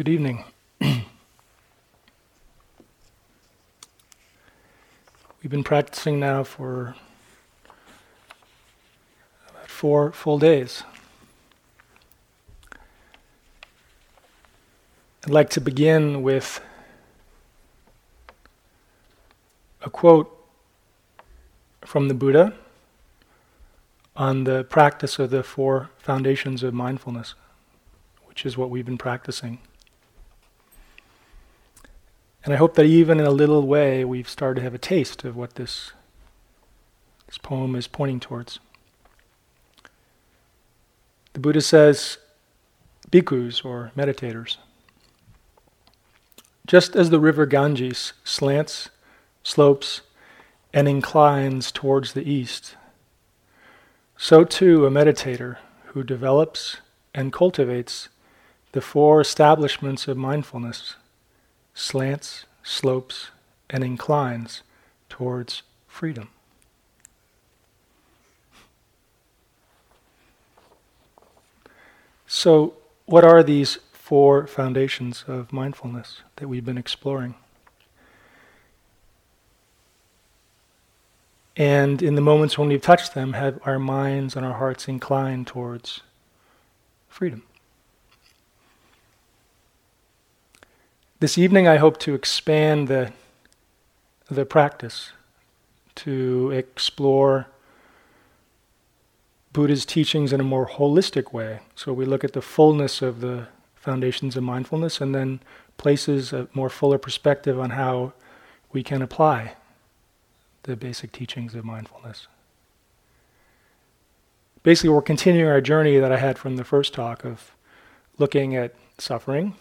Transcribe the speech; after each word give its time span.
Good 0.00 0.08
evening. 0.08 0.44
We've 0.80 1.04
been 5.42 5.62
practicing 5.62 6.18
now 6.18 6.42
for 6.42 6.94
about 9.50 9.68
four 9.68 10.10
full 10.12 10.38
days. 10.38 10.84
I'd 15.22 15.28
like 15.28 15.50
to 15.50 15.60
begin 15.60 16.22
with 16.22 16.62
a 19.82 19.90
quote 19.90 20.34
from 21.82 22.08
the 22.08 22.14
Buddha 22.14 22.54
on 24.16 24.44
the 24.44 24.64
practice 24.64 25.18
of 25.18 25.28
the 25.28 25.42
four 25.42 25.90
foundations 25.98 26.62
of 26.62 26.72
mindfulness, 26.72 27.34
which 28.24 28.46
is 28.46 28.56
what 28.56 28.70
we've 28.70 28.86
been 28.86 28.96
practicing. 28.96 29.58
And 32.44 32.54
I 32.54 32.56
hope 32.56 32.74
that 32.74 32.86
even 32.86 33.20
in 33.20 33.26
a 33.26 33.30
little 33.30 33.66
way 33.66 34.04
we've 34.04 34.28
started 34.28 34.60
to 34.60 34.64
have 34.64 34.74
a 34.74 34.78
taste 34.78 35.24
of 35.24 35.36
what 35.36 35.56
this, 35.56 35.92
this 37.26 37.38
poem 37.38 37.74
is 37.76 37.86
pointing 37.86 38.20
towards. 38.20 38.60
The 41.34 41.40
Buddha 41.40 41.60
says, 41.60 42.18
bhikkhus 43.10 43.64
or 43.64 43.92
meditators, 43.96 44.56
just 46.66 46.96
as 46.96 47.10
the 47.10 47.20
river 47.20 47.46
Ganges 47.46 48.14
slants, 48.24 48.88
slopes, 49.42 50.00
and 50.72 50.88
inclines 50.88 51.72
towards 51.72 52.12
the 52.12 52.28
east, 52.28 52.76
so 54.16 54.44
too 54.44 54.86
a 54.86 54.90
meditator 54.90 55.56
who 55.86 56.02
develops 56.02 56.78
and 57.14 57.32
cultivates 57.32 58.08
the 58.72 58.80
four 58.80 59.20
establishments 59.20 60.06
of 60.06 60.16
mindfulness 60.16 60.94
slants, 61.80 62.44
slopes, 62.62 63.30
and 63.70 63.82
inclines 63.82 64.62
towards 65.08 65.62
freedom. 65.88 66.28
So, 72.26 72.74
what 73.06 73.24
are 73.24 73.42
these 73.42 73.78
four 73.92 74.46
foundations 74.46 75.24
of 75.26 75.52
mindfulness 75.52 76.20
that 76.36 76.48
we've 76.48 76.64
been 76.64 76.78
exploring? 76.78 77.34
And 81.56 82.02
in 82.02 82.14
the 82.14 82.20
moments 82.20 82.58
when 82.58 82.68
we've 82.68 82.82
touched 82.82 83.14
them, 83.14 83.32
have 83.32 83.58
our 83.64 83.78
minds 83.78 84.36
and 84.36 84.44
our 84.44 84.54
hearts 84.54 84.86
inclined 84.86 85.46
towards 85.46 86.02
freedom? 87.08 87.42
This 91.20 91.36
evening, 91.36 91.68
I 91.68 91.76
hope 91.76 91.98
to 91.98 92.14
expand 92.14 92.88
the, 92.88 93.12
the 94.30 94.46
practice 94.46 95.12
to 95.96 96.50
explore 96.50 97.46
Buddha's 99.52 99.84
teachings 99.84 100.32
in 100.32 100.40
a 100.40 100.44
more 100.44 100.66
holistic 100.66 101.30
way. 101.30 101.60
So 101.74 101.92
we 101.92 102.06
look 102.06 102.24
at 102.24 102.32
the 102.32 102.40
fullness 102.40 103.02
of 103.02 103.20
the 103.20 103.48
foundations 103.74 104.34
of 104.34 104.44
mindfulness 104.44 104.98
and 105.02 105.14
then 105.14 105.40
places 105.76 106.32
a 106.32 106.48
more 106.54 106.70
fuller 106.70 106.96
perspective 106.96 107.60
on 107.60 107.68
how 107.68 108.14
we 108.72 108.82
can 108.82 109.02
apply 109.02 109.56
the 110.62 110.74
basic 110.74 111.12
teachings 111.12 111.54
of 111.54 111.66
mindfulness. 111.66 112.28
Basically, 114.62 114.88
we're 114.88 115.02
continuing 115.02 115.50
our 115.50 115.60
journey 115.60 115.98
that 115.98 116.12
I 116.12 116.16
had 116.16 116.38
from 116.38 116.56
the 116.56 116.64
first 116.64 116.94
talk 116.94 117.26
of 117.26 117.52
looking 118.16 118.56
at 118.56 118.74
suffering 118.96 119.54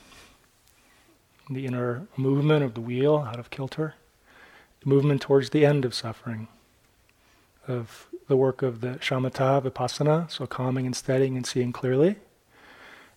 the 1.50 1.66
inner 1.66 2.08
movement 2.16 2.64
of 2.64 2.73
the 2.73 2.81
wheel 2.81 3.25
out 3.28 3.39
of 3.39 3.50
kilter, 3.50 3.95
the 4.81 4.89
movement 4.89 5.22
towards 5.22 5.50
the 5.50 5.66
end 5.66 5.84
of 5.84 5.94
suffering, 5.94 6.47
of 7.68 8.07
the 8.28 8.38
work 8.38 8.62
of 8.62 8.81
the 8.81 8.91
shamatha 9.00 9.62
vipassana, 9.62 10.29
so 10.29 10.46
calming 10.46 10.85
and 10.85 10.96
steadying 10.96 11.35
and 11.35 11.46
seeing 11.46 11.72
clearly, 11.72 12.16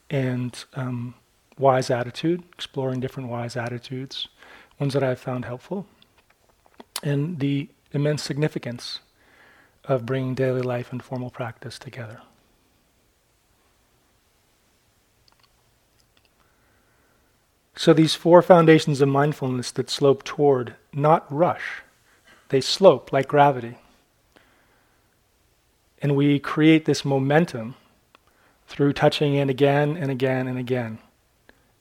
and 0.09 0.65
um, 0.75 1.15
wise 1.59 1.91
attitude, 1.91 2.43
exploring 2.55 3.01
different 3.01 3.29
wise 3.29 3.57
attitudes, 3.57 4.29
ones 4.79 4.95
that 4.95 5.03
I've 5.03 5.21
found 5.21 5.45
helpful, 5.45 5.87
and 7.03 7.39
the 7.39 7.69
immense 7.93 8.23
significance 8.23 9.01
of 9.85 10.07
bringing 10.07 10.35
daily 10.35 10.63
life 10.63 10.93
and 10.93 11.03
formal 11.03 11.31
practice 11.31 11.79
together. 11.79 12.23
So 17.75 17.93
these 17.93 18.15
four 18.15 18.43
foundations 18.43 19.01
of 19.01 19.09
mindfulness 19.09 19.71
that 19.73 19.91
slope 19.91 20.25
toward, 20.25 20.75
not 20.93 21.27
rush, 21.33 21.83
they 22.51 22.61
slope 22.61 23.13
like 23.13 23.29
gravity. 23.29 23.79
And 26.03 26.17
we 26.17 26.39
create 26.39 26.85
this 26.85 27.05
momentum 27.05 27.77
through 28.67 28.93
touching 28.93 29.35
in 29.35 29.49
again 29.49 29.97
and 29.97 30.11
again 30.11 30.47
and 30.49 30.59
again. 30.59 30.99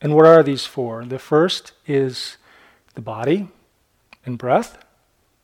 And 0.02 0.16
what 0.16 0.26
are 0.26 0.44
these 0.44 0.66
four? 0.66 1.06
The 1.06 1.20
first 1.20 1.74
is 1.86 2.38
the 2.96 3.02
body 3.02 3.50
and 4.26 4.38
breath, 4.38 4.78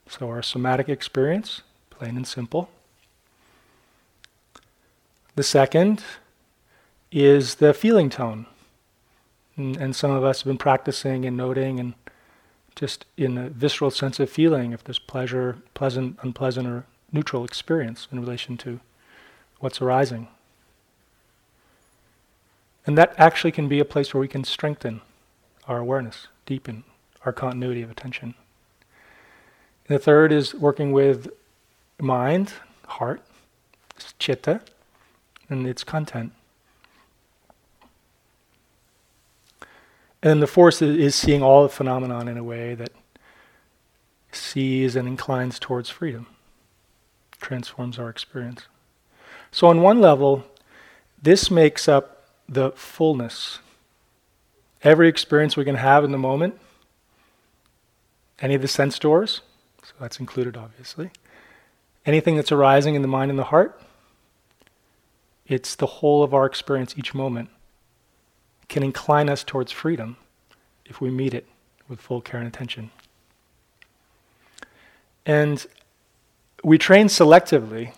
so 0.07 0.27
our 0.27 0.41
somatic 0.41 0.89
experience, 0.89 1.61
plain 1.89 2.15
and 2.15 2.27
simple. 2.27 2.69
The 5.35 5.43
second 5.43 6.03
is 7.11 7.55
the 7.55 7.73
feeling 7.73 8.09
tone, 8.09 8.47
and, 9.57 9.95
some 9.95 10.11
of 10.11 10.23
us 10.23 10.41
have 10.41 10.47
been 10.47 10.57
practicing 10.57 11.25
and 11.25 11.35
noting 11.35 11.79
and 11.79 11.95
just 12.75 13.05
in 13.17 13.37
a 13.37 13.49
visceral 13.49 13.89
sense 13.89 14.19
of 14.19 14.29
feeling 14.29 14.71
if 14.71 14.83
there's 14.83 14.99
pleasure, 14.99 15.57
pleasant, 15.73 16.17
unpleasant, 16.21 16.67
or 16.67 16.85
neutral 17.11 17.43
experience 17.43 18.07
in 18.11 18.19
relation 18.19 18.55
to 18.57 18.79
what's 19.59 19.81
arising. 19.81 20.27
And 22.85 22.97
that 22.97 23.15
actually 23.17 23.51
can 23.51 23.67
be 23.67 23.79
a 23.79 23.85
place 23.85 24.13
where 24.13 24.21
we 24.21 24.27
can 24.27 24.43
strengthen 24.43 25.01
our 25.67 25.79
awareness, 25.79 26.27
deepen 26.45 26.83
our 27.25 27.33
continuity 27.33 27.81
of 27.81 27.89
attention. 27.89 28.35
And 29.87 29.97
the 29.97 29.99
third 29.99 30.31
is 30.31 30.53
working 30.53 30.91
with 30.91 31.29
mind, 31.99 32.53
heart, 32.85 33.21
chitta, 34.19 34.61
and 35.49 35.65
its 35.65 35.83
content. 35.83 36.31
And 40.21 40.29
then 40.31 40.39
the 40.39 40.47
force 40.47 40.81
is 40.81 41.15
seeing 41.15 41.43
all 41.43 41.63
the 41.63 41.69
phenomenon 41.69 42.27
in 42.27 42.37
a 42.37 42.43
way 42.43 42.73
that 42.75 42.91
sees 44.31 44.95
and 44.95 45.07
inclines 45.07 45.59
towards 45.59 45.89
freedom, 45.89 46.27
transforms 47.39 47.99
our 47.99 48.09
experience. 48.09 48.67
So, 49.51 49.67
on 49.67 49.81
one 49.81 50.01
level, 50.01 50.43
this 51.21 51.51
makes 51.51 51.87
up 51.87 52.27
the 52.49 52.71
fullness. 52.71 53.59
Every 54.83 55.07
experience 55.07 55.55
we 55.55 55.65
can 55.65 55.75
have 55.75 56.03
in 56.03 56.11
the 56.11 56.17
moment, 56.17 56.59
any 58.39 58.55
of 58.55 58.61
the 58.61 58.67
sense 58.67 58.99
doors, 58.99 59.41
so 59.83 59.93
that's 59.99 60.19
included 60.19 60.57
obviously, 60.57 61.11
anything 62.05 62.35
that's 62.35 62.51
arising 62.51 62.95
in 62.95 63.01
the 63.01 63.07
mind 63.07 63.29
and 63.29 63.39
the 63.39 63.45
heart, 63.45 63.79
it's 65.45 65.75
the 65.75 65.85
whole 65.85 66.23
of 66.23 66.33
our 66.33 66.45
experience 66.45 66.95
each 66.97 67.13
moment 67.13 67.49
can 68.67 68.83
incline 68.83 69.29
us 69.29 69.43
towards 69.43 69.71
freedom 69.71 70.17
if 70.85 71.01
we 71.01 71.09
meet 71.09 71.33
it 71.33 71.47
with 71.87 71.99
full 71.99 72.21
care 72.21 72.39
and 72.39 72.47
attention. 72.47 72.91
And 75.25 75.65
we 76.63 76.77
train 76.77 77.07
selectively. 77.07 77.93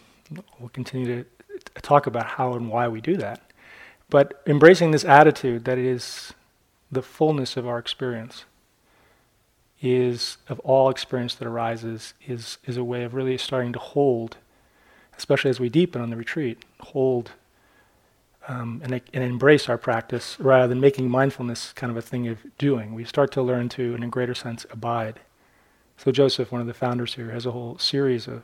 We'll 0.60 0.70
continue 0.70 1.24
to 1.24 1.82
talk 1.82 2.08
about 2.08 2.26
how 2.26 2.54
and 2.54 2.70
why 2.70 2.88
we 2.88 3.02
do 3.02 3.18
that. 3.18 3.42
But 4.10 4.42
embracing 4.48 4.92
this 4.92 5.06
attitude 5.06 5.66
that 5.66 5.78
it 5.78 5.86
is 5.86 6.34
the 6.92 7.02
fullness 7.02 7.56
of 7.56 7.68
our 7.68 7.78
experience 7.78 8.46
is 9.82 10.38
of 10.50 10.60
all 10.62 10.90
experience 10.90 11.36
that 11.36 11.48
arises 11.48 12.14
is 12.28 12.58
is 12.66 12.76
a 12.76 12.84
way 12.84 13.04
of 13.04 13.14
really 13.14 13.38
starting 13.38 13.72
to 13.74 13.80
hold, 13.80 14.38
especially 15.18 15.50
as 15.50 15.60
we 15.60 15.70
deepen 15.70 16.02
on 16.02 16.10
the 16.10 16.16
retreat, 16.16 16.66
hold 16.82 17.32
um, 18.50 18.82
and, 18.84 19.00
and 19.14 19.24
embrace 19.24 19.70
our 19.70 19.78
practice 19.78 20.36
rather 20.40 20.68
than 20.68 20.82
making 20.82 21.08
mindfulness 21.08 21.72
kind 21.74 21.92
of 21.92 21.98
a 21.98 22.02
thing 22.02 22.28
of 22.28 22.40
doing. 22.58 22.96
We 22.96 23.06
start 23.06 23.32
to 23.34 23.44
learn 23.44 23.70
to, 23.70 23.94
in 23.94 24.02
a 24.02 24.08
greater 24.08 24.34
sense, 24.34 24.66
abide. 24.72 25.20
So 25.98 26.12
Joseph, 26.12 26.52
one 26.52 26.60
of 26.60 26.66
the 26.66 26.74
founders 26.74 27.14
here, 27.14 27.30
has 27.30 27.46
a 27.46 27.52
whole 27.52 27.78
series 27.78 28.28
of 28.28 28.44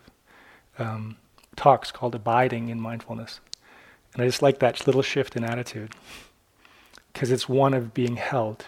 um, 0.77 1.17
talks 1.55 1.91
called 1.91 2.13
Abiding 2.13 2.69
in 2.69 2.79
Mindfulness. 2.79 3.39
And 4.13 4.21
I 4.21 4.27
just 4.27 4.43
like 4.43 4.59
that 4.59 4.85
little 4.85 5.01
shift 5.01 5.35
in 5.35 5.43
attitude 5.43 5.93
because 7.11 7.31
it's 7.31 7.49
one 7.49 7.73
of 7.73 7.93
being 7.95 8.17
held. 8.17 8.65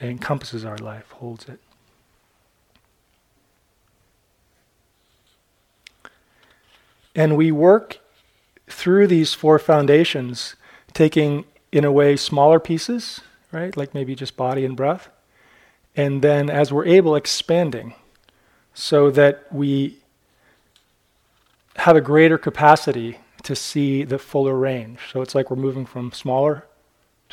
It 0.00 0.08
encompasses 0.08 0.64
our 0.64 0.76
life, 0.76 1.12
holds 1.12 1.48
it. 1.48 1.60
And 7.14 7.36
we 7.36 7.52
work 7.52 8.01
through 8.68 9.06
these 9.06 9.34
four 9.34 9.58
foundations, 9.58 10.56
taking 10.92 11.44
in 11.70 11.84
a 11.84 11.92
way 11.92 12.16
smaller 12.16 12.60
pieces, 12.60 13.20
right? 13.50 13.76
Like 13.76 13.94
maybe 13.94 14.14
just 14.14 14.36
body 14.36 14.64
and 14.64 14.76
breath. 14.76 15.08
And 15.96 16.22
then 16.22 16.48
as 16.48 16.72
we're 16.72 16.86
able, 16.86 17.14
expanding 17.14 17.94
so 18.74 19.10
that 19.10 19.46
we 19.52 19.98
have 21.76 21.96
a 21.96 22.00
greater 22.00 22.38
capacity 22.38 23.18
to 23.42 23.56
see 23.56 24.04
the 24.04 24.18
fuller 24.18 24.56
range. 24.56 25.00
So 25.12 25.20
it's 25.20 25.34
like 25.34 25.50
we're 25.50 25.56
moving 25.56 25.86
from 25.86 26.12
smaller 26.12 26.66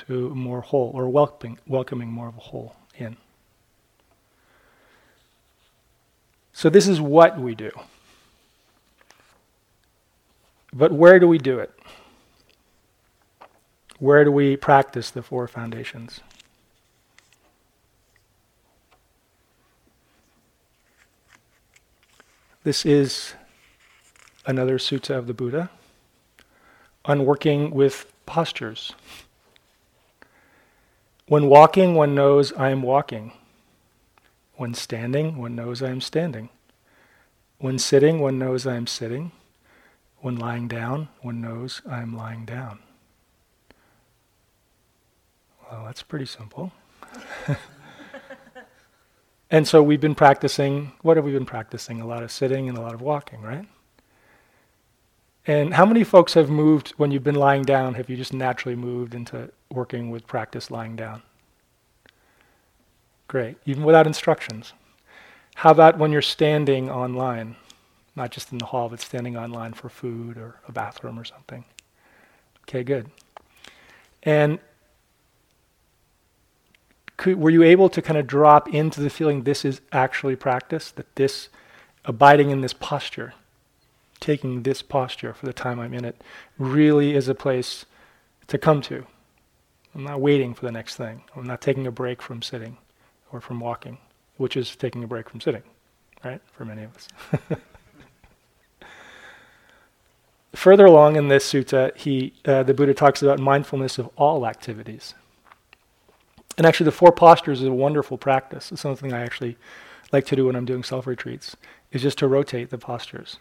to 0.07 0.33
more 0.33 0.61
whole, 0.61 0.91
or 0.93 1.09
welcoming, 1.09 1.59
welcoming 1.67 2.09
more 2.09 2.27
of 2.27 2.37
a 2.37 2.41
whole 2.41 2.75
in. 2.97 3.17
So 6.53 6.69
this 6.69 6.87
is 6.87 6.99
what 6.99 7.39
we 7.39 7.55
do. 7.55 7.71
But 10.71 10.91
where 10.91 11.19
do 11.19 11.27
we 11.27 11.37
do 11.37 11.59
it? 11.59 11.71
Where 13.97 14.23
do 14.23 14.31
we 14.31 14.55
practice 14.55 15.11
the 15.11 15.21
four 15.21 15.47
foundations? 15.47 16.21
This 22.63 22.85
is 22.85 23.33
another 24.45 24.77
sutta 24.77 25.17
of 25.17 25.27
the 25.27 25.33
Buddha 25.33 25.69
on 27.05 27.25
working 27.25 27.71
with 27.71 28.11
postures. 28.25 28.93
When 31.27 31.47
walking, 31.47 31.95
one 31.95 32.15
knows 32.15 32.53
I 32.53 32.69
am 32.69 32.81
walking. 32.81 33.33
When 34.55 34.73
standing, 34.73 35.37
one 35.37 35.55
knows 35.55 35.81
I 35.81 35.89
am 35.89 36.01
standing. 36.01 36.49
When 37.59 37.79
sitting, 37.79 38.19
one 38.19 38.37
knows 38.37 38.67
I 38.67 38.75
am 38.75 38.87
sitting. 38.87 39.31
When 40.21 40.37
lying 40.37 40.67
down, 40.67 41.07
one 41.21 41.39
knows 41.39 41.81
I 41.89 42.01
am 42.01 42.15
lying 42.15 42.45
down. 42.45 42.79
Well, 45.71 45.85
that's 45.85 46.01
pretty 46.01 46.25
simple. 46.25 46.71
and 49.51 49.67
so 49.67 49.81
we've 49.81 50.01
been 50.01 50.15
practicing, 50.15 50.91
what 51.01 51.15
have 51.15 51.25
we 51.25 51.31
been 51.31 51.45
practicing? 51.45 52.01
A 52.01 52.07
lot 52.07 52.23
of 52.23 52.31
sitting 52.31 52.67
and 52.67 52.77
a 52.77 52.81
lot 52.81 52.93
of 52.93 53.01
walking, 53.01 53.41
right? 53.41 53.65
And 55.47 55.73
how 55.73 55.85
many 55.85 56.03
folks 56.03 56.33
have 56.33 56.49
moved 56.49 56.89
when 56.97 57.11
you've 57.11 57.23
been 57.23 57.35
lying 57.35 57.63
down? 57.63 57.93
Have 57.93 58.09
you 58.09 58.17
just 58.17 58.33
naturally 58.33 58.75
moved 58.75 59.15
into 59.15 59.51
working 59.71 60.09
with 60.09 60.27
practice 60.27 60.69
lying 60.69 60.95
down? 60.95 61.21
Great, 63.27 63.57
even 63.65 63.83
without 63.83 64.07
instructions. 64.07 64.73
How 65.55 65.71
about 65.71 65.97
when 65.97 66.11
you're 66.11 66.21
standing 66.21 66.89
online? 66.89 67.55
Not 68.19 68.31
just 68.31 68.51
in 68.51 68.57
the 68.57 68.65
hall, 68.65 68.89
but 68.89 68.99
standing 68.99 69.37
online 69.37 69.71
for 69.71 69.87
food 69.87 70.35
or 70.35 70.59
a 70.67 70.73
bathroom 70.73 71.17
or 71.17 71.23
something. 71.23 71.63
Okay, 72.63 72.83
good. 72.83 73.09
And 74.23 74.59
could, 77.15 77.39
were 77.39 77.49
you 77.49 77.63
able 77.63 77.87
to 77.87 78.01
kind 78.01 78.17
of 78.17 78.27
drop 78.27 78.67
into 78.73 78.99
the 78.99 79.09
feeling 79.09 79.43
this 79.43 79.63
is 79.63 79.79
actually 79.93 80.35
practice? 80.35 80.91
That 80.91 81.15
this, 81.15 81.47
abiding 82.03 82.49
in 82.49 82.59
this 82.59 82.73
posture, 82.73 83.35
taking 84.19 84.63
this 84.63 84.81
posture 84.81 85.33
for 85.33 85.45
the 85.45 85.53
time 85.53 85.79
I'm 85.79 85.93
in 85.93 86.03
it, 86.03 86.21
really 86.57 87.15
is 87.15 87.29
a 87.29 87.35
place 87.35 87.85
to 88.47 88.57
come 88.57 88.81
to. 88.81 89.05
I'm 89.95 90.03
not 90.03 90.19
waiting 90.19 90.53
for 90.53 90.65
the 90.65 90.73
next 90.73 90.97
thing. 90.97 91.23
I'm 91.37 91.47
not 91.47 91.61
taking 91.61 91.87
a 91.87 91.91
break 91.91 92.21
from 92.21 92.41
sitting 92.41 92.79
or 93.31 93.39
from 93.39 93.61
walking, 93.61 93.97
which 94.35 94.57
is 94.57 94.75
taking 94.75 95.05
a 95.05 95.07
break 95.07 95.29
from 95.29 95.39
sitting, 95.39 95.63
right? 96.21 96.41
For 96.51 96.65
many 96.65 96.83
of 96.83 96.93
us. 96.97 97.07
Further 100.53 100.85
along 100.85 101.15
in 101.15 101.27
this 101.27 101.51
sutta, 101.51 101.95
he, 101.95 102.33
uh, 102.45 102.63
the 102.63 102.73
Buddha 102.73 102.93
talks 102.93 103.21
about 103.21 103.39
mindfulness 103.39 103.99
of 103.99 104.09
all 104.15 104.47
activities. 104.47 105.13
And 106.57 106.65
actually, 106.65 106.85
the 106.85 106.91
four 106.91 107.11
postures 107.11 107.61
is 107.61 107.67
a 107.67 107.71
wonderful 107.71 108.17
practice. 108.17 108.71
It's 108.71 108.81
something 108.81 109.13
I 109.13 109.21
actually 109.21 109.57
like 110.11 110.25
to 110.25 110.35
do 110.35 110.47
when 110.47 110.55
I'm 110.55 110.65
doing 110.65 110.83
self 110.83 111.07
retreats, 111.07 111.55
is 111.91 112.01
just 112.01 112.17
to 112.17 112.27
rotate 112.27 112.69
the 112.69 112.77
postures 112.77 113.37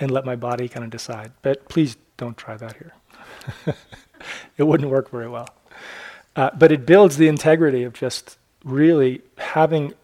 and 0.00 0.10
let 0.10 0.24
my 0.24 0.36
body 0.36 0.68
kind 0.68 0.84
of 0.84 0.90
decide. 0.90 1.32
But 1.42 1.68
please 1.68 1.96
don't 2.16 2.36
try 2.36 2.56
that 2.56 2.76
here. 2.76 2.92
it 4.56 4.64
wouldn't 4.64 4.90
work 4.90 5.10
very 5.10 5.28
well. 5.28 5.48
Uh, 6.34 6.50
but 6.58 6.72
it 6.72 6.86
builds 6.86 7.16
the 7.16 7.28
integrity 7.28 7.84
of 7.84 7.92
just 7.92 8.36
really 8.64 9.22
having. 9.38 9.94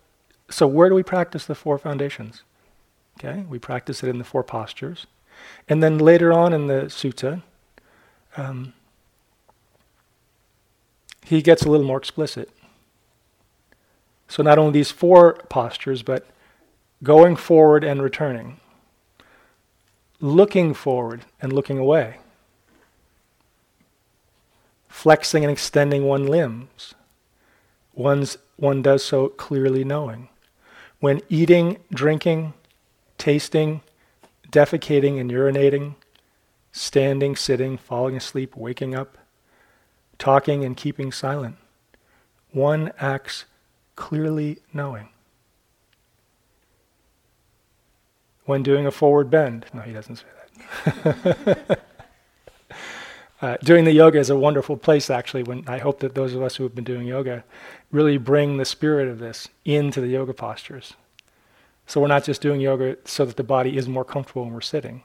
So, 0.50 0.66
where 0.66 0.88
do 0.88 0.94
we 0.94 1.02
practice 1.02 1.46
the 1.46 1.54
four 1.54 1.78
foundations? 1.78 2.42
Okay, 3.18 3.44
we 3.48 3.58
practice 3.58 4.02
it 4.02 4.08
in 4.08 4.18
the 4.18 4.24
four 4.24 4.44
postures. 4.44 5.06
And 5.68 5.82
then 5.82 5.98
later 5.98 6.32
on 6.32 6.52
in 6.52 6.66
the 6.66 6.84
sutta, 6.84 7.42
um, 8.36 8.72
he 11.24 11.42
gets 11.42 11.62
a 11.62 11.70
little 11.70 11.86
more 11.86 11.98
explicit. 11.98 12.50
So 14.28 14.42
not 14.42 14.58
only 14.58 14.72
these 14.72 14.90
four 14.90 15.34
postures, 15.48 16.02
but 16.02 16.26
going 17.02 17.36
forward 17.36 17.84
and 17.84 18.02
returning, 18.02 18.60
looking 20.20 20.74
forward 20.74 21.24
and 21.40 21.52
looking 21.52 21.78
away, 21.78 22.16
flexing 24.88 25.44
and 25.44 25.50
extending 25.50 26.04
one's 26.04 26.28
limbs. 26.28 26.94
One's, 27.94 28.38
one 28.56 28.80
does 28.82 29.04
so 29.04 29.28
clearly 29.28 29.84
knowing. 29.84 30.28
When 31.00 31.20
eating, 31.28 31.78
drinking, 31.92 32.54
tasting, 33.16 33.82
defecating 34.50 35.20
and 35.20 35.30
urinating, 35.30 35.94
standing, 36.72 37.36
sitting, 37.36 37.76
falling 37.76 38.16
asleep, 38.16 38.56
waking 38.56 38.94
up, 38.94 39.18
talking 40.18 40.64
and 40.64 40.76
keeping 40.76 41.12
silent. 41.12 41.56
One 42.50 42.92
acts 42.98 43.44
clearly 43.96 44.58
knowing. 44.72 45.08
When 48.44 48.62
doing 48.62 48.86
a 48.86 48.90
forward 48.90 49.30
bend, 49.30 49.66
no, 49.74 49.82
he 49.82 49.92
doesn't 49.92 50.16
say 50.16 50.24
that. 51.04 51.80
uh, 53.42 53.56
doing 53.62 53.84
the 53.84 53.92
yoga 53.92 54.18
is 54.18 54.30
a 54.30 54.38
wonderful 54.38 54.78
place, 54.78 55.10
actually. 55.10 55.42
When 55.42 55.64
I 55.68 55.78
hope 55.78 56.00
that 56.00 56.14
those 56.14 56.32
of 56.32 56.42
us 56.42 56.56
who 56.56 56.62
have 56.62 56.74
been 56.74 56.84
doing 56.84 57.06
yoga 57.06 57.44
really 57.90 58.16
bring 58.16 58.56
the 58.56 58.64
spirit 58.64 59.08
of 59.08 59.18
this 59.18 59.48
into 59.66 60.00
the 60.00 60.08
yoga 60.08 60.32
postures. 60.32 60.94
So 61.88 62.00
we're 62.00 62.06
not 62.06 62.22
just 62.22 62.40
doing 62.40 62.60
yoga 62.60 62.96
so 63.04 63.24
that 63.24 63.36
the 63.36 63.42
body 63.42 63.76
is 63.76 63.88
more 63.88 64.04
comfortable 64.04 64.44
when 64.44 64.54
we're 64.54 64.60
sitting, 64.60 65.02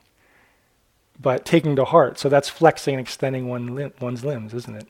but 1.20 1.46
taking 1.46 1.76
to 1.78 1.86
heart. 1.86 2.20
So 2.20 2.30
that's 2.30 2.50
flexing 2.50 2.94
and 2.94 3.02
extending 3.02 3.48
one 3.48 3.74
lim- 3.74 3.94
one's 4.00 4.24
limbs, 4.24 4.54
isn't 4.54 4.76
it? 4.76 4.88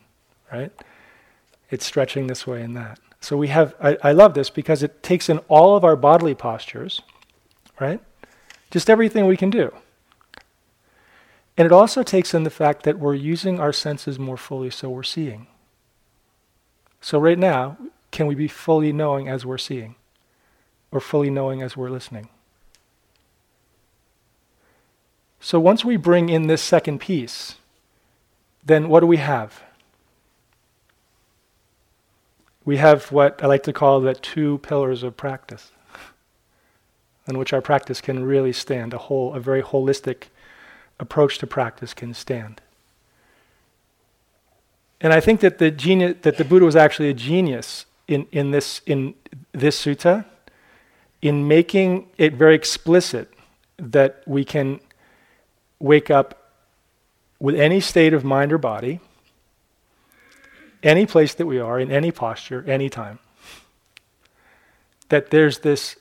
right? 0.54 0.72
It's 1.70 1.84
stretching 1.84 2.26
this 2.26 2.46
way 2.46 2.62
and 2.62 2.76
that. 2.76 3.00
So 3.20 3.36
we 3.36 3.48
have, 3.48 3.74
I, 3.80 3.96
I 4.02 4.12
love 4.12 4.34
this 4.34 4.50
because 4.50 4.82
it 4.82 5.02
takes 5.02 5.28
in 5.28 5.38
all 5.48 5.76
of 5.76 5.84
our 5.84 5.96
bodily 5.96 6.34
postures, 6.34 7.00
right? 7.80 8.00
Just 8.70 8.90
everything 8.90 9.26
we 9.26 9.36
can 9.36 9.50
do. 9.50 9.72
And 11.56 11.66
it 11.66 11.72
also 11.72 12.02
takes 12.02 12.34
in 12.34 12.42
the 12.42 12.50
fact 12.50 12.82
that 12.82 12.98
we're 12.98 13.14
using 13.14 13.60
our 13.60 13.72
senses 13.72 14.18
more 14.18 14.36
fully 14.36 14.70
so 14.70 14.90
we're 14.90 15.02
seeing. 15.02 15.46
So, 17.00 17.18
right 17.18 17.38
now, 17.38 17.76
can 18.10 18.26
we 18.26 18.34
be 18.34 18.48
fully 18.48 18.92
knowing 18.92 19.28
as 19.28 19.46
we're 19.46 19.58
seeing? 19.58 19.94
Or 20.94 21.00
fully 21.00 21.28
knowing 21.28 21.60
as 21.60 21.76
we're 21.76 21.90
listening? 21.90 22.30
So, 25.40 25.60
once 25.60 25.84
we 25.84 25.98
bring 25.98 26.30
in 26.30 26.46
this 26.46 26.62
second 26.62 27.00
piece, 27.00 27.56
then 28.64 28.88
what 28.88 29.00
do 29.00 29.06
we 29.06 29.18
have? 29.18 29.62
we 32.64 32.78
have 32.78 33.12
what 33.12 33.42
I 33.42 33.46
like 33.46 33.62
to 33.64 33.72
call 33.72 34.00
the 34.00 34.14
two 34.14 34.58
pillars 34.58 35.02
of 35.02 35.16
practice, 35.16 35.70
on 37.28 37.38
which 37.38 37.52
our 37.52 37.60
practice 37.60 38.00
can 38.00 38.24
really 38.24 38.52
stand. 38.52 38.94
A 38.94 38.98
whole, 38.98 39.34
a 39.34 39.40
very 39.40 39.62
holistic 39.62 40.24
approach 40.98 41.38
to 41.38 41.46
practice 41.46 41.92
can 41.92 42.14
stand. 42.14 42.60
And 45.00 45.12
I 45.12 45.20
think 45.20 45.40
that 45.40 45.58
the 45.58 45.70
genius, 45.70 46.16
that 46.22 46.38
the 46.38 46.44
Buddha 46.44 46.64
was 46.64 46.76
actually 46.76 47.10
a 47.10 47.14
genius 47.14 47.84
in, 48.08 48.26
in 48.32 48.50
this 48.52 48.80
in 48.86 49.14
this 49.52 49.84
sutta, 49.84 50.24
in 51.24 51.48
making 51.48 52.06
it 52.18 52.34
very 52.34 52.54
explicit 52.54 53.32
that 53.78 54.22
we 54.26 54.44
can 54.44 54.78
wake 55.80 56.10
up 56.10 56.52
with 57.40 57.54
any 57.56 57.80
state 57.80 58.12
of 58.12 58.22
mind 58.22 58.52
or 58.52 58.58
body 58.58 59.00
any 60.84 61.06
place 61.06 61.34
that 61.34 61.46
we 61.46 61.58
are, 61.58 61.80
in 61.80 61.90
any 61.90 62.12
posture, 62.12 62.62
anytime. 62.68 63.18
That 65.08 65.30
there's 65.30 65.60
this 65.60 65.96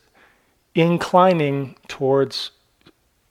inclining 0.75 1.77
towards, 1.87 2.51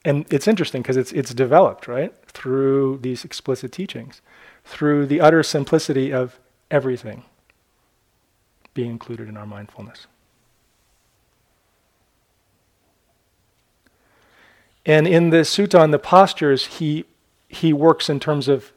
and 0.03 0.25
it's 0.33 0.47
interesting 0.47 0.81
because 0.81 0.97
it's, 0.97 1.11
it's 1.11 1.33
developed, 1.33 1.87
right, 1.87 2.11
through 2.25 2.99
these 3.03 3.23
explicit 3.23 3.71
teachings, 3.71 4.21
through 4.65 5.05
the 5.05 5.21
utter 5.21 5.43
simplicity 5.43 6.11
of 6.11 6.39
everything 6.71 7.23
being 8.73 8.89
included 8.89 9.29
in 9.29 9.37
our 9.37 9.45
mindfulness. 9.45 10.07
And 14.85 15.07
in 15.07 15.29
the 15.29 15.37
sutta 15.37 15.79
on 15.79 15.91
the 15.91 15.99
postures, 15.99 16.65
he, 16.65 17.05
he 17.47 17.73
works 17.73 18.09
in 18.09 18.19
terms 18.19 18.47
of 18.47 18.73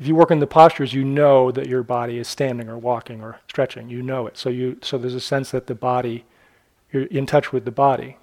if 0.00 0.06
you 0.06 0.14
work 0.14 0.30
in 0.30 0.40
the 0.40 0.46
postures, 0.46 0.94
you 0.94 1.04
know 1.04 1.52
that 1.52 1.68
your 1.68 1.82
body 1.82 2.16
is 2.16 2.26
standing 2.26 2.70
or 2.70 2.78
walking 2.78 3.20
or 3.20 3.38
stretching. 3.48 3.90
You 3.90 4.02
know 4.02 4.26
it. 4.26 4.38
So 4.38 4.48
you 4.48 4.78
so 4.80 4.96
there's 4.96 5.14
a 5.14 5.20
sense 5.20 5.50
that 5.50 5.66
the 5.66 5.74
body, 5.74 6.24
you're 6.90 7.04
in 7.04 7.26
touch 7.26 7.52
with 7.52 7.66
the 7.66 7.70
body. 7.70 8.16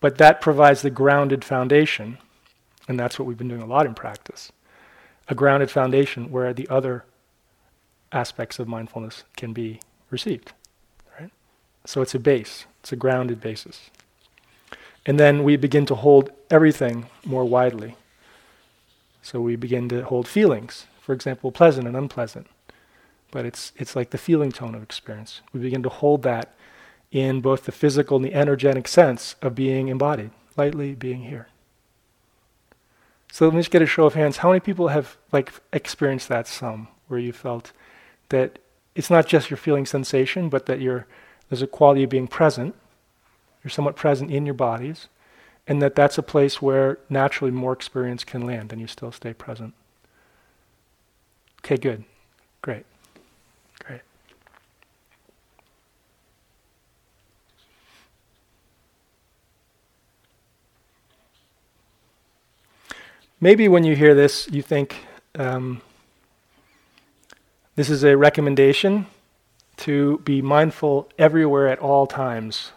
But 0.00 0.18
that 0.18 0.40
provides 0.40 0.82
the 0.82 0.90
grounded 0.90 1.44
foundation, 1.44 2.18
and 2.88 2.98
that's 2.98 3.16
what 3.16 3.26
we've 3.26 3.38
been 3.38 3.46
doing 3.46 3.62
a 3.62 3.66
lot 3.66 3.86
in 3.86 3.94
practice. 3.94 4.50
A 5.28 5.36
grounded 5.36 5.70
foundation 5.70 6.32
where 6.32 6.52
the 6.52 6.68
other 6.68 7.04
aspects 8.10 8.58
of 8.58 8.66
mindfulness 8.66 9.22
can 9.36 9.52
be 9.52 9.78
received. 10.10 10.52
Right? 11.18 11.30
So 11.86 12.02
it's 12.02 12.16
a 12.16 12.18
base. 12.18 12.66
It's 12.80 12.90
a 12.90 12.96
grounded 12.96 13.40
basis. 13.40 13.88
And 15.04 15.18
then 15.18 15.42
we 15.42 15.56
begin 15.56 15.86
to 15.86 15.94
hold 15.94 16.30
everything 16.50 17.06
more 17.24 17.44
widely. 17.44 17.96
So 19.22 19.40
we 19.40 19.56
begin 19.56 19.88
to 19.90 20.04
hold 20.04 20.28
feelings, 20.28 20.86
for 21.00 21.12
example, 21.12 21.52
pleasant 21.52 21.86
and 21.86 21.96
unpleasant. 21.96 22.46
But 23.30 23.46
it's, 23.46 23.72
it's 23.76 23.96
like 23.96 24.10
the 24.10 24.18
feeling 24.18 24.52
tone 24.52 24.74
of 24.74 24.82
experience. 24.82 25.40
We 25.52 25.60
begin 25.60 25.82
to 25.84 25.88
hold 25.88 26.22
that 26.22 26.54
in 27.10 27.40
both 27.40 27.64
the 27.64 27.72
physical 27.72 28.16
and 28.16 28.24
the 28.24 28.34
energetic 28.34 28.88
sense 28.88 29.36
of 29.42 29.54
being 29.54 29.88
embodied, 29.88 30.30
lightly 30.56 30.94
being 30.94 31.24
here. 31.24 31.48
So 33.30 33.46
let 33.46 33.54
me 33.54 33.60
just 33.60 33.70
get 33.70 33.82
a 33.82 33.86
show 33.86 34.04
of 34.04 34.14
hands. 34.14 34.38
How 34.38 34.48
many 34.48 34.60
people 34.60 34.88
have 34.88 35.16
like 35.32 35.52
experienced 35.72 36.28
that 36.28 36.46
some 36.46 36.88
where 37.08 37.20
you 37.20 37.32
felt 37.32 37.72
that 38.28 38.58
it's 38.94 39.10
not 39.10 39.26
just 39.26 39.50
your 39.50 39.56
feeling 39.56 39.86
sensation, 39.86 40.48
but 40.48 40.66
that 40.66 40.80
you're, 40.80 41.06
there's 41.48 41.62
a 41.62 41.66
quality 41.66 42.02
of 42.02 42.10
being 42.10 42.28
present. 42.28 42.74
You're 43.62 43.70
somewhat 43.70 43.96
present 43.96 44.30
in 44.30 44.44
your 44.44 44.54
bodies, 44.54 45.08
and 45.66 45.80
that 45.80 45.94
that's 45.94 46.18
a 46.18 46.22
place 46.22 46.60
where 46.60 46.98
naturally 47.08 47.52
more 47.52 47.72
experience 47.72 48.24
can 48.24 48.44
land 48.44 48.72
and 48.72 48.80
you 48.80 48.86
still 48.86 49.12
stay 49.12 49.32
present. 49.32 49.74
Okay, 51.64 51.76
good. 51.76 52.04
Great. 52.60 52.84
Great. 53.84 54.00
Maybe 63.40 63.68
when 63.68 63.84
you 63.84 63.94
hear 63.94 64.14
this, 64.14 64.48
you 64.50 64.62
think 64.62 65.06
um, 65.36 65.80
this 67.76 67.90
is 67.90 68.04
a 68.04 68.16
recommendation 68.16 69.06
to 69.78 70.18
be 70.24 70.42
mindful 70.42 71.08
everywhere 71.18 71.68
at 71.68 71.78
all 71.78 72.06
times. 72.06 72.72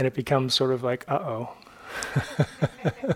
And 0.00 0.06
it 0.06 0.14
becomes 0.14 0.54
sort 0.54 0.70
of 0.70 0.82
like, 0.82 1.04
uh 1.08 1.18
oh, 1.18 1.52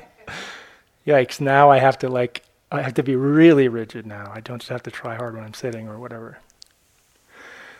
Yikes, 1.06 1.40
now 1.40 1.70
I 1.70 1.78
have 1.78 1.98
to 2.00 2.10
like 2.10 2.42
I 2.70 2.82
have 2.82 2.92
to 2.94 3.02
be 3.02 3.16
really 3.16 3.68
rigid 3.68 4.04
now. 4.06 4.30
I 4.34 4.40
don't 4.40 4.58
just 4.58 4.68
have 4.68 4.82
to 4.82 4.90
try 4.90 5.14
hard 5.14 5.34
when 5.34 5.44
I'm 5.44 5.54
sitting 5.54 5.88
or 5.88 5.98
whatever. 5.98 6.40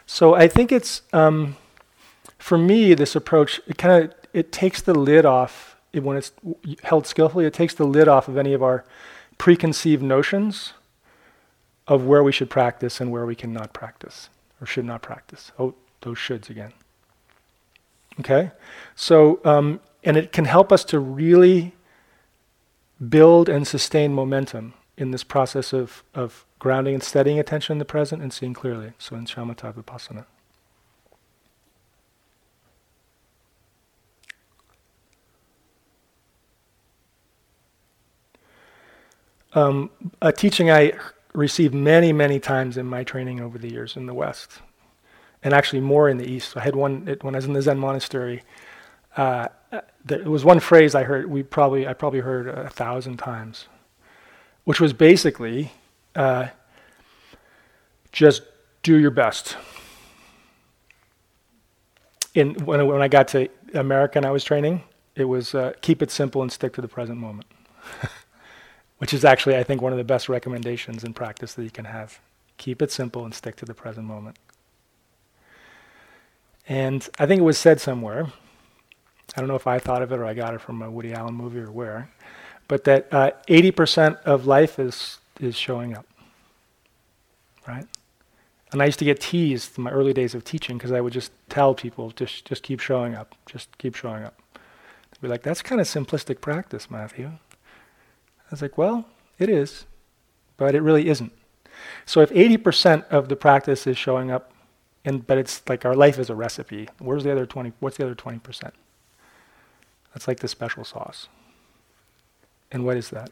So 0.07 0.33
I 0.35 0.49
think 0.49 0.73
it's 0.73 1.03
um, 1.13 1.59
for 2.39 2.57
me 2.57 2.95
this 2.95 3.15
approach 3.15 3.61
it 3.67 3.77
kind 3.77 4.05
of 4.05 4.15
it 4.33 4.53
takes 4.53 4.81
the 4.81 4.95
lid 4.95 5.27
off 5.27 5.77
it, 5.93 6.03
when 6.03 6.17
it's 6.17 6.33
held 6.83 7.07
skillfully. 7.07 7.45
It 7.45 7.53
takes 7.53 7.75
the 7.75 7.85
lid 7.85 8.09
off 8.09 8.27
of 8.27 8.39
any 8.39 8.55
of 8.55 8.63
our 8.63 8.87
preconceived 9.37 10.03
notions 10.03 10.73
of 11.87 12.07
where 12.07 12.23
we 12.23 12.33
should 12.33 12.49
practice 12.49 13.03
and 13.03 13.13
where 13.13 13.27
we 13.27 13.35
cannot 13.35 13.75
practice 13.75 14.31
or 14.63 14.67
should 14.67 14.87
not 14.87 15.03
practice. 15.03 15.53
Oh, 15.59 15.75
those 16.01 16.17
shoulds 16.17 16.49
again. 16.49 16.73
Okay, 18.21 18.53
so 18.95 19.41
um, 19.45 19.81
and 20.05 20.17
it 20.17 20.33
can 20.33 20.45
help 20.45 20.71
us 20.73 20.85
to 20.87 20.99
really 20.99 21.75
build 23.09 23.49
and 23.49 23.67
sustain 23.67 24.13
momentum 24.13 24.75
in 24.97 25.11
this 25.11 25.25
process 25.25 25.73
of, 25.73 26.05
of 26.15 26.47
grounding 26.59 26.95
and 26.95 27.03
steadying 27.03 27.39
attention 27.39 27.73
in 27.73 27.79
the 27.79 27.85
present 27.85 28.23
and 28.23 28.33
seeing 28.33 28.55
clearly. 28.55 28.93
So 28.99 29.17
in 29.17 29.27
Shamatha 29.27 29.75
Vipassana. 29.75 30.27
Um, 39.53 39.91
a 40.21 40.33
teaching 40.33 40.71
I 40.71 40.95
received 41.33 41.75
many, 41.75 42.13
many 42.13 42.41
times 42.41 42.77
in 42.77 42.87
my 42.87 43.05
training 43.05 43.41
over 43.41 43.57
the 43.57 43.71
years 43.71 43.97
in 43.97 44.07
the 44.07 44.15
West, 44.15 44.61
and 45.45 45.53
actually 45.53 45.81
more 45.81 46.09
in 46.09 46.17
the 46.17 46.27
East. 46.27 46.57
I 46.57 46.61
had 46.61 46.75
one 46.75 47.19
when 47.21 47.35
I 47.35 47.39
was 47.39 47.45
in 47.45 47.53
the 47.53 47.63
Zen 47.63 47.79
monastery. 47.79 48.43
Uh, 49.17 49.49
there 50.05 50.29
was 50.29 50.45
one 50.45 50.59
phrase 50.59 50.95
I 50.95 51.05
heard. 51.05 51.31
We 51.31 51.43
probably 51.43 51.87
I 51.87 51.93
probably 51.93 52.21
heard 52.21 52.49
a 52.49 52.71
thousand 52.71 53.19
times, 53.19 53.69
which 54.65 54.81
was 54.81 54.93
basically, 54.93 55.73
uh, 56.17 56.49
just 58.11 58.43
do 58.83 58.97
your 58.99 59.11
best. 59.11 59.57
In 62.35 62.55
when 62.65 62.85
when 62.87 63.03
I 63.03 63.09
got 63.09 63.29
to 63.29 63.49
America 63.75 64.19
and 64.19 64.27
I 64.27 64.31
was 64.31 64.43
training, 64.43 64.83
it 65.15 65.25
was 65.25 65.55
uh, 65.55 65.75
keep 65.83 66.03
it 66.03 66.11
simple 66.11 66.43
and 66.43 66.51
stick 66.51 66.73
to 66.75 66.81
the 66.81 66.89
present 66.89 67.19
moment, 67.19 67.47
which 68.99 69.13
is 69.13 69.25
actually 69.25 69.57
I 69.57 69.63
think 69.63 69.83
one 69.83 69.93
of 69.93 69.99
the 69.99 70.05
best 70.05 70.29
recommendations 70.29 71.05
in 71.05 71.13
practice 71.13 71.53
that 71.55 71.65
you 71.65 71.71
can 71.71 71.85
have. 71.85 72.19
Keep 72.57 72.83
it 72.83 72.91
simple 72.91 73.25
and 73.25 73.35
stick 73.35 73.57
to 73.57 73.65
the 73.65 73.75
present 73.75 74.07
moment. 74.07 74.39
And 76.69 77.09
I 77.19 77.27
think 77.27 77.41
it 77.41 77.45
was 77.45 77.59
said 77.59 77.81
somewhere 77.81 78.33
I 79.37 79.41
don't 79.41 79.49
know 79.49 79.57
if 79.57 79.67
I 79.67 79.79
thought 79.79 80.03
of 80.03 80.13
it 80.13 80.19
or 80.19 80.25
I 80.25 80.35
got 80.35 80.55
it 80.55 80.61
from 80.61 80.83
a 80.83 80.91
Woody 80.91 81.13
Allen 81.13 81.35
movie 81.35 81.59
or 81.59 81.71
where, 81.71 82.11
but 82.69 82.85
that 82.85 83.09
uh, 83.13 83.33
80% 83.49 84.23
of 84.23 84.47
life 84.47 84.79
is, 84.79 85.19
is 85.41 85.57
showing 85.57 85.97
up. 85.97 86.07
Right? 87.67 87.87
And 88.73 88.83
I 88.83 88.87
used 88.87 88.99
to 89.01 89.05
get 89.05 89.21
teased 89.21 89.79
in 89.79 89.85
my 89.85 89.91
early 89.91 90.13
days 90.13 90.35
of 90.35 90.45
teaching 90.45 90.79
because 90.79 90.93
I 90.93 91.01
would 91.01 91.13
just 91.13 91.33
tell 91.49 91.75
people, 91.75 92.11
just, 92.11 92.45
just 92.45 92.63
keep 92.63 92.81
showing 92.81 93.15
up, 93.15 93.35
just 93.47 93.77
keep 93.79 93.95
showing 93.95 94.25
up. 94.25 94.41
They'd 94.55 95.23
be 95.23 95.29
like, 95.29 95.43
that's 95.43 95.63
kind 95.63 95.81
of 95.81 95.87
simplistic 95.87 96.41
practice, 96.41 96.91
Matthew. 96.91 97.27
I 97.27 98.51
was 98.51 98.63
like, 98.63 98.77
well, 98.79 99.07
it 99.39 99.49
is, 99.49 99.87
but 100.57 100.75
it 100.75 100.83
really 100.83 101.09
isn't. 101.09 101.33
So 102.07 102.21
if 102.21 102.31
80% 102.31 103.09
of 103.09 103.29
the 103.29 103.37
practice 103.37 103.87
is 103.87 103.97
showing 103.97 104.31
up, 104.31 104.53
and 105.05 105.27
but 105.27 105.39
it's 105.39 105.63
like 105.69 105.85
our 105.85 105.95
life 105.95 106.19
is 106.19 106.31
a 106.31 106.35
recipe, 106.35 106.89
where's 106.99 107.25
the 107.25 107.33
other 107.33 107.47
20, 107.47 107.73
what's 107.81 107.97
the 107.97 108.05
other 108.05 108.15
20%? 108.15 108.71
That's 110.13 110.29
like 110.29 110.41
the 110.41 110.49
special 110.49 110.85
sauce. 110.85 111.29
And 112.71 112.85
what 112.85 112.97
is 112.97 113.11
that? 113.11 113.31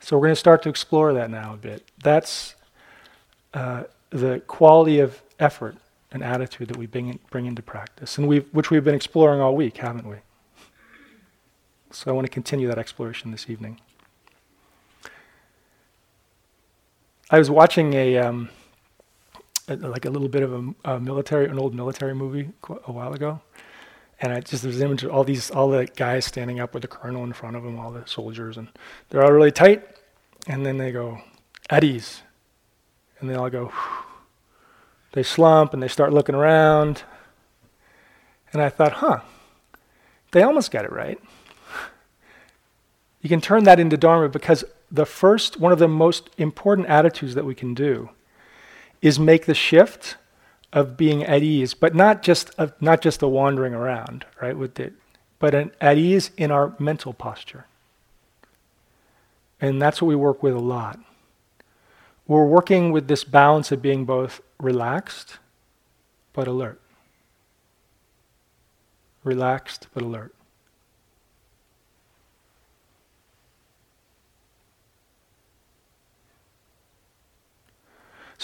So 0.00 0.16
we're 0.16 0.26
going 0.26 0.32
to 0.32 0.36
start 0.36 0.62
to 0.62 0.68
explore 0.68 1.12
that 1.12 1.30
now 1.30 1.54
a 1.54 1.56
bit. 1.56 1.90
That's 2.02 2.54
uh, 3.54 3.84
the 4.10 4.40
quality 4.46 5.00
of 5.00 5.22
effort 5.38 5.76
and 6.10 6.22
attitude 6.22 6.68
that 6.68 6.76
we 6.76 6.86
bring, 6.86 7.08
in, 7.08 7.18
bring 7.30 7.46
into 7.46 7.62
practice, 7.62 8.16
and 8.16 8.26
we've, 8.26 8.46
which 8.52 8.70
we've 8.70 8.84
been 8.84 8.94
exploring 8.94 9.40
all 9.40 9.54
week, 9.54 9.76
haven't 9.78 10.06
we? 10.06 10.16
So 11.90 12.10
I 12.10 12.14
want 12.14 12.26
to 12.26 12.30
continue 12.30 12.68
that 12.68 12.78
exploration 12.78 13.30
this 13.30 13.48
evening. 13.48 13.80
I 17.30 17.38
was 17.38 17.50
watching 17.50 17.92
a, 17.92 18.16
um, 18.16 18.48
like 19.76 20.04
a 20.04 20.10
little 20.10 20.28
bit 20.28 20.42
of 20.42 20.52
a, 20.52 20.92
a 20.92 21.00
military, 21.00 21.46
an 21.46 21.58
old 21.58 21.74
military 21.74 22.14
movie 22.14 22.50
a 22.86 22.92
while 22.92 23.12
ago, 23.12 23.40
and 24.20 24.32
I 24.32 24.40
just 24.40 24.62
there's 24.62 24.80
an 24.80 24.86
image 24.86 25.04
of 25.04 25.10
all 25.10 25.24
these 25.24 25.50
all 25.50 25.68
the 25.70 25.86
guys 25.86 26.24
standing 26.24 26.60
up 26.60 26.74
with 26.74 26.82
the 26.82 26.88
colonel 26.88 27.24
in 27.24 27.32
front 27.32 27.56
of 27.56 27.62
them, 27.62 27.78
all 27.78 27.90
the 27.90 28.06
soldiers, 28.06 28.56
and 28.56 28.68
they're 29.08 29.22
all 29.22 29.32
really 29.32 29.52
tight, 29.52 29.86
and 30.46 30.64
then 30.64 30.78
they 30.78 30.92
go 30.92 31.20
at 31.70 31.84
ease, 31.84 32.22
and 33.20 33.28
they 33.28 33.34
all 33.34 33.50
go. 33.50 33.66
Whew. 33.66 34.04
They 35.12 35.22
slump 35.22 35.72
and 35.72 35.82
they 35.82 35.88
start 35.88 36.12
looking 36.12 36.34
around, 36.34 37.02
and 38.52 38.60
I 38.60 38.68
thought, 38.68 38.92
huh, 38.92 39.20
they 40.32 40.42
almost 40.42 40.70
got 40.70 40.84
it 40.84 40.92
right. 40.92 41.18
You 43.20 43.28
can 43.28 43.40
turn 43.40 43.64
that 43.64 43.80
into 43.80 43.96
dharma 43.96 44.28
because 44.28 44.64
the 44.90 45.06
first 45.06 45.58
one 45.58 45.72
of 45.72 45.78
the 45.78 45.88
most 45.88 46.30
important 46.38 46.88
attitudes 46.88 47.34
that 47.34 47.44
we 47.44 47.54
can 47.54 47.74
do 47.74 48.10
is 49.00 49.18
make 49.18 49.46
the 49.46 49.54
shift 49.54 50.16
of 50.72 50.96
being 50.96 51.24
at 51.24 51.42
ease, 51.42 51.74
but 51.74 51.94
not 51.94 52.22
just 52.22 52.50
of, 52.58 52.72
not 52.80 53.00
just 53.00 53.20
the 53.20 53.28
wandering 53.28 53.74
around, 53.74 54.24
right? 54.40 54.56
With 54.56 54.78
it, 54.78 54.94
but 55.38 55.54
an, 55.54 55.72
at 55.80 55.96
ease 55.96 56.30
in 56.36 56.50
our 56.50 56.74
mental 56.78 57.12
posture. 57.12 57.66
And 59.60 59.80
that's 59.80 60.00
what 60.00 60.08
we 60.08 60.16
work 60.16 60.42
with 60.42 60.54
a 60.54 60.60
lot. 60.60 61.00
We're 62.26 62.46
working 62.46 62.92
with 62.92 63.08
this 63.08 63.24
balance 63.24 63.72
of 63.72 63.80
being 63.80 64.04
both 64.04 64.40
relaxed 64.60 65.38
but 66.32 66.46
alert. 66.46 66.80
Relaxed 69.24 69.88
but 69.94 70.02
alert. 70.02 70.34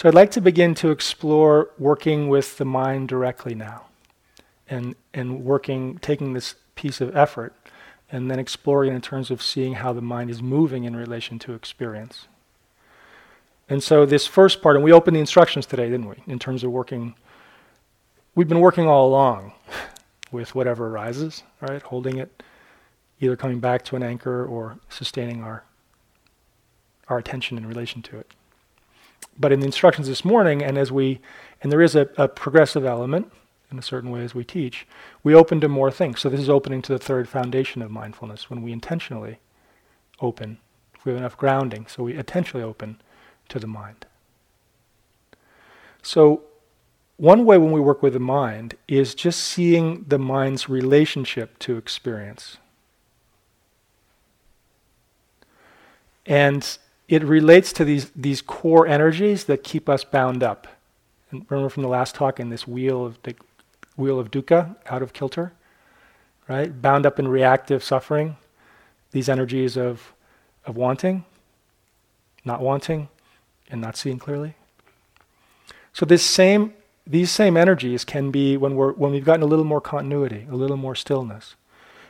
I'd 0.05 0.13
like 0.13 0.29
to 0.31 0.41
begin 0.41 0.75
to 0.75 0.91
explore 0.91 1.71
working 1.79 2.29
with 2.29 2.59
the 2.59 2.65
mind 2.65 3.09
directly 3.09 3.55
now 3.55 3.85
and, 4.69 4.95
and 5.15 5.43
working, 5.43 5.97
taking 5.97 6.33
this 6.33 6.53
piece 6.75 7.01
of 7.01 7.17
effort 7.17 7.55
and 8.11 8.29
then 8.29 8.37
exploring 8.37 8.93
in 8.93 9.01
terms 9.01 9.31
of 9.31 9.41
seeing 9.41 9.73
how 9.73 9.93
the 9.93 10.03
mind 10.03 10.29
is 10.29 10.43
moving 10.43 10.83
in 10.83 10.95
relation 10.95 11.39
to 11.39 11.55
experience. 11.55 12.27
And 13.67 13.81
so, 13.81 14.05
this 14.05 14.27
first 14.27 14.61
part, 14.61 14.75
and 14.75 14.85
we 14.85 14.93
opened 14.93 15.15
the 15.15 15.19
instructions 15.19 15.65
today, 15.65 15.89
didn't 15.89 16.07
we, 16.07 16.17
in 16.27 16.37
terms 16.37 16.63
of 16.63 16.69
working. 16.69 17.15
We've 18.35 18.47
been 18.47 18.59
working 18.59 18.87
all 18.87 19.07
along 19.07 19.53
with 20.31 20.53
whatever 20.53 20.85
arises, 20.85 21.41
right? 21.61 21.81
Holding 21.81 22.19
it, 22.19 22.43
either 23.19 23.35
coming 23.35 23.59
back 23.59 23.83
to 23.85 23.95
an 23.95 24.03
anchor 24.03 24.45
or 24.45 24.77
sustaining 24.87 25.41
our, 25.41 25.63
our 27.07 27.17
attention 27.17 27.57
in 27.57 27.65
relation 27.65 28.03
to 28.03 28.19
it. 28.19 28.31
But 29.37 29.51
in 29.51 29.59
the 29.59 29.65
instructions 29.65 30.07
this 30.07 30.23
morning, 30.23 30.63
and 30.63 30.77
as 30.77 30.91
we, 30.91 31.19
and 31.61 31.71
there 31.71 31.81
is 31.81 31.95
a, 31.95 32.09
a 32.17 32.27
progressive 32.27 32.85
element 32.85 33.31
in 33.71 33.77
a 33.79 33.81
certain 33.81 34.11
way 34.11 34.23
as 34.23 34.33
we 34.33 34.43
teach, 34.43 34.87
we 35.23 35.35
open 35.35 35.59
to 35.61 35.67
more 35.67 35.91
things. 35.91 36.21
So 36.21 36.29
this 36.29 36.39
is 36.39 36.49
opening 36.49 36.81
to 36.83 36.93
the 36.93 36.99
third 36.99 37.27
foundation 37.27 37.81
of 37.81 37.91
mindfulness 37.91 38.49
when 38.49 38.61
we 38.61 38.71
intentionally 38.71 39.39
open. 40.21 40.59
If 40.93 41.05
we 41.05 41.11
have 41.11 41.19
enough 41.19 41.37
grounding, 41.37 41.87
so 41.87 42.03
we 42.03 42.15
intentionally 42.15 42.63
open 42.63 43.01
to 43.49 43.59
the 43.59 43.67
mind. 43.67 44.05
So, 46.01 46.43
one 47.17 47.45
way 47.45 47.57
when 47.57 47.71
we 47.71 47.79
work 47.79 48.03
with 48.03 48.13
the 48.13 48.19
mind 48.19 48.75
is 48.87 49.15
just 49.15 49.41
seeing 49.41 50.03
the 50.07 50.19
mind's 50.19 50.67
relationship 50.67 51.57
to 51.59 51.77
experience. 51.77 52.57
And 56.25 56.77
it 57.07 57.23
relates 57.23 57.71
to 57.73 57.85
these, 57.85 58.11
these 58.15 58.41
core 58.41 58.87
energies 58.87 59.45
that 59.45 59.63
keep 59.63 59.87
us 59.87 60.03
bound 60.03 60.43
up. 60.43 60.67
And 61.31 61.45
remember 61.49 61.69
from 61.69 61.83
the 61.83 61.89
last 61.89 62.15
talk 62.15 62.39
in 62.39 62.49
this 62.49 62.67
wheel 62.67 63.05
of 63.05 63.21
the 63.23 63.35
wheel 63.95 64.19
of 64.19 64.31
dukkha, 64.31 64.75
out 64.87 65.01
of 65.01 65.13
kilter, 65.13 65.53
right? 66.47 66.81
Bound 66.81 67.05
up 67.05 67.19
in 67.19 67.27
reactive 67.27 67.83
suffering, 67.83 68.37
these 69.11 69.29
energies 69.29 69.77
of, 69.77 70.13
of 70.65 70.75
wanting, 70.75 71.23
not 72.43 72.61
wanting, 72.61 73.07
and 73.69 73.81
not 73.81 73.95
seeing 73.95 74.19
clearly. 74.19 74.55
So 75.93 76.05
this 76.05 76.23
same, 76.23 76.73
these 77.07 77.31
same 77.31 77.55
energies 77.55 78.03
can 78.03 78.31
be 78.31 78.57
when 78.57 78.75
we're 78.75 78.93
when 78.93 79.11
we've 79.11 79.25
gotten 79.25 79.43
a 79.43 79.47
little 79.47 79.65
more 79.65 79.81
continuity, 79.81 80.45
a 80.49 80.55
little 80.55 80.77
more 80.77 80.95
stillness. 80.95 81.55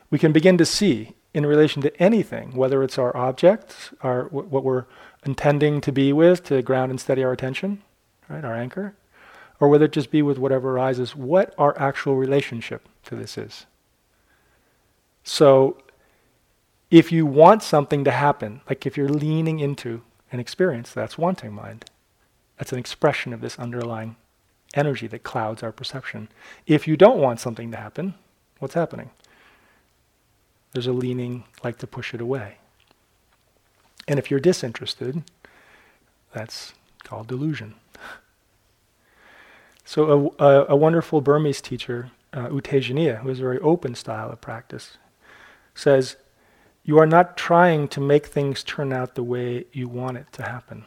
We 0.09 0.19
can 0.19 0.31
begin 0.31 0.57
to 0.57 0.65
see 0.65 1.14
in 1.35 1.45
relation 1.45 1.81
to 1.81 2.01
anything, 2.01 2.55
whether 2.55 2.81
it's 2.81 2.97
our 2.97 3.15
object, 3.15 3.93
our 3.99 4.23
what 4.29 4.63
we're 4.63 4.85
intending 5.25 5.81
to 5.81 5.91
be 5.91 6.13
with 6.13 6.45
to 6.45 6.61
ground 6.61 6.91
and 6.91 7.01
steady 7.01 7.25
our 7.25 7.33
attention, 7.33 7.81
right, 8.29 8.45
our 8.45 8.55
anchor, 8.55 8.95
or 9.59 9.67
whether 9.67 9.83
it 9.83 9.91
just 9.91 10.11
be 10.11 10.21
with 10.21 10.39
whatever 10.39 10.71
arises, 10.71 11.13
what 11.13 11.53
our 11.57 11.77
actual 11.77 12.15
relationship 12.15 12.87
to 13.03 13.17
this 13.17 13.37
is. 13.37 13.65
So 15.25 15.77
if 16.89 17.11
you 17.11 17.25
want 17.25 17.61
something 17.61 18.05
to 18.05 18.11
happen, 18.11 18.61
like 18.69 18.85
if 18.85 18.95
you're 18.95 19.09
leaning 19.09 19.59
into 19.59 20.03
an 20.31 20.39
experience, 20.39 20.93
that's 20.93 21.17
wanting 21.17 21.51
mind. 21.51 21.83
That's 22.57 22.71
an 22.71 22.79
expression 22.79 23.33
of 23.33 23.41
this 23.41 23.59
underlying 23.59 24.15
energy 24.73 25.07
that 25.07 25.23
clouds 25.23 25.63
our 25.63 25.73
perception. 25.73 26.29
If 26.65 26.87
you 26.87 26.95
don't 26.95 27.17
want 27.17 27.41
something 27.41 27.71
to 27.71 27.77
happen, 27.77 28.13
what's 28.59 28.75
happening? 28.75 29.09
There's 30.75 30.87
a 30.87 30.91
leaning 30.91 31.45
like 31.63 31.77
to 31.77 31.87
push 31.87 32.13
it 32.13 32.19
away. 32.19 32.57
And 34.09 34.19
if 34.19 34.29
you're 34.29 34.41
disinterested, 34.41 35.23
that's 36.33 36.73
called 37.05 37.27
delusion. 37.27 37.75
So 39.85 40.33
a, 40.37 40.43
a, 40.43 40.65
a 40.71 40.75
wonderful 40.75 41.21
Burmese 41.21 41.61
teacher, 41.61 42.11
uh, 42.33 42.49
U 42.51 42.59
Tejaniya, 42.59 43.19
who 43.19 43.29
has 43.29 43.39
a 43.39 43.43
very 43.43 43.59
open 43.59 43.95
style 43.95 44.29
of 44.29 44.41
practice, 44.41 44.97
says, 45.73 46.17
you 46.83 46.99
are 46.99 47.07
not 47.07 47.37
trying 47.37 47.87
to 47.87 48.01
make 48.01 48.25
things 48.25 48.61
turn 48.61 48.91
out 48.91 49.15
the 49.15 49.23
way 49.23 49.63
you 49.71 49.87
want 49.87 50.17
it 50.17 50.27
to 50.33 50.43
happen. 50.43 50.83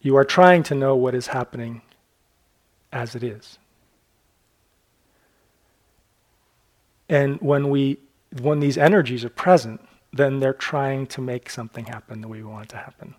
You 0.00 0.16
are 0.16 0.24
trying 0.24 0.62
to 0.62 0.76
know 0.76 0.94
what 0.94 1.16
is 1.16 1.26
happening 1.26 1.82
as 2.92 3.16
it 3.16 3.24
is. 3.24 3.58
And 7.08 7.40
when 7.40 7.70
we 7.70 7.98
when 8.40 8.60
these 8.60 8.78
energies 8.78 9.24
are 9.24 9.30
present, 9.30 9.80
then 10.12 10.40
they're 10.40 10.52
trying 10.52 11.06
to 11.08 11.20
make 11.20 11.50
something 11.50 11.86
happen 11.86 12.20
the 12.20 12.28
way 12.28 12.38
we 12.38 12.44
want 12.44 12.64
it 12.64 12.68
to 12.70 12.76
happen. 12.76 13.14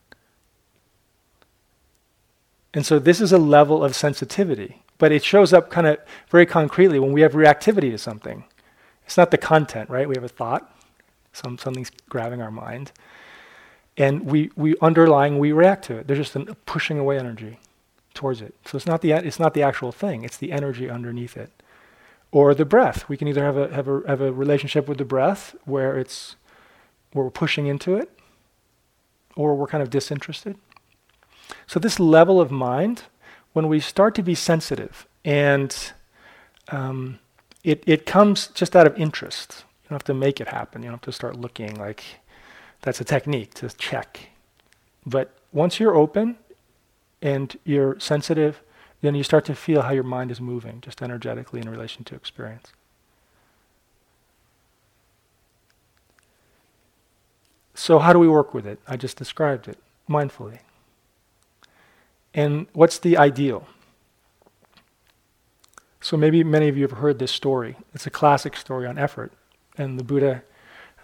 And 2.73 2.85
so 2.85 2.99
this 2.99 3.21
is 3.21 3.31
a 3.31 3.37
level 3.37 3.83
of 3.83 3.95
sensitivity, 3.95 4.83
but 4.97 5.11
it 5.11 5.23
shows 5.23 5.53
up 5.53 5.69
kind 5.69 5.87
of 5.87 5.97
very 6.29 6.45
concretely 6.45 6.99
when 6.99 7.11
we 7.11 7.21
have 7.21 7.33
reactivity 7.33 7.91
to 7.91 7.97
something. 7.97 8.43
It's 9.05 9.17
not 9.17 9.31
the 9.31 9.37
content, 9.37 9.89
right? 9.89 10.07
We 10.07 10.15
have 10.15 10.23
a 10.23 10.29
thought, 10.29 10.71
some, 11.33 11.57
something's 11.57 11.91
grabbing 12.09 12.41
our 12.41 12.51
mind. 12.51 12.91
And 13.95 14.25
we, 14.25 14.51
we 14.55 14.75
underlying, 14.81 15.39
we 15.39 15.51
react 15.51 15.85
to 15.85 15.97
it. 15.97 16.07
There's 16.07 16.19
just 16.19 16.35
a 16.35 16.53
pushing 16.65 16.99
away 16.99 17.17
energy 17.17 17.59
towards 18.13 18.41
it. 18.41 18.53
So 18.65 18.75
it's 18.75 18.85
not 18.85 19.01
the, 19.01 19.11
it's 19.11 19.39
not 19.39 19.53
the 19.53 19.63
actual 19.63 19.91
thing, 19.91 20.23
it's 20.23 20.37
the 20.37 20.51
energy 20.51 20.89
underneath 20.89 21.37
it. 21.37 21.51
Or 22.31 22.53
the 22.53 22.65
breath. 22.65 23.07
We 23.07 23.17
can 23.17 23.27
either 23.27 23.43
have 23.43 23.57
a, 23.57 23.73
have 23.73 23.87
a, 23.87 24.01
have 24.07 24.21
a 24.21 24.31
relationship 24.31 24.87
with 24.87 24.97
the 24.97 25.05
breath 25.05 25.55
where, 25.65 25.97
it's, 25.97 26.35
where 27.13 27.23
we're 27.23 27.31
pushing 27.31 27.67
into 27.67 27.95
it, 27.95 28.11
or 29.35 29.55
we're 29.55 29.67
kind 29.67 29.81
of 29.81 29.89
disinterested. 29.89 30.57
So, 31.65 31.79
this 31.79 31.99
level 31.99 32.41
of 32.41 32.51
mind, 32.51 33.03
when 33.53 33.67
we 33.67 33.79
start 33.79 34.13
to 34.15 34.23
be 34.23 34.35
sensitive, 34.35 35.07
and 35.23 35.93
um, 36.69 37.19
it, 37.63 37.83
it 37.85 38.05
comes 38.05 38.47
just 38.47 38.75
out 38.75 38.87
of 38.87 38.97
interest. 38.97 39.63
You 39.83 39.89
don't 39.89 39.95
have 39.95 40.03
to 40.05 40.13
make 40.13 40.41
it 40.41 40.49
happen. 40.49 40.81
You 40.81 40.89
don't 40.89 40.95
have 40.95 41.01
to 41.01 41.11
start 41.11 41.37
looking 41.37 41.75
like 41.75 42.03
that's 42.81 43.01
a 43.01 43.05
technique 43.05 43.53
to 43.55 43.69
check. 43.69 44.29
But 45.05 45.33
once 45.51 45.79
you're 45.79 45.95
open 45.95 46.37
and 47.21 47.57
you're 47.63 47.99
sensitive, 47.99 48.61
then 49.01 49.15
you 49.15 49.23
start 49.23 49.45
to 49.45 49.55
feel 49.55 49.83
how 49.83 49.91
your 49.91 50.03
mind 50.03 50.31
is 50.31 50.41
moving, 50.41 50.81
just 50.81 51.01
energetically 51.01 51.61
in 51.61 51.69
relation 51.69 52.03
to 52.05 52.15
experience. 52.15 52.71
So, 57.73 57.99
how 57.99 58.11
do 58.11 58.19
we 58.19 58.27
work 58.27 58.53
with 58.53 58.65
it? 58.65 58.79
I 58.87 58.97
just 58.97 59.17
described 59.17 59.67
it 59.67 59.77
mindfully. 60.09 60.59
And 62.33 62.67
what's 62.73 62.97
the 62.97 63.17
ideal? 63.17 63.67
So, 66.01 66.17
maybe 66.17 66.43
many 66.43 66.69
of 66.69 66.75
you 66.75 66.83
have 66.83 66.97
heard 66.97 67.19
this 67.19 67.31
story. 67.31 67.75
It's 67.93 68.07
a 68.07 68.09
classic 68.09 68.57
story 68.57 68.87
on 68.87 68.97
effort 68.97 69.31
and 69.77 69.99
the 69.99 70.03
Buddha 70.03 70.43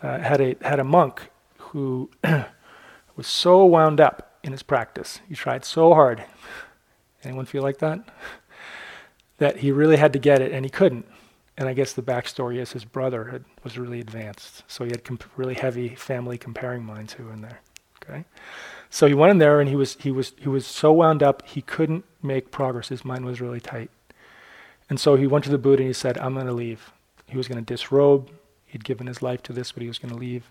uh, 0.01 0.19
had 0.19 0.41
a 0.41 0.55
had 0.61 0.79
a 0.79 0.83
monk 0.83 1.29
who 1.57 2.09
was 3.15 3.27
so 3.27 3.65
wound 3.65 4.01
up 4.01 4.37
in 4.43 4.51
his 4.51 4.63
practice. 4.63 5.19
He 5.29 5.35
tried 5.35 5.63
so 5.63 5.93
hard. 5.93 6.25
Anyone 7.23 7.45
feel 7.45 7.63
like 7.63 7.79
that? 7.79 7.99
That 9.39 9.57
he 9.57 9.71
really 9.71 9.97
had 9.97 10.13
to 10.13 10.19
get 10.19 10.41
it 10.41 10.51
and 10.51 10.63
he 10.63 10.69
couldn't. 10.69 11.07
And 11.57 11.67
I 11.67 11.73
guess 11.73 11.91
the 11.91 12.03
backstory 12.03 12.57
is 12.59 12.71
his 12.71 12.85
brother 12.85 13.25
had, 13.25 13.43
was 13.63 13.79
really 13.79 13.99
advanced, 13.99 14.63
so 14.67 14.85
he 14.85 14.91
had 14.91 15.03
comp- 15.03 15.25
really 15.35 15.55
heavy 15.55 15.89
family 15.95 16.37
comparing 16.37 16.85
minds 16.85 17.13
who 17.13 17.29
in 17.29 17.41
there. 17.41 17.59
Okay, 18.01 18.25
so 18.91 19.07
he 19.07 19.15
went 19.15 19.31
in 19.31 19.39
there 19.39 19.59
and 19.59 19.67
he 19.67 19.75
was 19.75 19.97
he 19.99 20.11
was 20.11 20.33
he 20.37 20.47
was 20.47 20.67
so 20.67 20.93
wound 20.93 21.23
up 21.23 21.45
he 21.47 21.63
couldn't 21.63 22.05
make 22.21 22.51
progress. 22.51 22.89
His 22.89 23.03
mind 23.03 23.25
was 23.25 23.41
really 23.41 23.59
tight, 23.59 23.89
and 24.87 24.99
so 24.99 25.15
he 25.15 25.27
went 25.27 25.43
to 25.45 25.51
the 25.51 25.57
Buddha 25.57 25.81
and 25.81 25.89
he 25.89 25.93
said, 25.93 26.17
"I'm 26.19 26.35
going 26.35 26.45
to 26.45 26.53
leave." 26.53 26.93
He 27.25 27.35
was 27.35 27.47
going 27.47 27.63
to 27.63 27.73
disrobe 27.73 28.29
he'd 28.73 28.83
given 28.83 29.05
his 29.05 29.21
life 29.21 29.43
to 29.43 29.53
this, 29.53 29.71
but 29.71 29.81
he 29.81 29.87
was 29.87 29.99
going 29.99 30.11
to 30.11 30.19
leave 30.19 30.49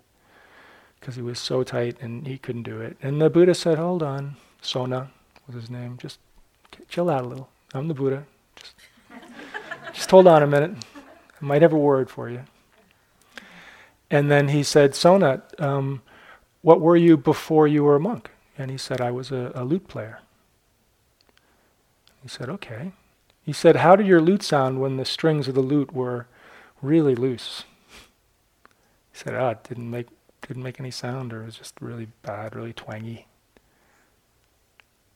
because 1.00 1.16
he 1.16 1.22
was 1.22 1.40
so 1.40 1.64
tight 1.64 1.96
and 2.00 2.24
he 2.24 2.38
couldn't 2.38 2.62
do 2.62 2.80
it. 2.80 2.96
And 3.02 3.20
the 3.20 3.28
Buddha 3.28 3.52
said, 3.52 3.78
Hold 3.78 4.02
on. 4.02 4.36
Sona 4.60 5.10
was 5.48 5.56
his 5.56 5.68
name. 5.68 5.98
Just 6.00 6.20
chill 6.88 7.10
out 7.10 7.24
a 7.24 7.28
little. 7.28 7.48
I'm 7.74 7.88
the 7.88 7.94
Buddha. 7.94 8.24
Just, 8.56 8.74
just 9.92 10.10
hold 10.10 10.26
on 10.26 10.42
a 10.42 10.46
minute. 10.46 10.72
I 10.96 11.44
might 11.44 11.62
have 11.62 11.72
a 11.72 11.78
word 11.78 12.10
for 12.10 12.28
you. 12.28 12.42
And 14.10 14.30
then 14.30 14.48
he 14.48 14.62
said, 14.62 14.94
Sona, 14.94 15.42
um, 15.58 16.02
what 16.60 16.80
were 16.80 16.96
you 16.96 17.16
before 17.16 17.66
you 17.66 17.84
were 17.84 17.96
a 17.96 18.00
monk? 18.00 18.30
And 18.58 18.70
he 18.70 18.76
said, 18.76 19.00
I 19.00 19.10
was 19.10 19.30
a, 19.30 19.52
a 19.54 19.64
lute 19.64 19.88
player. 19.88 20.20
He 22.22 22.28
said, 22.28 22.48
Okay. 22.48 22.92
He 23.44 23.52
said, 23.52 23.76
How 23.76 23.96
did 23.96 24.06
your 24.06 24.20
lute 24.20 24.42
sound 24.42 24.80
when 24.80 24.96
the 24.96 25.04
strings 25.04 25.48
of 25.48 25.54
the 25.54 25.62
lute 25.62 25.92
were 25.92 26.26
really 26.80 27.14
loose? 27.14 27.64
He 29.12 29.18
said, 29.18 29.34
"Ah, 29.34 29.48
oh, 29.48 29.50
it 29.50 29.64
didn't 29.64 29.90
make 29.90 30.08
didn't 30.40 30.62
make 30.62 30.80
any 30.80 30.90
sound, 30.90 31.32
or 31.32 31.42
it 31.42 31.46
was 31.46 31.56
just 31.56 31.80
really 31.80 32.08
bad, 32.22 32.56
really 32.56 32.72
twangy." 32.72 33.26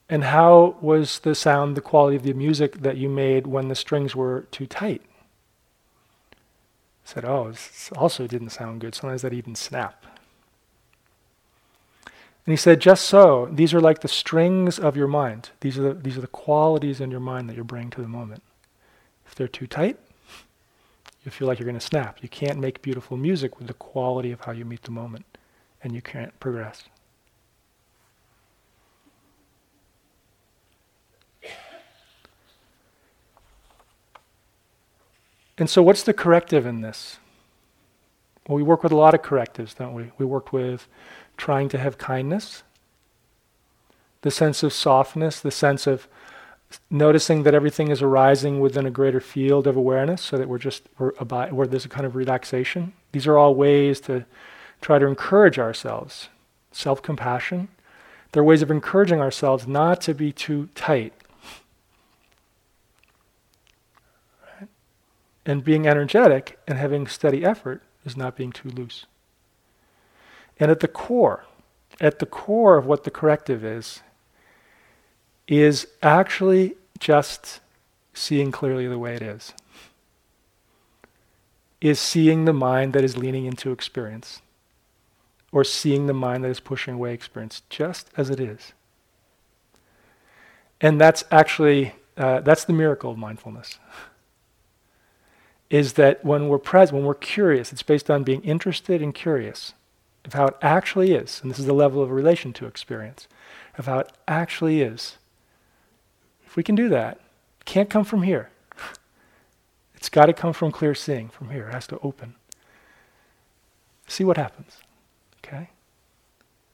And 0.09 0.25
how 0.25 0.77
was 0.81 1.21
the 1.21 1.35
sound, 1.35 1.77
the 1.77 1.81
quality 1.81 2.17
of 2.17 2.23
the 2.23 2.33
music 2.33 2.83
that 2.83 2.97
you 2.97 3.09
made 3.09 3.47
when 3.47 3.69
the 3.69 3.75
strings 3.75 4.15
were 4.17 4.47
too 4.53 4.67
tight? 4.67 5.03
He 7.03 7.09
said, 7.13 7.25
"Oh, 7.25 7.49
it 7.49 7.91
also 7.97 8.27
didn't 8.27 8.51
sound 8.51 8.81
good. 8.81 8.95
Sometimes 8.95 9.23
that 9.23 9.33
even 9.33 9.55
snap." 9.57 10.05
And 12.47 12.53
he 12.53 12.57
said, 12.57 12.81
just 12.81 13.07
so, 13.07 13.49
these 13.53 13.75
are 13.75 13.81
like 13.81 14.01
the 14.03 14.09
strings 14.09 14.79
of 14.79 14.97
your 14.97 15.09
mind. 15.09 15.51
These 15.61 15.79
are 15.79 15.83
the, 15.83 15.95
these 15.95 16.17
are 16.17 16.21
the 16.21 16.29
qualities 16.29 17.01
in 17.01 17.11
your 17.11 17.21
mind 17.21 17.49
that 17.49 17.57
you're 17.57 17.65
bringing 17.65 17.91
to 17.91 18.01
the 18.03 18.09
moment. 18.09 18.43
If 19.27 19.35
they're 19.35 19.49
too 19.49 19.67
tight, 19.67 19.99
You 21.27 21.33
feel 21.33 21.49
like 21.49 21.59
you're 21.59 21.67
going 21.67 21.79
to 21.79 21.85
snap. 21.85 22.23
You 22.23 22.29
can't 22.29 22.61
make 22.61 22.83
beautiful 22.83 23.17
music 23.17 23.59
with 23.59 23.67
the 23.67 23.75
quality 23.75 24.31
of 24.31 24.43
how 24.43 24.53
you 24.53 24.65
meet 24.65 24.85
the 24.85 24.93
moment, 24.93 25.27
and 25.83 25.93
you 25.93 26.01
can't 26.01 26.39
progress. 26.39 26.85
And 35.59 35.71
so, 35.71 35.83
what's 35.83 36.03
the 36.03 36.13
corrective 36.13 36.67
in 36.67 36.83
this? 36.83 37.19
Well, 38.47 38.57
we 38.57 38.63
work 38.63 38.83
with 38.83 38.93
a 38.93 38.97
lot 38.97 39.15
of 39.15 39.23
correctives, 39.23 39.75
don't 39.75 39.95
we? 39.95 40.13
We 40.19 40.27
work 40.27 40.53
with 40.53 40.87
trying 41.37 41.69
to 41.71 41.79
have 41.79 41.99
kindness, 41.99 42.63
the 44.23 44.31
sense 44.31 44.63
of 44.63 44.73
softness, 44.73 45.41
the 45.41 45.51
sense 45.51 45.87
of 45.87 46.09
noticing 46.91 47.43
that 47.45 47.55
everything 47.55 47.89
is 47.91 48.03
arising 48.03 48.61
within 48.61 48.87
a 48.87 48.91
greater 48.91 49.21
field 49.21 49.67
of 49.67 49.77
awareness, 49.77 50.23
so 50.23 50.37
that 50.37 50.49
we're 50.49 50.59
just 50.59 50.85
we're 50.99 51.13
where 51.13 51.67
there's 51.67 51.85
a 51.85 51.89
kind 51.89 52.07
of 52.07 52.17
relaxation. 52.17 52.93
These 53.13 53.27
are 53.27 53.37
all 53.37 53.55
ways 53.55 54.01
to 54.03 54.25
try 54.81 54.99
to 54.99 55.07
encourage 55.07 55.59
ourselves. 55.59 56.29
Self-compassion. 56.73 57.69
They're 58.33 58.45
ways 58.45 58.63
of 58.63 58.71
encouraging 58.71 59.21
ourselves 59.21 59.67
not 59.67 60.01
to 60.03 60.15
be 60.15 60.33
too 60.33 60.69
tight. 60.75 61.15
Right? 64.61 64.69
And 65.47 65.63
being 65.63 65.87
energetic 65.87 66.59
and 66.67 66.77
having 66.77 67.07
steady 67.07 67.45
effort 67.45 67.83
is 68.05 68.17
not 68.17 68.37
being 68.37 68.51
too 68.51 68.69
loose. 68.69 69.07
And 70.59 70.71
at 70.71 70.81
the 70.81 70.89
core, 70.89 71.45
at 72.01 72.19
the 72.19 72.27
core 72.27 72.77
of 72.77 72.85
what 72.85 73.05
the 73.05 73.11
corrective 73.11 73.65
is, 73.65 74.01
is 75.47 75.87
actually 76.03 76.75
just 76.99 77.61
seeing 78.13 78.51
clearly 78.51 78.89
the 78.89 78.99
way 78.99 79.15
it 79.15 79.23
is. 79.23 79.55
Is 81.81 82.01
seeing 82.01 82.45
the 82.45 82.53
mind 82.53 82.93
that 82.95 83.05
is 83.05 83.17
leaning 83.17 83.45
into 83.45 83.71
experience, 83.71 84.41
or 85.53 85.63
seeing 85.63 86.07
the 86.07 86.15
mind 86.15 86.43
that 86.43 86.49
is 86.49 86.59
pushing 86.59 86.95
away 86.95 87.13
experience 87.13 87.63
just 87.69 88.11
as 88.17 88.31
it 88.31 88.41
is. 88.41 88.73
And 90.81 91.01
that's 91.01 91.25
actually 91.31 91.95
uh, 92.17 92.41
that's 92.41 92.65
the 92.65 92.73
miracle 92.73 93.13
of 93.13 93.19
mindfulness. 93.19 93.79
Is 95.69 95.95
that 95.95 96.25
when 96.25 96.49
we're 96.49 96.59
present, 96.59 96.97
when 96.97 97.07
we're 97.07 97.15
curious, 97.15 97.73
it's 97.73 97.83
based 97.83 98.11
on 98.11 98.23
being 98.23 98.43
interested 98.43 99.03
and 99.03 99.15
curious 99.15 99.75
of 100.25 100.33
how 100.33 100.47
it 100.47 100.57
actually 100.61 101.13
is, 101.13 101.41
and 101.41 101.51
this 101.51 101.59
is 101.59 101.67
the 101.67 101.73
level 101.73 102.03
of 102.03 102.11
relation 102.11 102.53
to 102.53 102.67
experience, 102.67 103.29
of 103.79 103.87
how 103.87 104.01
it 104.01 104.13
actually 104.27 104.81
is 104.81 105.19
If 106.45 106.57
we 106.57 106.63
can 106.63 106.75
do 106.75 106.89
that, 106.89 107.19
it 107.61 107.65
can't 107.65 107.91
come 107.91 108.05
from 108.05 108.23
here. 108.23 108.51
It's 109.95 110.11
got 110.11 110.27
to 110.27 110.33
come 110.33 110.53
from 110.53 110.73
clear 110.73 110.95
seeing 110.95 111.31
from 111.31 111.51
here. 111.51 111.69
It 111.69 111.73
has 111.73 111.87
to 111.89 111.99
open. 112.01 112.35
See 114.07 114.25
what 114.25 114.37
happens. 114.37 114.77
Okay? 115.39 115.71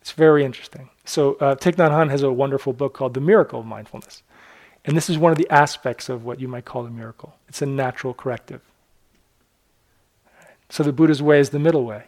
It's 0.01 0.13
very 0.13 0.45
interesting. 0.45 0.91
So, 1.05 1.35
uh, 1.35 1.55
Thich 1.55 1.77
Nhat 1.77 1.91
Hanh 1.91 2.11
has 2.11 2.23
a 2.23 2.33
wonderful 2.33 2.73
book 2.73 2.93
called 2.95 3.15
The 3.15 3.21
Miracle 3.21 3.61
of 3.61 3.67
Mindfulness. 3.67 4.23
And 4.85 4.97
this 4.97 5.09
is 5.09 5.17
one 5.17 5.31
of 5.31 5.39
the 5.39 5.49
aspects 5.51 6.09
of 6.09 6.25
what 6.25 6.41
you 6.41 6.49
might 6.49 6.65
call 6.65 6.85
a 6.85 6.91
miracle. 6.91 7.37
It's 7.49 7.63
a 7.63 7.67
natural 7.67 8.13
corrective. 8.13 8.61
So, 10.73 10.83
the 10.83 10.93
Buddha's 10.93 11.23
way 11.23 11.39
is 11.39 11.51
the 11.51 11.59
middle 11.59 11.85
way. 11.85 12.05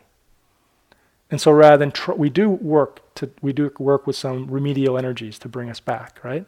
And 1.30 1.40
so, 1.40 1.52
rather 1.52 1.76
than 1.76 1.90
tr- 1.90 2.12
we 2.12 2.30
do 2.30 2.48
work 2.48 3.14
to 3.16 3.30
we 3.42 3.52
do 3.52 3.70
work 3.78 4.06
with 4.06 4.16
some 4.16 4.46
remedial 4.46 4.96
energies 4.96 5.38
to 5.40 5.48
bring 5.48 5.68
us 5.70 5.80
back, 5.80 6.18
right? 6.24 6.46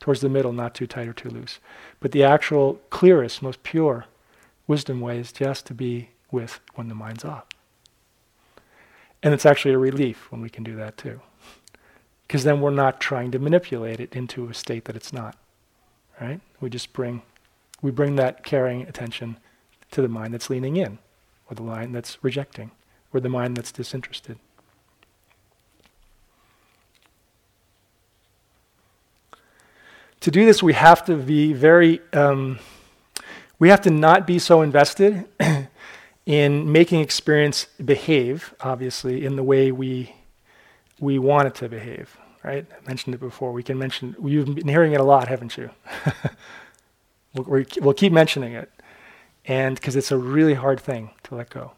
towards 0.00 0.20
the 0.20 0.28
middle, 0.28 0.52
not 0.52 0.74
too 0.74 0.86
tight 0.86 1.08
or 1.08 1.12
too 1.12 1.30
loose. 1.30 1.58
But 2.00 2.12
the 2.12 2.22
actual 2.22 2.80
clearest, 2.90 3.42
most 3.42 3.62
pure 3.62 4.06
wisdom 4.66 5.00
way 5.00 5.18
is 5.18 5.32
just 5.32 5.66
to 5.66 5.74
be 5.74 6.10
with 6.30 6.60
when 6.74 6.88
the 6.88 6.94
mind's 6.94 7.24
off. 7.24 7.46
And 9.22 9.34
it's 9.34 9.46
actually 9.46 9.74
a 9.74 9.78
relief 9.78 10.30
when 10.30 10.40
we 10.40 10.50
can 10.50 10.62
do 10.62 10.76
that 10.76 10.96
too. 10.96 11.20
Because 12.26 12.44
then 12.44 12.60
we're 12.60 12.70
not 12.70 13.00
trying 13.00 13.30
to 13.32 13.38
manipulate 13.38 14.00
it 14.00 14.14
into 14.14 14.48
a 14.48 14.54
state 14.54 14.84
that 14.84 14.96
it's 14.96 15.12
not. 15.12 15.36
Right? 16.20 16.40
We 16.60 16.68
just 16.70 16.92
bring 16.92 17.22
we 17.80 17.92
bring 17.92 18.16
that 18.16 18.44
caring 18.44 18.82
attention 18.82 19.36
to 19.92 20.02
the 20.02 20.08
mind 20.08 20.34
that's 20.34 20.50
leaning 20.50 20.76
in, 20.76 20.98
or 21.50 21.54
the 21.54 21.62
mind 21.62 21.94
that's 21.94 22.22
rejecting, 22.22 22.70
or 23.12 23.20
the 23.20 23.28
mind 23.28 23.56
that's 23.56 23.72
disinterested. 23.72 24.38
to 30.20 30.30
do 30.30 30.44
this, 30.44 30.62
we 30.62 30.72
have 30.72 31.04
to 31.04 31.16
be 31.16 31.52
very, 31.52 32.00
um, 32.12 32.58
we 33.58 33.68
have 33.68 33.80
to 33.82 33.90
not 33.90 34.26
be 34.26 34.38
so 34.38 34.62
invested 34.62 35.26
in 36.26 36.70
making 36.70 37.00
experience 37.00 37.66
behave, 37.84 38.54
obviously, 38.60 39.24
in 39.24 39.36
the 39.36 39.42
way 39.42 39.72
we, 39.72 40.14
we 41.00 41.18
want 41.18 41.46
it 41.46 41.54
to 41.56 41.68
behave, 41.68 42.16
right? 42.42 42.66
I 42.70 42.86
mentioned 42.86 43.14
it 43.14 43.20
before. 43.20 43.52
We 43.52 43.62
can 43.62 43.78
mention, 43.78 44.16
you've 44.22 44.54
been 44.54 44.68
hearing 44.68 44.92
it 44.92 45.00
a 45.00 45.04
lot, 45.04 45.28
haven't 45.28 45.56
you? 45.56 45.70
we'll, 47.34 47.64
we'll 47.80 47.94
keep 47.94 48.12
mentioning 48.12 48.54
it. 48.54 48.70
And 49.48 49.74
because 49.74 49.96
it's 49.96 50.12
a 50.12 50.18
really 50.18 50.54
hard 50.54 50.78
thing 50.78 51.10
to 51.24 51.34
let 51.34 51.50
go, 51.50 51.72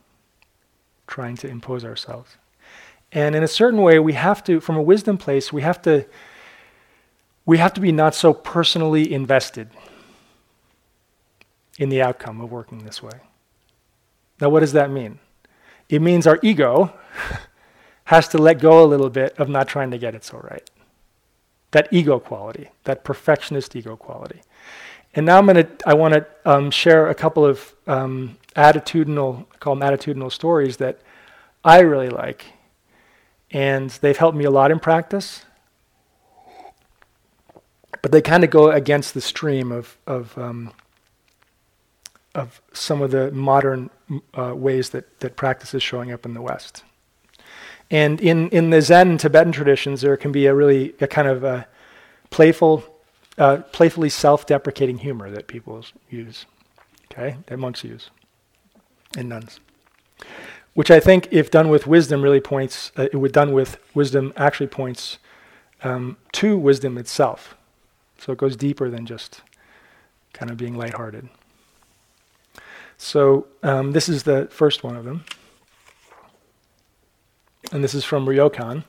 trying 1.06 1.37
to 1.37 1.48
impose 1.48 1.85
ourselves. 1.85 2.37
And 3.12 3.35
in 3.35 3.42
a 3.42 3.48
certain 3.48 3.80
way, 3.80 3.98
we 3.98 4.12
have 4.12 4.44
to, 4.44 4.61
from 4.61 4.76
a 4.76 4.83
wisdom 4.83 5.16
place, 5.16 5.52
we 5.52 5.62
have 5.62 5.80
to 5.83 6.06
we 7.46 7.59
have 7.59 7.72
to 7.72 7.80
be 7.80 7.90
not 7.90 8.14
so 8.14 8.33
personally 8.33 9.12
invested 9.12 9.70
in 11.78 11.88
the 11.88 12.00
outcome 12.00 12.40
of 12.40 12.52
working 12.52 12.85
this 12.85 13.02
way. 13.02 13.18
Now, 14.40 14.50
what 14.50 14.61
does 14.61 14.72
that 14.72 14.90
mean? 14.90 15.18
It 15.88 16.00
means 16.00 16.26
our 16.26 16.38
ego 16.42 16.92
has 18.04 18.28
to 18.28 18.38
let 18.38 18.61
go 18.61 18.85
a 18.85 18.87
little 18.87 19.11
bit 19.11 19.37
of 19.38 19.48
not 19.48 19.66
trying 19.66 19.90
to 19.90 19.98
get 19.98 20.14
it 20.14 20.22
so 20.22 20.38
right. 20.38 20.70
That 21.72 21.88
ego 21.90 22.20
quality, 22.20 22.70
that 22.85 23.02
perfectionist 23.02 23.74
ego 23.74 23.96
quality. 23.96 24.42
And 25.14 25.26
now 25.26 25.38
I'm 25.38 25.46
going 25.46 25.56
to, 25.56 25.68
I 25.86 25.94
want 25.94 26.14
to 26.14 26.26
um, 26.44 26.70
share 26.70 27.08
a 27.08 27.14
couple 27.14 27.44
of 27.44 27.74
um, 27.86 28.36
attitudinal, 28.54 29.46
call 29.58 29.74
them 29.74 29.88
attitudinal 29.88 30.30
stories 30.30 30.76
that 30.76 31.00
I 31.64 31.80
really 31.80 32.10
like. 32.10 32.46
And 33.50 33.90
they've 33.90 34.16
helped 34.16 34.36
me 34.36 34.44
a 34.44 34.50
lot 34.50 34.70
in 34.70 34.78
practice 34.78 35.44
but 38.02 38.12
they 38.12 38.22
kind 38.22 38.44
of 38.44 38.50
go 38.50 38.70
against 38.70 39.14
the 39.14 39.20
stream 39.20 39.72
of 39.72 39.96
of 40.06 40.36
um, 40.38 40.72
of 42.34 42.62
some 42.72 43.02
of 43.02 43.10
the 43.10 43.30
modern 43.32 43.90
uh, 44.34 44.54
ways 44.54 44.90
that 44.90 45.20
that 45.20 45.36
practice 45.36 45.74
is 45.74 45.82
showing 45.82 46.12
up 46.12 46.24
in 46.24 46.34
the 46.34 46.42
West. 46.42 46.84
And 47.90 48.20
in 48.20 48.48
in 48.50 48.70
the 48.70 48.80
Zen 48.80 49.18
Tibetan 49.18 49.52
traditions, 49.52 50.00
there 50.00 50.16
can 50.16 50.32
be 50.32 50.46
a 50.46 50.54
really 50.54 50.94
a 51.00 51.06
kind 51.06 51.28
of 51.28 51.44
a 51.44 51.66
playful, 52.30 52.84
uh, 53.40 53.57
playfully 53.72 54.09
self-deprecating 54.09 54.98
humor 54.98 55.31
that 55.31 55.48
people 55.48 55.85
use, 56.09 56.46
okay, 57.11 57.38
that 57.46 57.59
monks 57.59 57.83
use, 57.83 58.11
and 59.16 59.29
nuns 59.29 59.59
which 60.74 60.90
I 60.90 61.00
think, 61.00 61.29
if 61.31 61.50
done 61.50 61.68
with 61.68 61.87
wisdom, 61.87 62.22
really 62.22 62.40
points. 62.40 62.92
Uh, 62.96 63.09
it 63.12 63.16
would 63.16 63.33
done 63.33 63.53
with 63.53 63.79
wisdom 63.94 64.33
actually 64.37 64.68
points 64.68 65.18
um, 65.83 66.16
to 66.33 66.57
wisdom 66.57 66.96
itself. 66.98 67.57
So 68.18 68.33
it 68.33 68.38
goes 68.38 68.57
deeper 68.57 68.90
than 68.90 69.07
just 69.07 69.42
kind 70.33 70.50
of 70.50 70.57
being 70.57 70.76
lighthearted. 70.76 71.29
So 72.98 73.46
um, 73.62 73.92
this 73.92 74.09
is 74.09 74.24
the 74.24 74.46
first 74.50 74.85
one 74.85 74.96
of 74.96 75.05
them. 75.05 75.24
And 77.72 77.83
this 77.83 77.94
is 77.94 78.05
from 78.05 78.26
Ryokan, 78.26 78.85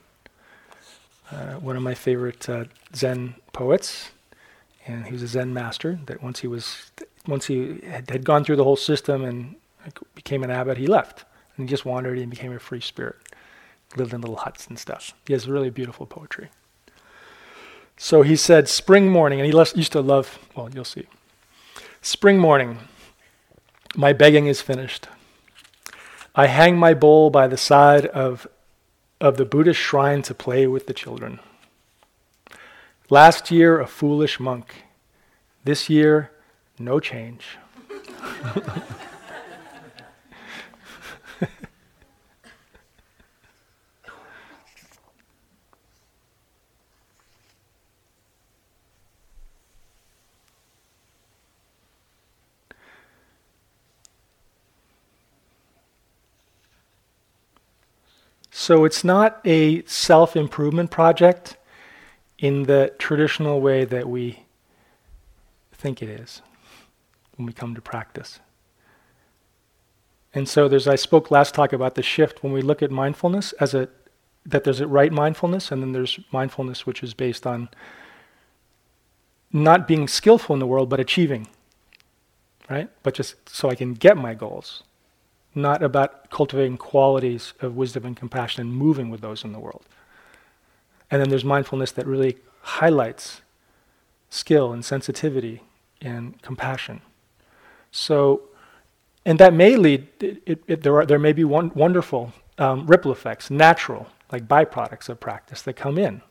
uh, 1.30 1.54
one 1.54 1.76
of 1.76 1.82
my 1.82 1.94
favorite 1.94 2.48
uh, 2.48 2.64
Zen 2.94 3.34
poets. 3.52 4.10
And 4.86 5.06
he 5.06 5.12
was 5.12 5.22
a 5.22 5.28
Zen 5.28 5.54
master 5.54 6.00
that 6.06 6.22
once 6.22 6.40
he 6.40 6.46
was, 6.46 6.90
once 7.26 7.46
he 7.46 7.80
had, 7.86 8.24
gone 8.24 8.44
through 8.44 8.56
the 8.56 8.64
whole 8.64 8.76
system 8.76 9.24
and 9.24 9.54
became 10.14 10.42
an 10.42 10.50
abbot, 10.50 10.78
he 10.78 10.86
left. 10.86 11.24
And 11.56 11.68
he 11.68 11.70
just 11.70 11.84
wandered 11.84 12.18
and 12.18 12.30
became 12.30 12.52
a 12.52 12.58
free 12.58 12.80
spirit. 12.80 13.16
Lived 13.96 14.12
in 14.12 14.20
little 14.20 14.36
huts 14.36 14.66
and 14.66 14.78
stuff. 14.78 15.14
He 15.26 15.32
has 15.32 15.48
really 15.48 15.70
beautiful 15.70 16.06
poetry. 16.06 16.48
So 17.96 18.22
he 18.22 18.36
said, 18.36 18.68
Spring 18.68 19.08
morning, 19.08 19.40
and 19.40 19.46
he 19.46 19.56
used 19.76 19.92
to 19.92 20.00
love, 20.00 20.38
well, 20.56 20.68
you'll 20.72 20.84
see. 20.84 21.06
Spring 22.00 22.38
morning, 22.38 22.78
my 23.94 24.12
begging 24.12 24.46
is 24.46 24.60
finished. 24.60 25.06
I 26.34 26.46
hang 26.46 26.76
my 26.76 26.94
bowl 26.94 27.30
by 27.30 27.46
the 27.46 27.56
side 27.58 28.06
of, 28.06 28.46
of 29.20 29.36
the 29.36 29.44
Buddhist 29.44 29.78
shrine 29.78 30.22
to 30.22 30.34
play 30.34 30.66
with 30.66 30.86
the 30.86 30.94
children. 30.94 31.38
Last 33.12 33.50
year, 33.50 33.78
a 33.78 33.86
foolish 33.86 34.40
monk. 34.40 34.84
This 35.64 35.90
year, 35.90 36.30
no 36.78 36.98
change. 36.98 37.58
so 58.50 58.86
it's 58.86 59.04
not 59.04 59.38
a 59.44 59.82
self 59.82 60.34
improvement 60.34 60.90
project 60.90 61.58
in 62.42 62.64
the 62.64 62.92
traditional 62.98 63.60
way 63.60 63.84
that 63.84 64.08
we 64.08 64.40
think 65.72 66.02
it 66.02 66.08
is 66.08 66.42
when 67.36 67.46
we 67.46 67.52
come 67.52 67.74
to 67.74 67.80
practice. 67.80 68.40
And 70.34 70.48
so 70.48 70.68
there's 70.68 70.88
I 70.88 70.96
spoke 70.96 71.30
last 71.30 71.54
talk 71.54 71.72
about 71.72 71.94
the 71.94 72.02
shift 72.02 72.42
when 72.42 72.52
we 72.52 72.60
look 72.60 72.82
at 72.82 72.90
mindfulness 72.90 73.52
as 73.54 73.74
a 73.74 73.88
that 74.44 74.64
there's 74.64 74.80
a 74.80 74.88
right 74.88 75.12
mindfulness 75.12 75.70
and 75.70 75.80
then 75.80 75.92
there's 75.92 76.18
mindfulness 76.32 76.84
which 76.84 77.00
is 77.04 77.14
based 77.14 77.46
on 77.46 77.68
not 79.52 79.86
being 79.86 80.08
skillful 80.08 80.52
in 80.52 80.58
the 80.58 80.66
world 80.66 80.88
but 80.88 80.98
achieving. 80.98 81.46
Right? 82.68 82.90
But 83.04 83.14
just 83.14 83.48
so 83.48 83.70
I 83.70 83.76
can 83.76 83.94
get 83.94 84.16
my 84.16 84.34
goals. 84.34 84.82
Not 85.54 85.82
about 85.82 86.30
cultivating 86.30 86.76
qualities 86.76 87.52
of 87.60 87.76
wisdom 87.76 88.04
and 88.04 88.16
compassion 88.16 88.62
and 88.62 88.74
moving 88.74 89.10
with 89.10 89.20
those 89.20 89.44
in 89.44 89.52
the 89.52 89.60
world. 89.60 89.84
And 91.12 91.20
then 91.20 91.28
there's 91.28 91.44
mindfulness 91.44 91.92
that 91.92 92.08
really 92.08 92.38
highlights 92.62 93.42
skill 94.30 94.72
and 94.72 94.84
sensitivity 94.84 95.62
and 96.00 96.42
compassion. 96.42 97.02
So 97.92 98.48
and 99.24 99.38
that 99.38 99.54
may 99.54 99.76
lead, 99.76 100.08
it, 100.20 100.62
it, 100.66 100.82
there, 100.82 100.96
are, 100.98 101.06
there 101.06 101.18
may 101.18 101.32
be 101.32 101.44
one, 101.44 101.70
wonderful 101.74 102.32
um, 102.58 102.86
ripple 102.86 103.12
effects, 103.12 103.50
natural, 103.50 104.08
like 104.32 104.48
byproducts 104.48 105.08
of 105.08 105.20
practice 105.20 105.62
that 105.62 105.74
come 105.74 105.96
in 105.96 106.22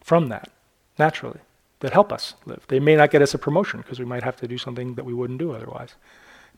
from 0.00 0.28
that, 0.28 0.50
naturally, 0.98 1.40
that 1.80 1.92
help 1.92 2.12
us 2.12 2.34
live. 2.46 2.64
They 2.68 2.78
may 2.78 2.94
not 2.94 3.10
get 3.10 3.22
us 3.22 3.34
a 3.34 3.38
promotion 3.38 3.80
because 3.80 3.98
we 3.98 4.04
might 4.04 4.22
have 4.22 4.36
to 4.36 4.48
do 4.48 4.58
something 4.58 4.94
that 4.94 5.04
we 5.04 5.12
wouldn't 5.12 5.40
do 5.40 5.52
otherwise. 5.52 5.94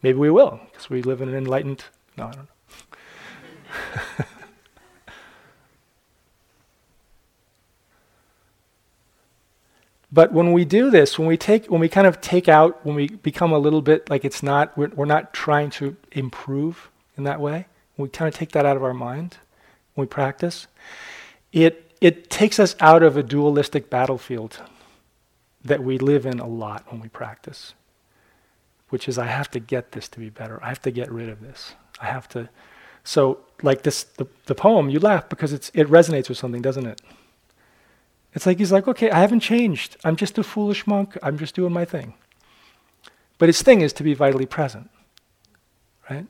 Maybe 0.03 0.19
we 0.19 0.31
will 0.31 0.61
because 0.71 0.90
we 0.90 1.03
live 1.03 1.23
in 1.23 1.29
an 1.31 1.35
enlightened, 1.35 1.85
no, 2.16 2.27
I 2.27 2.33
don't 2.33 2.49
know. 4.19 4.25
But 10.12 10.33
when 10.33 10.53
we 10.53 10.64
do 10.64 10.90
this, 10.90 11.18
when 11.18 11.29
we 11.29 11.37
take, 11.37 11.66
when 11.66 11.81
we 11.81 11.88
kind 11.88 12.07
of 12.07 12.20
take 12.20 12.49
out, 12.49 12.85
when 12.85 12.96
we 12.96 13.09
become 13.09 13.53
a 13.53 13.59
little 13.59 13.83
bit 13.83 14.11
like 14.11 14.25
it's 14.25 14.42
not, 14.42 14.77
we're, 14.77 14.88
we're 14.88 15.05
not 15.05 15.33
trying 15.33 15.70
to 15.70 15.96
improve 16.12 16.90
in 17.16 17.25
that 17.25 17.40
way. 17.40 17.66
When 17.94 18.07
we 18.07 18.11
kind 18.11 18.27
of 18.33 18.35
take 18.35 18.53
that 18.53 18.66
out 18.66 18.77
of 18.77 18.83
our 18.83 18.94
mind 18.94 19.38
when 19.94 20.07
we 20.07 20.09
practice, 20.09 20.66
it 21.53 21.87
it 22.01 22.31
takes 22.31 22.59
us 22.59 22.75
out 22.81 23.03
of 23.03 23.16
a 23.16 23.23
dualistic 23.23 23.90
battlefield 23.90 24.62
that 25.62 25.83
we 25.83 25.99
live 25.99 26.25
in 26.25 26.40
a 26.40 26.46
lot 26.46 26.90
when 26.90 27.01
we 27.01 27.09
practice, 27.09 27.75
which 28.88 29.07
is 29.07 29.18
I 29.18 29.27
have 29.27 29.51
to 29.51 29.61
get 29.61 29.92
this 29.92 30.09
to 30.09 30.18
be 30.18 30.31
better. 30.31 30.59
I 30.62 30.68
have 30.68 30.81
to 30.83 30.90
get 30.90 31.12
rid 31.12 31.29
of 31.29 31.42
this. 31.42 31.75
I 32.01 32.07
have 32.07 32.27
to. 32.31 32.49
So, 33.05 33.40
like 33.62 33.83
this, 33.83 34.05
the, 34.05 34.27
the 34.46 34.55
poem, 34.55 34.88
you 34.88 34.99
laugh 34.99 35.29
because 35.29 35.53
it's, 35.53 35.70
it 35.75 35.87
resonates 35.88 36.29
with 36.29 36.38
something, 36.38 36.62
doesn't 36.62 36.87
it? 36.87 37.01
It's 38.35 38.47
like 38.47 38.59
he's 38.59 38.73
like, 38.73 38.87
okay, 38.87 39.11
I 39.11 39.21
haven't 39.21 39.40
changed. 39.40 39.97
I'm 40.05 40.16
just 40.16 40.38
a 40.38 40.43
foolish 40.43 40.87
monk. 40.87 41.16
I'm 41.23 41.38
just 41.38 41.55
doing 41.55 41.73
my 41.73 41.85
thing. 41.85 42.14
But 43.38 43.49
his 43.49 43.62
thing 43.62 43.81
is 43.81 43.93
to 43.95 44.03
be 44.03 44.14
vitally 44.14 44.47
present, 44.47 44.90
right? 46.09 46.27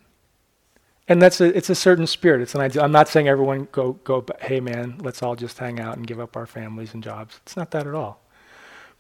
And 1.08 1.20
that's 1.20 1.40
a, 1.40 1.56
it's 1.56 1.68
a 1.68 1.74
certain 1.74 2.06
spirit. 2.06 2.40
It's 2.40 2.54
an 2.54 2.60
idea. 2.60 2.82
I'm 2.82 2.92
not 2.92 3.08
saying 3.08 3.26
everyone 3.26 3.66
go, 3.72 3.94
go, 4.04 4.24
hey 4.40 4.60
man, 4.60 4.98
let's 5.00 5.22
all 5.22 5.34
just 5.34 5.58
hang 5.58 5.80
out 5.80 5.96
and 5.96 6.06
give 6.06 6.20
up 6.20 6.36
our 6.36 6.46
families 6.46 6.94
and 6.94 7.02
jobs. 7.02 7.40
It's 7.42 7.56
not 7.56 7.72
that 7.72 7.86
at 7.86 7.94
all. 7.94 8.20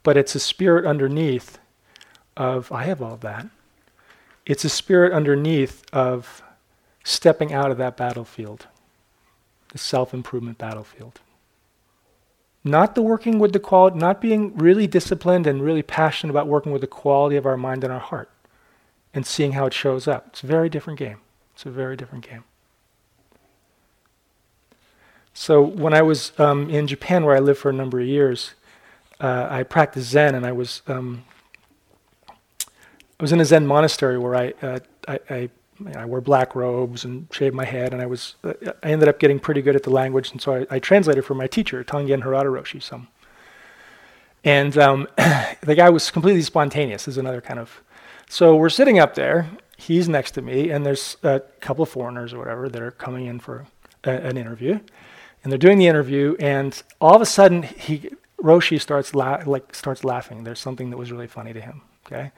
But 0.02 0.16
it's 0.16 0.34
a 0.34 0.40
spirit 0.40 0.84
underneath 0.84 1.58
of, 2.36 2.72
I 2.72 2.84
have 2.84 3.00
all 3.00 3.16
that. 3.18 3.46
It's 4.44 4.64
a 4.64 4.68
spirit 4.68 5.12
underneath 5.12 5.84
of 5.92 6.42
stepping 7.04 7.52
out 7.52 7.70
of 7.70 7.78
that 7.78 7.96
battlefield, 7.96 8.66
the 9.72 9.78
self 9.78 10.12
improvement 10.12 10.58
battlefield. 10.58 11.20
Not 12.62 12.94
the 12.94 13.02
working 13.02 13.38
with 13.38 13.52
the 13.52 13.58
quality, 13.58 13.98
not 13.98 14.20
being 14.20 14.56
really 14.56 14.86
disciplined 14.86 15.46
and 15.46 15.62
really 15.62 15.82
passionate 15.82 16.30
about 16.30 16.46
working 16.46 16.72
with 16.72 16.82
the 16.82 16.86
quality 16.86 17.36
of 17.36 17.46
our 17.46 17.56
mind 17.56 17.84
and 17.84 17.92
our 17.92 18.00
heart 18.00 18.30
and 19.14 19.26
seeing 19.26 19.52
how 19.52 19.66
it 19.66 19.74
shows 19.74 20.06
up. 20.06 20.28
It's 20.28 20.42
a 20.42 20.46
very 20.46 20.68
different 20.68 20.98
game. 20.98 21.18
It's 21.54 21.64
a 21.64 21.70
very 21.70 21.96
different 21.96 22.28
game. 22.28 22.44
So 25.32 25.62
when 25.62 25.94
I 25.94 26.02
was 26.02 26.38
um, 26.38 26.68
in 26.68 26.86
Japan, 26.86 27.24
where 27.24 27.34
I 27.36 27.38
lived 27.38 27.60
for 27.60 27.70
a 27.70 27.72
number 27.72 27.98
of 28.00 28.06
years, 28.06 28.54
uh, 29.20 29.46
I 29.50 29.62
practiced 29.62 30.10
Zen, 30.10 30.34
and 30.34 30.44
I 30.44 30.52
was 30.52 30.82
um, 30.86 31.24
I 32.28 33.22
was 33.22 33.32
in 33.32 33.40
a 33.40 33.44
Zen 33.44 33.66
monastery 33.66 34.18
where 34.18 34.34
I, 34.34 34.54
uh, 34.62 34.78
I, 35.06 35.20
I 35.28 35.50
I 35.94 36.04
wore 36.04 36.20
black 36.20 36.54
robes 36.54 37.04
and 37.04 37.26
shaved 37.32 37.54
my 37.54 37.64
head, 37.64 37.92
and 37.92 38.02
I 38.02 38.06
was 38.06 38.36
uh, 38.44 38.52
I 38.82 38.90
ended 38.90 39.08
up 39.08 39.18
getting 39.18 39.38
pretty 39.38 39.62
good 39.62 39.76
at 39.76 39.82
the 39.82 39.90
language, 39.90 40.30
and 40.32 40.40
so 40.40 40.54
I, 40.54 40.66
I 40.76 40.78
translated 40.78 41.24
for 41.24 41.34
my 41.34 41.46
teacher, 41.46 41.82
Tangen 41.84 42.22
Harada 42.22 42.46
Roshi, 42.46 42.82
some. 42.82 43.08
And 44.44 44.76
um, 44.78 45.08
the 45.16 45.74
guy 45.74 45.90
was 45.90 46.10
completely 46.10 46.42
spontaneous. 46.42 47.08
Is 47.08 47.18
another 47.18 47.40
kind 47.40 47.58
of. 47.58 47.82
So 48.28 48.54
we're 48.56 48.70
sitting 48.70 48.98
up 48.98 49.14
there. 49.14 49.48
He's 49.76 50.08
next 50.08 50.32
to 50.32 50.42
me, 50.42 50.70
and 50.70 50.84
there's 50.84 51.16
a 51.22 51.40
couple 51.60 51.82
of 51.82 51.88
foreigners 51.88 52.32
or 52.32 52.38
whatever 52.38 52.68
that 52.68 52.82
are 52.82 52.90
coming 52.90 53.26
in 53.26 53.40
for 53.40 53.66
a, 54.04 54.10
an 54.10 54.36
interview, 54.36 54.78
and 55.42 55.50
they're 55.50 55.58
doing 55.58 55.78
the 55.78 55.86
interview, 55.86 56.36
and 56.38 56.82
all 57.00 57.14
of 57.14 57.22
a 57.22 57.26
sudden 57.26 57.62
he 57.62 58.10
Roshi 58.42 58.80
starts 58.80 59.14
la- 59.14 59.42
like 59.46 59.74
starts 59.74 60.04
laughing. 60.04 60.44
There's 60.44 60.60
something 60.60 60.90
that 60.90 60.96
was 60.96 61.12
really 61.12 61.26
funny 61.26 61.52
to 61.52 61.60
him. 61.60 61.82
Okay, 62.06 62.32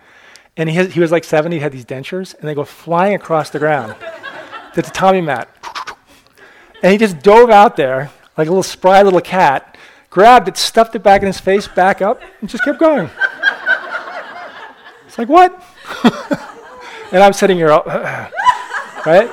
and 0.56 0.68
he, 0.68 0.76
has, 0.76 0.92
he 0.92 1.00
was 1.00 1.10
like 1.10 1.24
70, 1.24 1.56
he 1.56 1.62
had 1.62 1.72
these 1.72 1.84
dentures, 1.84 2.34
and 2.38 2.48
they 2.48 2.54
go 2.54 2.64
flying 2.64 3.14
across 3.14 3.50
the 3.50 3.58
ground. 3.58 3.94
The 4.74 4.82
tatami 4.82 5.20
mat. 5.20 5.48
And 6.82 6.92
he 6.92 6.98
just 6.98 7.20
dove 7.20 7.50
out 7.50 7.76
there 7.76 8.10
like 8.36 8.48
a 8.48 8.50
little 8.50 8.62
spry 8.62 9.02
little 9.02 9.20
cat, 9.20 9.76
grabbed 10.10 10.48
it, 10.48 10.56
stuffed 10.56 10.94
it 10.94 11.02
back 11.02 11.22
in 11.22 11.26
his 11.26 11.38
face, 11.38 11.68
back 11.68 12.02
up, 12.02 12.20
and 12.40 12.48
just 12.48 12.64
kept 12.64 12.78
going. 12.78 13.08
It's 15.06 15.18
like, 15.18 15.28
what? 15.28 15.52
and 17.12 17.22
I'm 17.22 17.32
sitting 17.32 17.56
here, 17.56 17.68
right? 19.06 19.30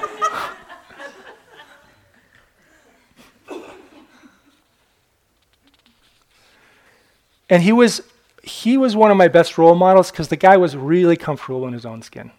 And 7.50 7.64
he 7.64 7.72
was 7.72 8.02
he 8.50 8.78
was 8.78 8.96
one 8.96 9.12
of 9.12 9.18
my 9.18 9.28
best 9.28 9.58
role 9.58 9.76
models 9.76 10.12
because 10.12 10.28
the 10.28 10.36
guy 10.36 10.58
was 10.58 10.76
really 10.76 11.16
comfortable 11.16 11.68
in 11.68 11.74
his 11.74 11.86
own 11.86 12.02
skin. 12.02 12.32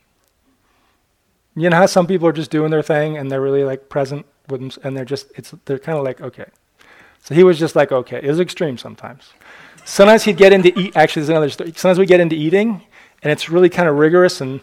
You 1.57 1.71
know 1.71 1.77
how 1.77 1.87
some 1.87 2.07
people 2.07 2.27
are 2.29 2.33
just 2.33 2.51
doing 2.51 2.71
their 2.71 2.83
thing 2.83 3.17
and 3.17 3.31
they're 3.31 3.41
really 3.41 3.65
like 3.65 3.89
present 3.89 4.27
with 4.49 4.61
them 4.61 4.71
and 4.85 4.97
they're 4.97 5.05
just 5.05 5.31
it's 5.37 5.55
they're 5.65 5.79
kind 5.79 5.99
of 5.99 6.05
like 6.05 6.21
okay. 6.21 6.47
So 7.23 7.35
he 7.35 7.45
was 7.45 7.59
just 7.59 7.77
like 7.77 7.93
okay. 7.93 8.21
It 8.23 8.29
was 8.29 8.41
extreme 8.41 8.79
sometimes. 8.79 9.33
Sometimes 9.85 10.25
he'd 10.25 10.37
get 10.37 10.53
into 10.53 10.79
eat. 10.79 10.97
Actually, 10.97 11.23
there's 11.23 11.31
another 11.31 11.51
story. 11.51 11.73
Sometimes 11.75 11.99
we 11.99 12.07
get 12.07 12.21
into 12.21 12.37
eating 12.37 12.83
and 13.23 13.33
it's 13.33 13.49
really 13.49 13.69
kind 13.69 13.89
of 13.89 13.97
rigorous 13.97 14.41
and 14.41 14.61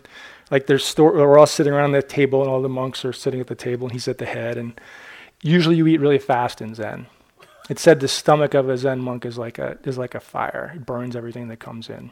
like 0.49 0.67
there's 0.67 0.85
store, 0.85 1.13
we're 1.13 1.37
all 1.37 1.45
sitting 1.45 1.73
around 1.73 1.91
the 1.91 2.01
table 2.01 2.41
and 2.41 2.49
all 2.49 2.61
the 2.61 2.69
monks 2.69 3.03
are 3.03 3.13
sitting 3.13 3.41
at 3.41 3.47
the 3.47 3.55
table 3.55 3.87
and 3.87 3.93
he's 3.93 4.07
at 4.07 4.17
the 4.17 4.25
head 4.25 4.57
and 4.57 4.79
usually 5.41 5.75
you 5.75 5.87
eat 5.87 5.99
really 5.99 6.19
fast 6.19 6.61
in 6.61 6.73
Zen. 6.73 7.07
It 7.69 7.79
said 7.79 7.99
the 7.99 8.07
stomach 8.07 8.53
of 8.53 8.69
a 8.69 8.77
Zen 8.77 8.99
monk 8.99 9.25
is 9.25 9.37
like 9.37 9.59
a 9.59 9.77
is 9.83 9.97
like 9.97 10.15
a 10.15 10.19
fire. 10.19 10.71
It 10.75 10.85
burns 10.85 11.15
everything 11.15 11.49
that 11.49 11.59
comes 11.59 11.89
in. 11.89 12.11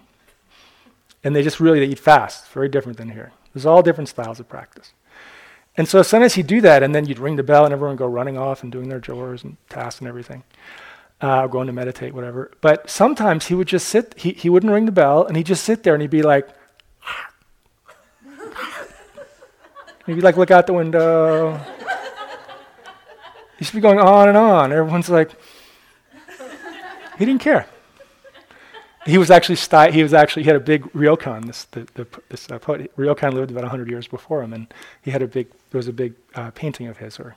And 1.23 1.35
they 1.35 1.43
just 1.43 1.59
really 1.59 1.79
they 1.79 1.87
eat 1.87 1.99
fast. 1.99 2.45
It's 2.45 2.53
very 2.53 2.69
different 2.69 2.97
than 2.97 3.09
here. 3.09 3.31
There's 3.53 3.65
all 3.65 3.81
different 3.81 4.09
styles 4.09 4.39
of 4.39 4.49
practice. 4.49 4.93
And 5.77 5.87
so 5.87 6.01
sometimes 6.03 6.35
he'd 6.35 6.47
do 6.47 6.61
that, 6.61 6.83
and 6.83 6.95
then 6.95 7.05
you'd 7.05 7.19
ring 7.19 7.35
the 7.35 7.43
bell, 7.43 7.65
and 7.65 7.73
everyone 7.73 7.95
would 7.95 7.99
go 7.99 8.07
running 8.07 8.37
off 8.37 8.63
and 8.63 8.71
doing 8.71 8.87
their 8.87 9.01
chores 9.01 9.43
and 9.43 9.57
tasks 9.67 9.99
and 9.99 10.07
everything, 10.07 10.43
uh, 11.19 11.47
going 11.47 11.67
to 11.67 11.73
meditate, 11.73 12.13
whatever. 12.13 12.51
But 12.61 12.89
sometimes 12.89 13.47
he 13.47 13.55
would 13.55 13.67
just 13.67 13.87
sit. 13.87 14.13
He 14.17 14.31
he 14.31 14.49
wouldn't 14.49 14.71
ring 14.71 14.85
the 14.85 14.91
bell, 14.91 15.25
and 15.25 15.35
he'd 15.37 15.45
just 15.45 15.63
sit 15.63 15.83
there, 15.83 15.93
and 15.93 16.01
he'd 16.01 16.11
be 16.11 16.21
like. 16.21 16.49
he'd 20.05 20.15
be 20.15 20.21
like, 20.21 20.37
look 20.37 20.51
out 20.51 20.67
the 20.67 20.73
window. 20.73 21.59
He 23.57 23.63
should 23.63 23.75
be 23.75 23.81
going 23.81 23.99
on 23.99 24.27
and 24.27 24.37
on. 24.37 24.73
Everyone's 24.73 25.09
like, 25.09 25.31
he 27.17 27.25
didn't 27.25 27.41
care. 27.41 27.67
He 29.05 29.19
was 29.19 29.29
actually 29.29 29.57
sti- 29.57 29.91
he 29.91 30.01
was 30.01 30.15
actually 30.15 30.43
he 30.43 30.47
had 30.47 30.55
a 30.55 30.59
big 30.59 30.83
ryokan. 30.93 31.45
This 31.45 31.65
the, 31.65 31.87
the 31.93 32.07
this 32.29 32.49
uh, 32.49 32.57
poet 32.57 32.91
ryokan 32.97 33.33
lived 33.33 33.51
about 33.51 33.63
hundred 33.65 33.87
years 33.89 34.07
before 34.07 34.41
him, 34.41 34.51
and 34.51 34.73
he 35.03 35.11
had 35.11 35.21
a 35.21 35.27
big 35.27 35.47
there 35.69 35.77
was 35.77 35.87
a 35.87 35.93
big 35.93 36.15
uh, 36.33 36.49
painting 36.51 36.87
of 36.87 36.97
his 36.97 37.19
or, 37.19 37.35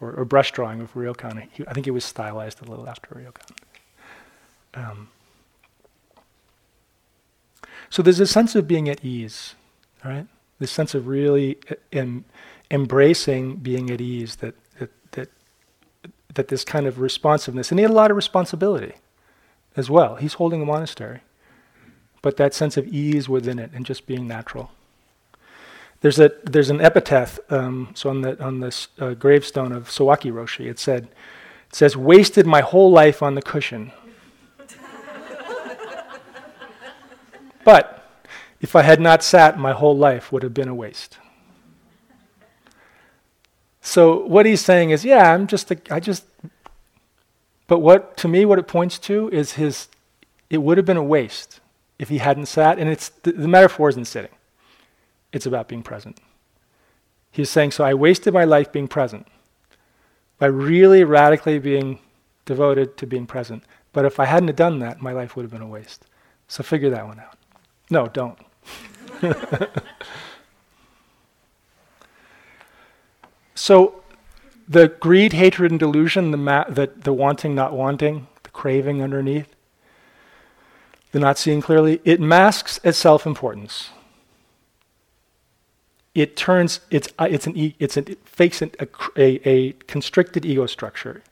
or, 0.00 0.12
or 0.12 0.24
brush 0.24 0.50
drawing 0.50 0.80
of 0.80 0.92
ryokan. 0.94 1.48
He, 1.52 1.64
I 1.68 1.72
think 1.72 1.86
it 1.86 1.92
was 1.92 2.04
stylized 2.04 2.66
a 2.66 2.68
little 2.68 2.88
after 2.88 3.14
ryokan. 3.14 3.52
Um, 4.74 5.08
so 7.90 8.02
there's 8.02 8.18
a 8.18 8.26
sense 8.26 8.56
of 8.56 8.66
being 8.66 8.88
at 8.88 9.04
ease, 9.04 9.54
right? 10.04 10.26
This 10.58 10.72
sense 10.72 10.96
of 10.96 11.06
really 11.06 11.58
em- 11.92 12.24
embracing 12.72 13.56
being 13.56 13.88
at 13.90 14.00
ease 14.00 14.36
that, 14.36 14.56
that 14.80 14.90
that 15.12 15.28
that 16.34 16.48
this 16.48 16.64
kind 16.64 16.88
of 16.88 16.98
responsiveness, 16.98 17.70
and 17.70 17.78
he 17.78 17.82
had 17.82 17.92
a 17.92 17.94
lot 17.94 18.10
of 18.10 18.16
responsibility 18.16 18.94
as 19.76 19.90
well. 19.90 20.16
He's 20.16 20.34
holding 20.34 20.62
a 20.62 20.66
monastery, 20.66 21.20
but 22.22 22.36
that 22.36 22.54
sense 22.54 22.76
of 22.76 22.86
ease 22.88 23.28
within 23.28 23.58
it 23.58 23.70
and 23.74 23.84
just 23.84 24.06
being 24.06 24.26
natural. 24.26 24.70
There's 26.00 26.18
a 26.18 26.32
there's 26.44 26.70
an 26.70 26.80
epitaph. 26.82 27.38
Um, 27.50 27.88
so 27.94 28.10
on 28.10 28.20
the 28.20 28.42
on 28.42 28.60
the 28.60 28.86
uh, 28.98 29.14
gravestone 29.14 29.72
of 29.72 29.88
Sawaki 29.88 30.30
Roshi, 30.30 30.68
it 30.68 30.78
said, 30.78 31.04
it 31.70 31.74
says, 31.74 31.96
"Wasted 31.96 32.46
my 32.46 32.60
whole 32.60 32.90
life 32.90 33.22
on 33.22 33.34
the 33.34 33.42
cushion." 33.42 33.90
but 37.64 38.28
if 38.60 38.76
I 38.76 38.82
had 38.82 39.00
not 39.00 39.22
sat, 39.24 39.58
my 39.58 39.72
whole 39.72 39.96
life 39.96 40.30
would 40.30 40.42
have 40.42 40.52
been 40.52 40.68
a 40.68 40.74
waste. 40.74 41.18
So 43.80 44.24
what 44.24 44.46
he's 44.46 44.62
saying 44.62 44.90
is, 44.90 45.04
yeah, 45.04 45.32
I'm 45.32 45.46
just 45.46 45.70
a, 45.70 45.78
I 45.90 46.00
just. 46.00 46.24
But 47.66 47.78
what 47.80 48.16
to 48.18 48.28
me, 48.28 48.44
what 48.44 48.58
it 48.58 48.66
points 48.66 48.98
to 49.00 49.28
is 49.30 49.52
his. 49.52 49.88
It 50.50 50.58
would 50.58 50.76
have 50.76 50.86
been 50.86 50.96
a 50.96 51.02
waste 51.02 51.60
if 51.98 52.08
he 52.08 52.18
hadn't 52.18 52.46
sat, 52.46 52.78
and 52.78 52.88
it's 52.88 53.08
the, 53.08 53.32
the 53.32 53.48
metaphor 53.48 53.88
isn't 53.88 54.04
sitting. 54.04 54.30
It's 55.32 55.46
about 55.46 55.68
being 55.68 55.82
present. 55.82 56.20
He's 57.30 57.50
saying, 57.50 57.72
so 57.72 57.82
I 57.82 57.94
wasted 57.94 58.32
my 58.32 58.44
life 58.44 58.70
being 58.70 58.86
present 58.86 59.26
by 60.38 60.46
really 60.46 61.02
radically 61.02 61.58
being 61.58 61.98
devoted 62.44 62.96
to 62.98 63.06
being 63.06 63.26
present. 63.26 63.64
But 63.92 64.04
if 64.04 64.20
I 64.20 64.26
hadn't 64.26 64.48
have 64.48 64.56
done 64.56 64.78
that, 64.80 65.00
my 65.00 65.12
life 65.12 65.34
would 65.34 65.42
have 65.42 65.50
been 65.50 65.62
a 65.62 65.66
waste. 65.66 66.04
So 66.46 66.62
figure 66.62 66.90
that 66.90 67.06
one 67.06 67.18
out. 67.18 67.36
No, 67.90 68.06
don't. 68.06 68.38
so 73.54 74.03
the 74.68 74.88
greed, 74.88 75.34
hatred, 75.34 75.70
and 75.70 75.80
delusion, 75.80 76.30
the, 76.30 76.36
ma- 76.36 76.64
the, 76.68 76.90
the 76.96 77.12
wanting, 77.12 77.54
not 77.54 77.72
wanting, 77.72 78.26
the 78.42 78.50
craving 78.50 79.02
underneath, 79.02 79.54
the 81.12 81.20
not 81.20 81.38
seeing 81.38 81.60
clearly, 81.60 82.00
it 82.04 82.20
masks 82.20 82.80
its 82.82 82.98
self 82.98 83.26
importance 83.26 83.90
it 86.14 86.36
turns 86.36 86.80
it's 86.90 87.08
uh, 87.18 87.26
it's 87.28 87.46
an 87.46 87.56
e, 87.56 87.74
it's 87.78 87.96
an, 87.96 88.04
it 88.08 88.18
fakes 88.28 88.62
an, 88.62 88.70
a, 88.78 88.86
a, 89.16 89.48
a 89.48 89.72
constricted 89.88 90.44
ego 90.46 90.66
structure, 90.66 91.22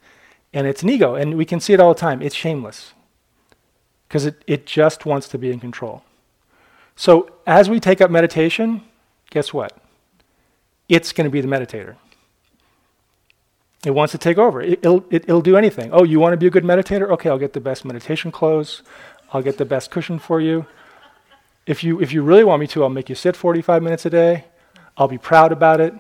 and 0.53 0.67
it's 0.67 0.83
an 0.83 0.89
ego, 0.91 1.15
and 1.15 1.37
we 1.37 1.45
can 1.45 1.61
see 1.61 1.73
it 1.73 1.81
all 1.81 1.95
the 1.95 2.01
time. 2.01 2.21
It's 2.21 2.35
shameless 2.35 2.93
because 4.09 4.27
it, 4.27 4.43
it 4.47 4.67
just 4.67 5.07
wants 5.07 5.29
to 5.29 5.39
be 5.39 5.51
in 5.51 5.61
control. 5.61 6.03
So 6.97 7.31
as 7.47 7.71
we 7.71 7.81
take 7.81 8.01
up 8.01 8.11
meditation, 8.11 8.83
guess 9.31 9.55
what? 9.55 9.79
It's 10.89 11.13
going 11.13 11.25
to 11.25 11.31
be 11.31 11.41
the 11.41 11.49
meditator. 11.49 11.97
It 13.85 13.91
wants 13.91 14.13
to 14.13 14.19
take 14.19 14.39
over. 14.39 14.61
It, 14.61 14.83
will 14.83 15.05
it, 15.11 15.27
will 15.27 15.41
do 15.41 15.57
anything. 15.57 15.91
Oh, 15.93 16.05
you 16.05 16.21
want 16.21 16.35
to 16.35 16.37
be 16.37 16.47
a 16.47 16.51
good 16.51 16.65
meditator? 16.65 17.11
Okay, 17.11 17.29
I'll 17.29 17.39
get 17.39 17.53
the 17.53 17.61
best 17.61 17.85
meditation 17.85 18.31
clothes. 18.31 18.83
I'll 19.33 19.43
get 19.43 19.59
the 19.59 19.65
best 19.65 19.91
cushion 19.91 20.19
for 20.19 20.41
you. 20.41 20.67
If 21.67 21.83
you 21.83 22.01
if 22.01 22.13
you 22.13 22.23
really 22.23 22.45
want 22.45 22.61
me 22.61 22.67
to, 22.69 22.83
I'll 22.83 22.89
make 22.89 23.09
you 23.09 23.15
sit 23.15 23.37
45 23.37 23.83
minutes 23.83 24.07
a 24.07 24.11
day. 24.11 24.45
I'll 24.97 25.09
be 25.09 25.19
proud 25.19 25.53
about 25.53 25.81
it. 25.81 25.95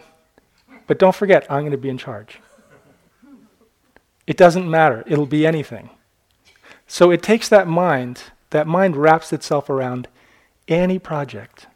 But 0.87 0.99
don't 0.99 1.14
forget, 1.14 1.51
I'm 1.51 1.62
going 1.62 1.73
to 1.73 1.79
be 1.79 1.88
in 1.88 1.99
charge. 1.99 2.40
It 4.27 4.37
doesn't 4.37 4.71
matter, 4.71 5.03
it'll 5.07 5.27
be 5.27 5.47
anything. 5.47 5.90
So 6.87 7.11
it 7.11 7.23
takes 7.23 7.49
that 7.49 7.66
mind, 7.66 8.25
that 8.51 8.66
mind 8.66 8.97
wraps 8.97 9.33
itself 9.33 9.68
around 9.68 10.09
any 10.68 10.99
project. 10.99 11.66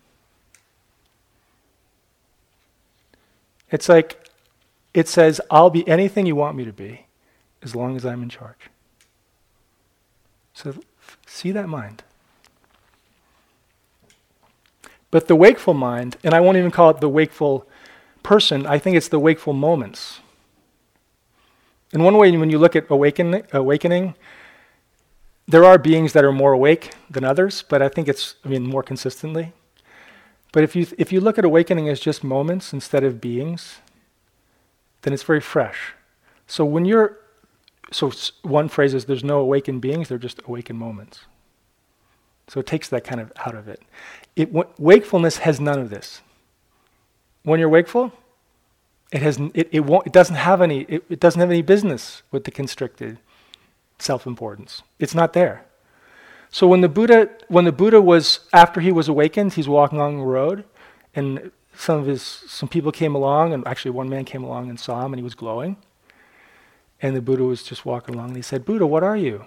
It's 3.71 3.89
like, 3.89 4.26
it 4.97 5.09
says, 5.09 5.43
I'll 5.51 5.69
be 5.69 5.87
anything 5.87 6.25
you 6.25 6.35
want 6.35 6.57
me 6.57 6.65
to 6.65 6.73
be 6.73 7.05
as 7.63 7.77
long 7.77 7.97
as 7.97 8.07
I'm 8.07 8.23
in 8.23 8.31
charge. 8.31 8.71
So 10.55 10.75
see 11.27 11.53
that 11.53 11.69
mind. 11.69 12.03
But 15.11 15.29
the 15.29 15.37
wakeful 15.37 15.75
mind, 15.75 16.17
and 16.25 16.33
I 16.33 16.41
won't 16.41 16.57
even 16.57 16.71
call 16.71 16.89
it 16.89 17.01
the 17.01 17.11
wakeful 17.11 17.69
person, 18.23 18.67
I 18.67 18.79
think 18.79 18.97
it's 18.97 19.09
the 19.09 19.19
wakeful 19.19 19.53
moments. 19.53 20.21
In 21.93 22.03
one 22.03 22.17
way, 22.17 22.35
when 22.35 22.49
you 22.49 22.59
look 22.59 22.75
at 22.75 22.91
awaken, 22.91 23.43
awakening, 23.53 24.15
there 25.47 25.65
are 25.67 25.77
beings 25.77 26.15
that 26.15 26.25
are 26.25 26.33
more 26.33 26.53
awake 26.53 26.95
than 27.11 27.23
others, 27.23 27.63
but 27.69 27.83
I 27.83 27.91
think 27.91 28.09
it's, 28.09 28.37
I 28.47 28.49
mean, 28.49 28.63
more 28.63 28.83
consistently. 28.83 29.53
But 30.53 30.65
if 30.65 30.75
you, 30.75 30.87
if 30.97 31.13
you 31.13 31.21
look 31.21 31.37
at 31.37 31.45
awakening 31.45 31.91
as 31.91 32.01
just 32.01 32.25
moments 32.25 32.73
instead 32.73 33.05
of 33.05 33.21
beings, 33.21 33.77
then 35.07 35.13
it's 35.13 35.23
very 35.23 35.41
fresh. 35.41 35.95
So 36.49 36.65
when 36.65 36.85
you're, 36.85 37.17
so 37.93 38.11
one 38.43 38.69
phrase 38.69 38.93
is 38.93 39.05
there's 39.05 39.23
no 39.23 39.39
awakened 39.39 39.81
beings, 39.81 40.09
they're 40.09 40.19
just 40.19 40.41
awakened 40.49 40.81
moments. 40.81 41.21
So 42.49 42.59
it 42.59 42.67
takes 42.67 42.89
that 42.89 43.05
kind 43.05 43.21
of 43.21 43.33
out 43.47 43.55
of 43.55 43.69
it. 43.69 43.81
it 44.35 44.53
wakefulness 44.81 45.39
has 45.39 45.61
none 45.61 45.79
of 45.79 45.91
this. 45.91 46.23
When 47.45 47.61
you're 47.61 47.69
wakeful, 47.69 48.13
it, 49.13 49.23
has, 49.23 49.39
it, 49.55 49.69
it, 49.71 49.81
won't, 49.85 50.09
it, 50.09 50.13
doesn't 50.13 50.35
have 50.35 50.61
any, 50.61 50.81
it, 50.89 51.05
it 51.09 51.21
doesn't 51.21 51.39
have 51.39 51.51
any 51.51 51.63
business 51.63 52.25
with 52.33 52.43
the 52.43 52.51
constricted 52.51 53.21
self-importance. 54.01 54.83
It's 54.99 55.15
not 55.15 55.35
there. 55.35 55.67
So 56.51 56.67
when 56.67 56.81
the 56.81 56.89
Buddha, 56.89 57.31
when 57.47 57.65
the 57.65 57.71
Buddha 57.71 58.03
was, 58.03 58.41
after 58.53 58.81
he 58.81 58.91
was 58.91 59.07
awakened, 59.07 59.53
he's 59.53 59.69
walking 59.69 60.01
along 60.01 60.19
the 60.19 60.25
road, 60.25 60.65
and 61.15 61.53
some 61.77 62.01
of 62.01 62.07
his, 62.07 62.23
some 62.23 62.69
people 62.69 62.93
came 62.93 63.15
along, 63.15 63.53
and 63.53 63.67
actually 63.67 63.91
one 63.93 64.09
man 64.09 64.25
came 64.25 64.43
along 64.43 64.69
and 64.71 64.79
saw 64.79 65.05
him, 65.05 65.13
and 65.13 65.21
he 65.21 65.25
was 65.25 65.35
glowing. 65.35 65.77
And 67.01 67.15
the 67.15 67.21
Buddha 67.21 67.45
was 67.45 67.63
just 67.63 67.85
walking 67.85 68.15
along, 68.15 68.29
and 68.29 68.37
he 68.37 68.43
said, 68.43 68.65
Buddha, 68.65 68.87
what 68.87 69.03
are 69.03 69.17
you? 69.17 69.45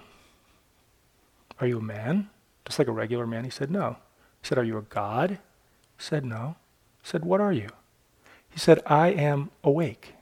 Are 1.60 1.68
you 1.68 1.80
a 1.80 1.82
man? 1.82 2.30
Just 2.66 2.80
like 2.80 2.88
a 2.88 2.92
regular 2.92 3.26
man? 3.26 3.44
He 3.44 3.50
said, 3.50 3.72
No. 3.72 3.98
He 4.42 4.48
said, 4.48 4.58
Are 4.58 4.64
you 4.64 4.78
a 4.78 4.84
God? 4.84 5.32
He 5.32 5.38
said, 5.98 6.24
No. 6.24 6.56
He 7.02 7.08
said, 7.08 7.26
What 7.26 7.42
are 7.42 7.52
you? 7.52 7.70
He 8.50 8.60
said, 8.60 8.80
I 8.86 9.10
am 9.10 9.52
awake. 9.64 10.14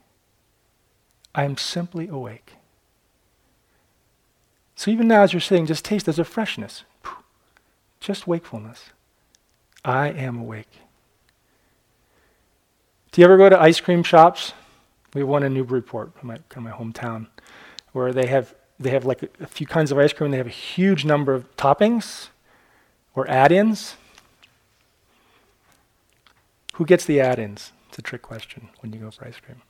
I 1.34 1.44
am 1.44 1.56
simply 1.56 2.08
awake. 2.08 2.54
So 4.74 4.90
even 4.90 5.08
now, 5.08 5.22
as 5.22 5.32
you're 5.32 5.40
sitting, 5.40 5.66
just 5.66 5.84
taste 5.84 6.06
there's 6.06 6.18
a 6.18 6.24
freshness, 6.24 6.84
just 8.00 8.26
wakefulness. 8.26 8.90
I 9.84 10.08
am 10.08 10.38
awake. 10.38 10.70
Do 13.18 13.22
you 13.22 13.24
ever 13.24 13.36
go 13.36 13.48
to 13.48 13.60
ice 13.60 13.80
cream 13.80 14.04
shops? 14.04 14.52
We 15.12 15.22
have 15.22 15.28
one 15.28 15.42
in 15.42 15.52
Newburyport, 15.52 16.22
my, 16.22 16.34
kind 16.48 16.58
of 16.58 16.62
my 16.62 16.70
hometown, 16.70 17.26
where 17.90 18.12
they 18.12 18.26
have 18.26 18.54
they 18.78 18.90
have 18.90 19.04
like 19.04 19.28
a, 19.40 19.46
few 19.48 19.66
kinds 19.66 19.90
of 19.90 19.98
ice 19.98 20.12
cream. 20.12 20.30
They 20.30 20.36
have 20.36 20.46
a 20.46 20.50
huge 20.50 21.04
number 21.04 21.34
of 21.34 21.56
toppings 21.56 22.28
or 23.16 23.28
add 23.28 23.50
ins? 23.50 23.96
Who 26.74 26.86
gets 26.86 27.06
the 27.06 27.20
add 27.20 27.40
ins? 27.40 27.72
It's 27.88 27.98
a 27.98 28.02
trick 28.02 28.22
question 28.22 28.68
when 28.82 28.92
you 28.92 29.00
go 29.00 29.10
for 29.10 29.26
ice 29.26 29.40
cream. 29.40 29.62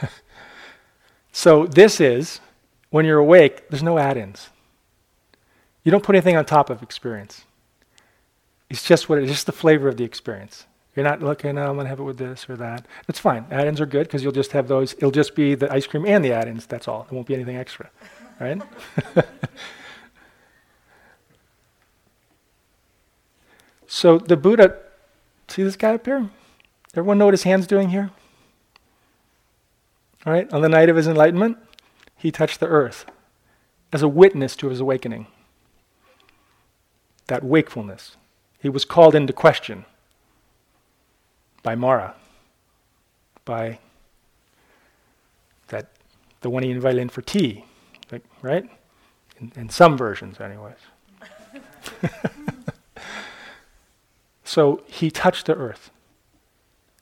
so, 1.30 1.66
this 1.66 2.00
is 2.00 2.40
when 2.90 3.04
you're 3.04 3.20
awake, 3.20 3.70
there's 3.70 3.80
no 3.80 4.00
add 4.00 4.16
ins. 4.16 4.50
You 5.84 5.92
don't 5.92 6.02
put 6.02 6.16
anything 6.16 6.36
on 6.36 6.44
top 6.46 6.68
of 6.68 6.82
experience. 6.82 7.44
It's 8.68 8.82
just 8.82 9.08
what 9.08 9.18
it's 9.20 9.30
just 9.30 9.46
the 9.46 9.52
flavor 9.52 9.86
of 9.86 9.98
the 9.98 10.04
experience. 10.04 10.66
You're 10.98 11.04
not 11.04 11.22
looking, 11.22 11.56
oh, 11.56 11.68
I'm 11.68 11.74
going 11.74 11.84
to 11.84 11.90
have 11.90 12.00
it 12.00 12.02
with 12.02 12.18
this 12.18 12.50
or 12.50 12.56
that. 12.56 12.84
That's 13.06 13.20
fine. 13.20 13.46
Add 13.52 13.68
ins 13.68 13.80
are 13.80 13.86
good 13.86 14.08
because 14.08 14.24
you'll 14.24 14.32
just 14.32 14.50
have 14.50 14.66
those. 14.66 14.94
It'll 14.94 15.12
just 15.12 15.36
be 15.36 15.54
the 15.54 15.72
ice 15.72 15.86
cream 15.86 16.04
and 16.04 16.24
the 16.24 16.32
add 16.32 16.48
ins. 16.48 16.66
That's 16.66 16.88
all. 16.88 17.06
There 17.08 17.14
won't 17.14 17.28
be 17.28 17.36
anything 17.36 17.56
extra. 17.56 17.88
Right? 18.40 18.60
So 23.86 24.18
the 24.18 24.36
Buddha, 24.36 24.76
see 25.46 25.62
this 25.62 25.76
guy 25.76 25.94
up 25.94 26.04
here? 26.04 26.28
Everyone 26.94 27.16
know 27.16 27.24
what 27.24 27.34
his 27.34 27.44
hand's 27.44 27.66
doing 27.66 27.88
here? 27.88 28.10
All 30.26 30.32
right, 30.32 30.52
on 30.52 30.60
the 30.60 30.68
night 30.68 30.90
of 30.90 30.96
his 30.96 31.06
enlightenment, 31.06 31.56
he 32.16 32.30
touched 32.30 32.60
the 32.60 32.66
earth 32.66 33.06
as 33.92 34.02
a 34.02 34.08
witness 34.08 34.56
to 34.56 34.68
his 34.68 34.80
awakening. 34.80 35.28
That 37.28 37.44
wakefulness. 37.44 38.16
He 38.60 38.68
was 38.68 38.84
called 38.84 39.14
into 39.14 39.32
question 39.32 39.86
by 41.62 41.74
Mara, 41.74 42.14
by 43.44 43.78
that 45.68 45.90
the 46.40 46.50
one 46.50 46.62
he 46.62 46.70
invited 46.70 47.00
in 47.00 47.08
for 47.08 47.22
tea, 47.22 47.64
like, 48.10 48.22
right? 48.42 48.68
In, 49.40 49.52
in 49.56 49.68
some 49.68 49.96
versions, 49.96 50.40
anyways. 50.40 50.74
So 54.48 54.82
he 54.86 55.10
touched 55.10 55.44
the 55.44 55.54
earth. 55.54 55.90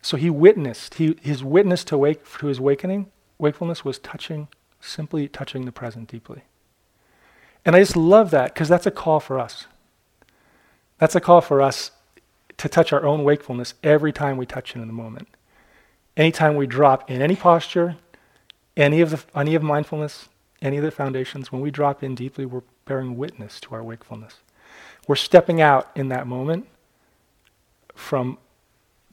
So 0.03 0.16
he 0.16 0.28
witnessed. 0.28 0.95
He, 0.95 1.16
his 1.22 1.45
witness 1.45 1.85
to, 1.85 1.97
wake, 1.97 2.28
to 2.41 2.49
his 2.49 2.59
awakening, 2.59 3.07
wakefulness 3.39 3.85
was 3.85 4.01
touching, 4.01 4.49
simply 4.81 5.28
touching 5.28 5.64
the 5.64 5.70
present 5.70 6.09
deeply. 6.09 6.43
And 7.64 7.76
I 7.76 7.78
just 7.78 7.97
love 7.97 8.33
that 8.33 8.53
because 8.53 8.68
that's 8.68 8.85
a 8.85 8.91
call 8.91 9.20
for 9.20 9.39
us. 9.39 9.68
That's 10.99 11.14
a 11.14 11.20
call 11.20 11.41
for 11.41 11.62
us 11.62 11.93
to 12.59 12.69
touch 12.69 12.93
our 12.93 13.05
own 13.05 13.25
wakefulness 13.25 13.75
every 13.83 14.13
time 14.13 14.37
we 14.37 14.47
touch 14.47 14.75
it 14.75 14.81
in 14.81 14.87
the 14.87 14.93
moment. 14.93 15.29
Anytime 16.17 16.57
we 16.57 16.67
drop 16.67 17.11
in 17.11 17.21
any 17.21 17.37
posture, 17.37 17.97
any 18.77 19.01
of, 19.01 19.11
the, 19.11 19.23
any 19.35 19.55
of 19.55 19.63
mindfulness, 19.63 20.29
any 20.63 20.79
of 20.79 20.83
the 20.85 20.91
foundations, 20.91 21.53
when 21.53 21.61
we 21.61 21.71
drop 21.71 22.03
in 22.03 22.15
deeply, 22.15 22.47
we're 22.47 22.63
bearing 22.87 23.17
witness 23.17 23.61
to 23.61 23.75
our 23.75 23.83
wakefulness. 23.83 24.37
We're 25.07 25.17
stepping 25.17 25.61
out 25.61 25.91
in 25.95 26.09
that 26.09 26.27
moment 26.27 26.67
from 27.95 28.39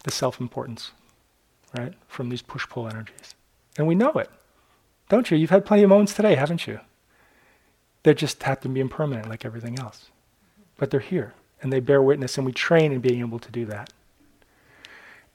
the 0.03 0.11
self 0.11 0.39
importance, 0.39 0.91
right, 1.77 1.93
from 2.07 2.29
these 2.29 2.41
push 2.41 2.67
pull 2.67 2.87
energies. 2.87 3.35
And 3.77 3.87
we 3.87 3.95
know 3.95 4.11
it, 4.11 4.29
don't 5.09 5.29
you? 5.29 5.37
You've 5.37 5.49
had 5.49 5.65
plenty 5.65 5.83
of 5.83 5.89
moments 5.89 6.13
today, 6.13 6.35
haven't 6.35 6.67
you? 6.67 6.79
They 8.03 8.13
just 8.13 8.43
have 8.43 8.59
to 8.61 8.69
be 8.69 8.81
impermanent 8.81 9.29
like 9.29 9.45
everything 9.45 9.79
else. 9.79 10.09
But 10.77 10.91
they're 10.91 10.99
here, 10.99 11.33
and 11.63 11.73
they 11.73 11.79
bear 11.79 12.01
witness, 12.01 12.37
and 12.37 12.45
we 12.45 12.51
train 12.51 12.91
in 12.91 12.99
being 12.99 13.21
able 13.21 13.39
to 13.39 13.51
do 13.51 13.65
that. 13.65 13.91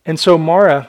And 0.05 0.20
so 0.20 0.39
Mara, 0.39 0.89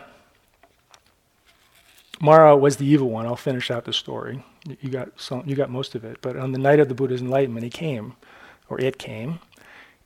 Mara 2.22 2.56
was 2.56 2.78
the 2.78 2.86
evil 2.86 3.10
one. 3.10 3.26
I'll 3.26 3.36
finish 3.36 3.72
out 3.72 3.86
the 3.86 3.94
story. 3.94 4.44
You 4.82 4.90
got 4.90 5.20
some, 5.20 5.44
you 5.48 5.56
got 5.56 5.70
most 5.70 5.96
of 5.96 6.04
it. 6.04 6.18
But 6.22 6.36
on 6.36 6.52
the 6.52 6.60
night 6.60 6.80
of 6.80 6.90
the 6.90 6.94
Buddha's 6.94 7.22
enlightenment, 7.22 7.64
he 7.64 7.70
came, 7.70 8.16
or 8.70 8.80
it 8.80 9.00
came, 9.00 9.40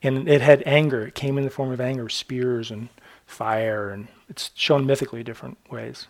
and 0.01 0.29
it 0.29 0.41
had 0.41 0.63
anger. 0.65 1.07
It 1.07 1.15
came 1.15 1.37
in 1.37 1.43
the 1.43 1.49
form 1.49 1.71
of 1.71 1.81
anger, 1.81 2.07
spears 2.09 2.69
and 2.69 2.89
fire, 3.25 3.89
and 3.89 4.07
it's 4.29 4.51
shown 4.53 4.85
mythically 4.85 5.23
different 5.23 5.57
ways. 5.69 6.07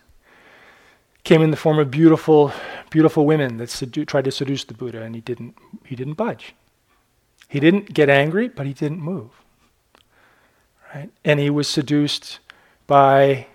Came 1.24 1.40
in 1.40 1.50
the 1.50 1.56
form 1.56 1.78
of 1.78 1.90
beautiful, 1.90 2.52
beautiful 2.90 3.24
women 3.24 3.56
that 3.56 3.70
sedu- 3.70 4.06
tried 4.06 4.26
to 4.26 4.30
seduce 4.30 4.64
the 4.64 4.74
Buddha, 4.74 5.02
and 5.02 5.14
he 5.14 5.22
didn't. 5.22 5.56
He 5.86 5.96
didn't 5.96 6.14
budge. 6.14 6.54
He 7.54 7.60
didn't 7.60 7.94
get 7.94 8.10
angry, 8.10 8.48
but 8.48 8.66
he 8.66 8.72
didn't 8.72 8.98
move. 8.98 9.30
Right, 10.92 11.10
and 11.24 11.38
he 11.38 11.50
was 11.50 11.68
seduced 11.68 12.40
by 12.88 13.46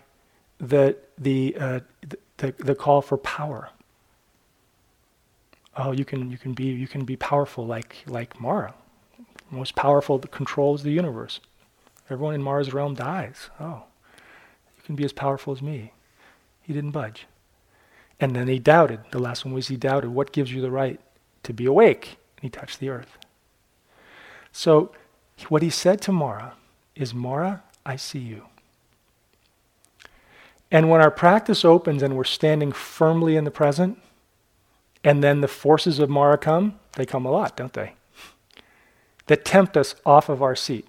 the 0.58 0.96
the 1.18 1.58
uh, 1.60 1.80
the, 2.38 2.54
the 2.60 2.76
call 2.76 3.02
for 3.02 3.18
power. 3.18 3.72
Oh, 5.76 5.92
you 5.92 6.06
can 6.06 6.32
you 6.32 6.38
can 6.38 6.54
be 6.54 6.68
you 6.68 6.88
can 6.88 7.04
be 7.04 7.18
powerful 7.18 7.68
like 7.68 7.98
like 8.08 8.40
Mara, 8.40 8.74
most 9.52 9.76
powerful 9.76 10.18
that 10.20 10.32
controls 10.32 10.84
the 10.84 10.92
universe. 10.92 11.42
Everyone 12.10 12.34
in 12.34 12.42
Mara's 12.42 12.74
realm 12.74 12.96
dies. 12.96 13.50
Oh, 13.60 13.84
you 14.78 14.84
can 14.86 14.96
be 14.96 15.04
as 15.04 15.12
powerful 15.12 15.52
as 15.52 15.62
me. 15.62 15.92
He 16.62 16.72
didn't 16.72 16.92
budge. 16.92 17.28
And 18.18 18.34
then 18.34 18.48
he 18.48 18.60
doubted. 18.60 19.02
The 19.12 19.20
last 19.20 19.44
one 19.44 19.54
was 19.54 19.68
he 19.68 19.76
doubted. 19.76 20.12
What 20.12 20.32
gives 20.32 20.54
you 20.54 20.62
the 20.62 20.72
right 20.72 21.02
to 21.44 21.52
be 21.52 21.66
awake? 21.66 22.18
And 22.38 22.44
he 22.44 22.50
touched 22.50 22.80
the 22.80 22.88
earth. 22.88 23.19
So 24.52 24.92
what 25.48 25.62
he 25.62 25.70
said 25.70 26.02
to 26.02 26.12
Mara 26.12 26.54
is, 26.96 27.14
Mara, 27.14 27.64
I 27.86 27.96
see 27.96 28.20
you. 28.20 28.46
And 30.72 30.90
when 30.90 31.02
our 31.02 31.12
practice 31.12 31.66
opens 31.66 32.04
and 32.04 32.16
we're 32.16 32.24
standing 32.24 32.72
firmly 32.72 33.36
in 33.36 33.44
the 33.44 33.52
present, 33.52 34.00
and 35.04 35.24
then 35.24 35.42
the 35.42 35.48
forces 35.48 36.00
of 36.00 36.10
Mara 36.10 36.38
come, 36.38 36.80
they 36.94 37.06
come 37.06 37.26
a 37.26 37.32
lot, 37.32 37.56
don't 37.56 37.74
they? 37.74 37.94
That 39.28 39.46
tempt 39.46 39.78
us 39.78 39.96
off 40.06 40.30
of 40.30 40.44
our 40.44 40.56
seat. 40.56 40.88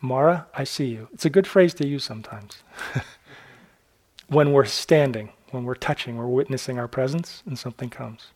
Mara, 0.00 0.46
I 0.54 0.64
see 0.64 0.86
you. 0.86 1.08
It's 1.12 1.24
a 1.24 1.30
good 1.30 1.46
phrase 1.46 1.74
to 1.74 1.86
use 1.86 2.04
sometimes. 2.04 2.62
when 4.28 4.52
we're 4.52 4.64
standing, 4.64 5.30
when 5.50 5.64
we're 5.64 5.74
touching, 5.74 6.16
we're 6.16 6.26
witnessing 6.26 6.78
our 6.78 6.86
presence, 6.86 7.42
and 7.46 7.58
something 7.58 7.90
comes. 7.90 8.28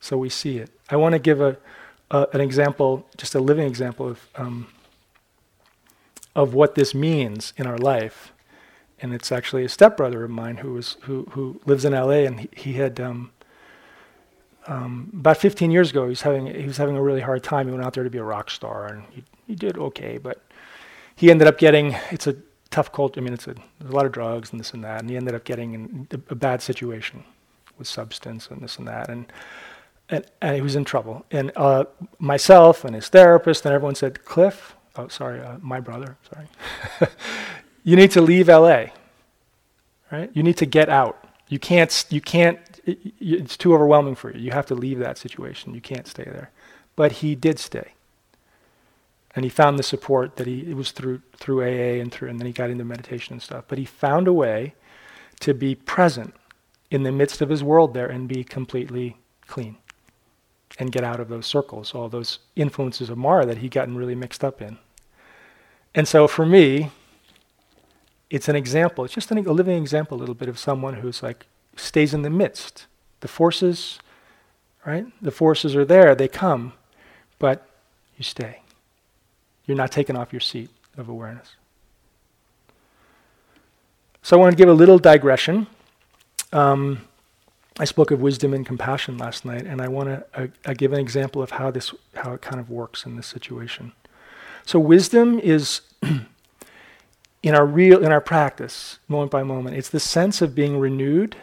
So 0.00 0.16
we 0.16 0.28
see 0.28 0.58
it. 0.58 0.70
I 0.90 0.96
want 0.96 1.14
to 1.14 1.18
give 1.18 1.40
a, 1.40 1.56
a, 2.10 2.26
an 2.32 2.40
example, 2.40 3.06
just 3.16 3.34
a 3.34 3.40
living 3.40 3.66
example 3.66 4.08
of 4.08 4.28
um, 4.36 4.68
of 6.34 6.52
what 6.54 6.74
this 6.74 6.94
means 6.94 7.54
in 7.56 7.66
our 7.66 7.78
life. 7.78 8.32
And 9.00 9.12
it's 9.12 9.32
actually 9.32 9.64
a 9.64 9.68
stepbrother 9.68 10.24
of 10.24 10.30
mine 10.30 10.58
who 10.58 10.74
was 10.74 10.96
who 11.02 11.26
who 11.30 11.60
lives 11.66 11.84
in 11.84 11.94
L.A. 11.94 12.26
and 12.26 12.40
he, 12.40 12.48
he 12.54 12.72
had 12.74 13.00
um, 13.00 13.30
um, 14.66 15.10
about 15.14 15.36
15 15.36 15.70
years 15.70 15.90
ago 15.90 16.04
he 16.04 16.10
was 16.10 16.22
having 16.22 16.46
he 16.46 16.66
was 16.66 16.76
having 16.76 16.96
a 16.96 17.02
really 17.02 17.20
hard 17.20 17.42
time. 17.42 17.66
He 17.66 17.72
went 17.72 17.84
out 17.84 17.94
there 17.94 18.04
to 18.04 18.10
be 18.10 18.18
a 18.18 18.24
rock 18.24 18.50
star 18.50 18.86
and 18.86 19.04
he 19.10 19.24
he 19.46 19.54
did 19.54 19.78
okay, 19.78 20.18
but 20.18 20.42
he 21.14 21.30
ended 21.30 21.48
up 21.48 21.58
getting 21.58 21.96
it's 22.10 22.26
a 22.26 22.36
tough 22.70 22.92
culture. 22.92 23.20
I 23.20 23.24
mean, 23.24 23.32
it's 23.32 23.46
a 23.46 23.54
there's 23.78 23.92
a 23.92 23.96
lot 23.96 24.06
of 24.06 24.12
drugs 24.12 24.50
and 24.50 24.60
this 24.60 24.72
and 24.72 24.84
that, 24.84 25.00
and 25.00 25.10
he 25.10 25.16
ended 25.16 25.34
up 25.34 25.44
getting 25.44 25.74
in 25.74 26.08
a, 26.10 26.32
a 26.32 26.34
bad 26.34 26.62
situation 26.62 27.24
with 27.78 27.88
substance 27.88 28.48
and 28.48 28.60
this 28.60 28.78
and 28.78 28.88
that, 28.88 29.08
and 29.08 29.26
and, 30.08 30.24
and 30.40 30.54
he 30.54 30.62
was 30.62 30.76
in 30.76 30.84
trouble. 30.84 31.24
And 31.30 31.52
uh, 31.56 31.84
myself 32.18 32.84
and 32.84 32.94
his 32.94 33.08
therapist 33.08 33.64
and 33.64 33.74
everyone 33.74 33.94
said, 33.94 34.24
Cliff, 34.24 34.76
oh, 34.96 35.08
sorry, 35.08 35.40
uh, 35.40 35.56
my 35.60 35.80
brother, 35.80 36.16
sorry. 36.32 36.46
you 37.84 37.96
need 37.96 38.10
to 38.12 38.20
leave 38.20 38.48
LA, 38.48 38.86
right? 40.10 40.30
You 40.32 40.42
need 40.42 40.56
to 40.58 40.66
get 40.66 40.88
out. 40.88 41.22
You 41.48 41.58
can't, 41.58 42.04
you 42.10 42.20
can't, 42.20 42.58
it, 42.84 42.98
it's 43.20 43.56
too 43.56 43.74
overwhelming 43.74 44.14
for 44.14 44.32
you. 44.32 44.40
You 44.40 44.50
have 44.52 44.66
to 44.66 44.74
leave 44.74 44.98
that 45.00 45.18
situation. 45.18 45.74
You 45.74 45.80
can't 45.80 46.06
stay 46.06 46.24
there. 46.24 46.50
But 46.94 47.12
he 47.12 47.34
did 47.34 47.58
stay. 47.58 47.92
And 49.34 49.44
he 49.44 49.50
found 49.50 49.78
the 49.78 49.82
support 49.82 50.36
that 50.36 50.46
he, 50.46 50.70
it 50.70 50.76
was 50.76 50.92
through, 50.92 51.20
through 51.36 51.62
AA 51.62 52.00
and 52.00 52.10
through, 52.10 52.30
and 52.30 52.38
then 52.38 52.46
he 52.46 52.52
got 52.52 52.70
into 52.70 52.84
meditation 52.84 53.34
and 53.34 53.42
stuff. 53.42 53.64
But 53.68 53.76
he 53.76 53.84
found 53.84 54.28
a 54.28 54.32
way 54.32 54.74
to 55.40 55.52
be 55.52 55.74
present 55.74 56.34
in 56.90 57.02
the 57.02 57.12
midst 57.12 57.42
of 57.42 57.50
his 57.50 57.62
world 57.62 57.92
there 57.92 58.06
and 58.06 58.28
be 58.28 58.42
completely 58.42 59.18
clean 59.46 59.76
and 60.78 60.92
get 60.92 61.04
out 61.04 61.20
of 61.20 61.28
those 61.28 61.46
circles, 61.46 61.94
all 61.94 62.08
those 62.08 62.38
influences 62.54 63.08
of 63.08 63.16
Mara 63.16 63.46
that 63.46 63.58
he'd 63.58 63.70
gotten 63.70 63.96
really 63.96 64.14
mixed 64.14 64.44
up 64.44 64.60
in. 64.60 64.78
And 65.94 66.06
so 66.06 66.28
for 66.28 66.44
me, 66.44 66.90
it's 68.28 68.48
an 68.48 68.56
example. 68.56 69.04
It's 69.04 69.14
just 69.14 69.30
an, 69.30 69.38
a 69.38 69.52
living 69.52 69.78
example, 69.78 70.18
a 70.18 70.20
little 70.20 70.34
bit 70.34 70.48
of 70.48 70.58
someone 70.58 70.94
who's 70.94 71.22
like 71.22 71.46
stays 71.76 72.12
in 72.12 72.22
the 72.22 72.30
midst. 72.30 72.86
The 73.20 73.28
forces, 73.28 73.98
right? 74.84 75.06
The 75.22 75.30
forces 75.30 75.74
are 75.74 75.84
there. 75.84 76.14
They 76.14 76.28
come, 76.28 76.74
but 77.38 77.66
you 78.18 78.24
stay. 78.24 78.60
You're 79.64 79.76
not 79.76 79.90
taken 79.90 80.16
off 80.16 80.32
your 80.32 80.40
seat 80.40 80.70
of 80.96 81.08
awareness. 81.08 81.56
So 84.22 84.36
I 84.36 84.40
want 84.40 84.52
to 84.52 84.56
give 84.56 84.68
a 84.68 84.74
little 84.74 84.98
digression. 84.98 85.66
Um, 86.52 87.05
I 87.78 87.84
spoke 87.84 88.10
of 88.10 88.22
wisdom 88.22 88.54
and 88.54 88.64
compassion 88.64 89.18
last 89.18 89.44
night, 89.44 89.66
and 89.66 89.82
I 89.82 89.88
want 89.88 90.08
to 90.08 90.26
uh, 90.34 90.46
uh, 90.64 90.74
give 90.74 90.92
an 90.92 90.98
example 90.98 91.42
of 91.42 91.52
how 91.52 91.70
this, 91.70 91.92
how 92.14 92.32
it 92.32 92.40
kind 92.40 92.58
of 92.58 92.70
works 92.70 93.04
in 93.04 93.16
this 93.16 93.26
situation. 93.26 93.92
So 94.64 94.78
wisdom 94.78 95.38
is 95.38 95.82
in 97.42 97.54
our 97.54 97.66
real 97.66 98.02
in 98.02 98.12
our 98.12 98.20
practice, 98.20 98.98
moment 99.08 99.30
by 99.30 99.42
moment, 99.42 99.76
it's 99.76 99.90
the 99.90 100.00
sense 100.00 100.40
of 100.40 100.54
being 100.54 100.78
renewed 100.78 101.36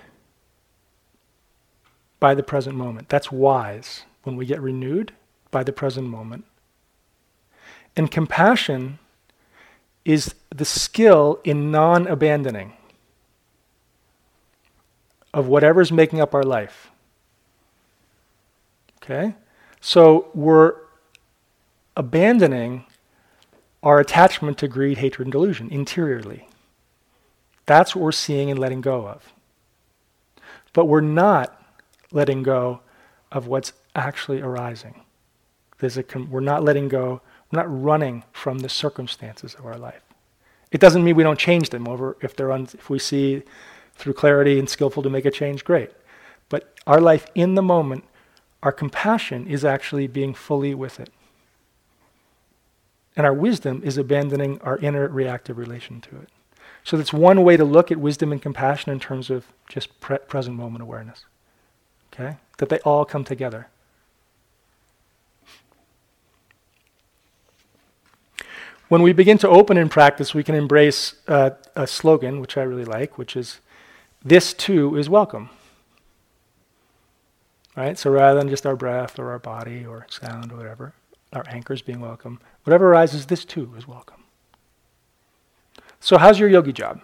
by 2.19 2.33
the 2.33 2.43
present 2.43 2.75
moment. 2.75 3.09
That's 3.09 3.31
wise 3.31 4.03
when 4.23 4.35
we 4.35 4.45
get 4.45 4.61
renewed 4.61 5.13
by 5.51 5.63
the 5.63 5.73
present 5.73 6.07
moment. 6.07 6.45
And 7.95 8.09
compassion 8.09 8.97
is 10.03 10.33
the 10.49 10.65
skill 10.65 11.39
in 11.43 11.69
non 11.69 12.07
abandoning 12.07 12.73
of 15.33 15.47
whatever's 15.47 15.91
making 15.91 16.21
up 16.21 16.35
our 16.35 16.43
life. 16.43 16.91
Okay? 19.03 19.35
So 19.81 20.29
we're 20.33 20.75
abandoning 21.97 22.85
our 23.81 23.99
attachment 23.99 24.57
to 24.59 24.67
greed, 24.67 24.99
hatred, 24.99 25.25
and 25.25 25.31
delusion 25.31 25.69
interiorly. 25.69 26.47
That's 27.65 27.95
what 27.95 28.03
we're 28.03 28.11
seeing 28.11 28.49
and 28.49 28.59
letting 28.59 28.81
go 28.81 29.07
of. 29.07 29.33
But 30.71 30.85
we're 30.85 31.01
not 31.01 31.61
letting 32.11 32.43
go 32.43 32.81
of 33.31 33.47
what's 33.47 33.73
actually 33.95 34.41
arising. 34.41 35.01
Com- 36.07 36.31
we're 36.31 36.39
not 36.39 36.63
letting 36.63 36.87
go, 36.87 37.21
we're 37.51 37.59
not 37.59 37.83
running 37.83 38.23
from 38.31 38.59
the 38.59 38.69
circumstances 38.69 39.53
of 39.53 39.65
our 39.65 39.77
life. 39.77 40.01
It 40.71 40.79
doesn't 40.79 41.03
mean 41.03 41.15
we 41.15 41.23
don't 41.23 41.37
change 41.37 41.69
them 41.71 41.87
over 41.89 42.15
if 42.21 42.35
they're 42.35 42.53
un- 42.53 42.69
if 42.73 42.89
we 42.89 42.99
see 42.99 43.43
through 43.95 44.13
clarity 44.13 44.59
and 44.59 44.69
skillful 44.69 45.03
to 45.03 45.09
make 45.09 45.25
a 45.25 45.31
change, 45.31 45.63
great. 45.63 45.91
But 46.49 46.73
our 46.85 46.99
life 46.99 47.27
in 47.35 47.55
the 47.55 47.61
moment, 47.61 48.03
our 48.61 48.71
compassion 48.71 49.47
is 49.47 49.63
actually 49.65 50.07
being 50.07 50.33
fully 50.33 50.73
with 50.73 50.99
it. 50.99 51.09
And 53.15 53.25
our 53.25 53.33
wisdom 53.33 53.81
is 53.83 53.97
abandoning 53.97 54.59
our 54.61 54.77
inner 54.77 55.07
reactive 55.07 55.57
relation 55.57 56.01
to 56.01 56.17
it. 56.17 56.29
So 56.83 56.97
that's 56.97 57.13
one 57.13 57.43
way 57.43 57.55
to 57.57 57.63
look 57.63 57.91
at 57.91 57.97
wisdom 57.97 58.31
and 58.31 58.41
compassion 58.41 58.91
in 58.91 58.99
terms 58.99 59.29
of 59.29 59.45
just 59.69 59.99
pre- 60.01 60.17
present 60.17 60.57
moment 60.57 60.81
awareness. 60.81 61.25
Okay? 62.13 62.37
That 62.57 62.69
they 62.69 62.79
all 62.79 63.05
come 63.05 63.23
together. 63.23 63.67
When 68.89 69.01
we 69.01 69.13
begin 69.13 69.37
to 69.39 69.49
open 69.49 69.77
in 69.77 69.89
practice, 69.89 70.35
we 70.35 70.43
can 70.43 70.55
embrace 70.55 71.15
uh, 71.27 71.51
a 71.75 71.87
slogan, 71.87 72.39
which 72.39 72.57
I 72.57 72.63
really 72.63 72.85
like, 72.85 73.17
which 73.17 73.35
is, 73.35 73.59
This 74.23 74.53
too 74.53 74.97
is 74.97 75.09
welcome. 75.09 75.49
Right? 77.75 77.97
So 77.97 78.11
rather 78.11 78.39
than 78.39 78.49
just 78.49 78.65
our 78.65 78.75
breath 78.75 79.17
or 79.19 79.31
our 79.31 79.39
body 79.39 79.85
or 79.85 80.05
sound 80.09 80.51
or 80.51 80.57
whatever, 80.57 80.93
our 81.33 81.43
anchors 81.47 81.81
being 81.81 81.99
welcome. 81.99 82.39
Whatever 82.63 82.91
arises, 82.91 83.25
this 83.25 83.43
too 83.43 83.73
is 83.77 83.87
welcome. 83.87 84.23
So, 85.99 86.17
how's 86.17 86.37
your 86.37 86.49
yogi 86.49 86.73
job? 86.73 87.01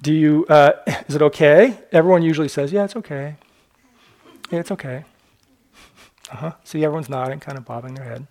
Do 0.00 0.12
you, 0.12 0.46
uh, 0.48 0.72
is 1.08 1.16
it 1.16 1.22
okay? 1.22 1.78
Everyone 1.90 2.22
usually 2.22 2.48
says, 2.48 2.72
yeah, 2.72 2.84
it's 2.84 2.96
okay. 2.96 3.36
Yeah, 4.50 4.60
it's 4.60 4.70
okay. 4.70 5.04
Uh 6.30 6.36
huh. 6.36 6.52
See, 6.62 6.84
everyone's 6.84 7.08
nodding, 7.08 7.40
kind 7.40 7.58
of 7.58 7.64
bobbing 7.64 7.94
their 7.94 8.04
head. 8.04 8.26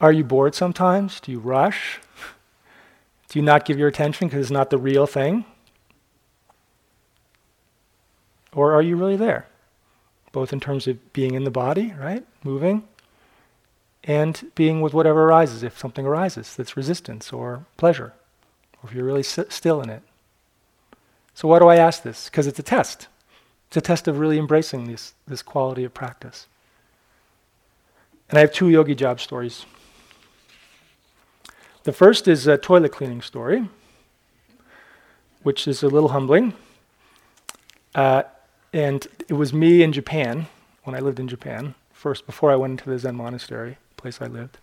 Are 0.00 0.12
you 0.12 0.24
bored 0.24 0.54
sometimes? 0.54 1.20
Do 1.20 1.32
you 1.32 1.40
rush? 1.40 2.00
Do 3.28 3.38
you 3.38 3.44
not 3.44 3.64
give 3.64 3.78
your 3.78 3.88
attention 3.88 4.28
because 4.28 4.42
it's 4.42 4.50
not 4.50 4.70
the 4.70 4.78
real 4.78 5.06
thing? 5.06 5.44
Or 8.52 8.72
are 8.72 8.82
you 8.82 8.96
really 8.96 9.16
there? 9.16 9.46
Both 10.32 10.52
in 10.52 10.60
terms 10.60 10.86
of 10.86 11.12
being 11.12 11.34
in 11.34 11.44
the 11.44 11.50
body, 11.50 11.94
right? 11.98 12.24
Moving, 12.44 12.84
and 14.04 14.50
being 14.54 14.80
with 14.80 14.94
whatever 14.94 15.24
arises, 15.24 15.62
if 15.62 15.78
something 15.78 16.06
arises 16.06 16.54
that's 16.54 16.76
resistance 16.76 17.32
or 17.32 17.66
pleasure, 17.76 18.12
or 18.82 18.88
if 18.88 18.94
you're 18.94 19.04
really 19.04 19.20
s- 19.20 19.38
still 19.48 19.80
in 19.82 19.90
it. 19.90 20.02
So, 21.34 21.48
why 21.48 21.58
do 21.58 21.66
I 21.66 21.76
ask 21.76 22.02
this? 22.02 22.30
Because 22.30 22.46
it's 22.46 22.58
a 22.58 22.62
test. 22.62 23.08
It's 23.68 23.76
a 23.76 23.80
test 23.80 24.08
of 24.08 24.18
really 24.18 24.38
embracing 24.38 24.84
this, 24.84 25.14
this 25.26 25.42
quality 25.42 25.84
of 25.84 25.92
practice. 25.92 26.46
And 28.30 28.38
I 28.38 28.40
have 28.40 28.52
two 28.52 28.68
yogi 28.68 28.94
job 28.94 29.20
stories. 29.20 29.66
The 31.86 31.92
first 31.92 32.26
is 32.26 32.48
a 32.48 32.58
toilet 32.58 32.90
cleaning 32.90 33.22
story, 33.22 33.68
which 35.44 35.68
is 35.68 35.84
a 35.84 35.88
little 35.88 36.08
humbling. 36.08 36.52
Uh, 37.94 38.24
and 38.72 39.06
it 39.28 39.34
was 39.34 39.52
me 39.52 39.84
in 39.84 39.92
Japan, 39.92 40.48
when 40.82 40.96
I 40.96 40.98
lived 40.98 41.20
in 41.20 41.28
Japan, 41.28 41.76
first 41.92 42.26
before 42.26 42.50
I 42.50 42.56
went 42.56 42.72
into 42.72 42.90
the 42.90 42.98
Zen 42.98 43.14
monastery, 43.14 43.78
place 43.96 44.20
I 44.20 44.26
lived. 44.26 44.58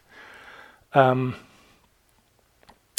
Um, 0.91 1.37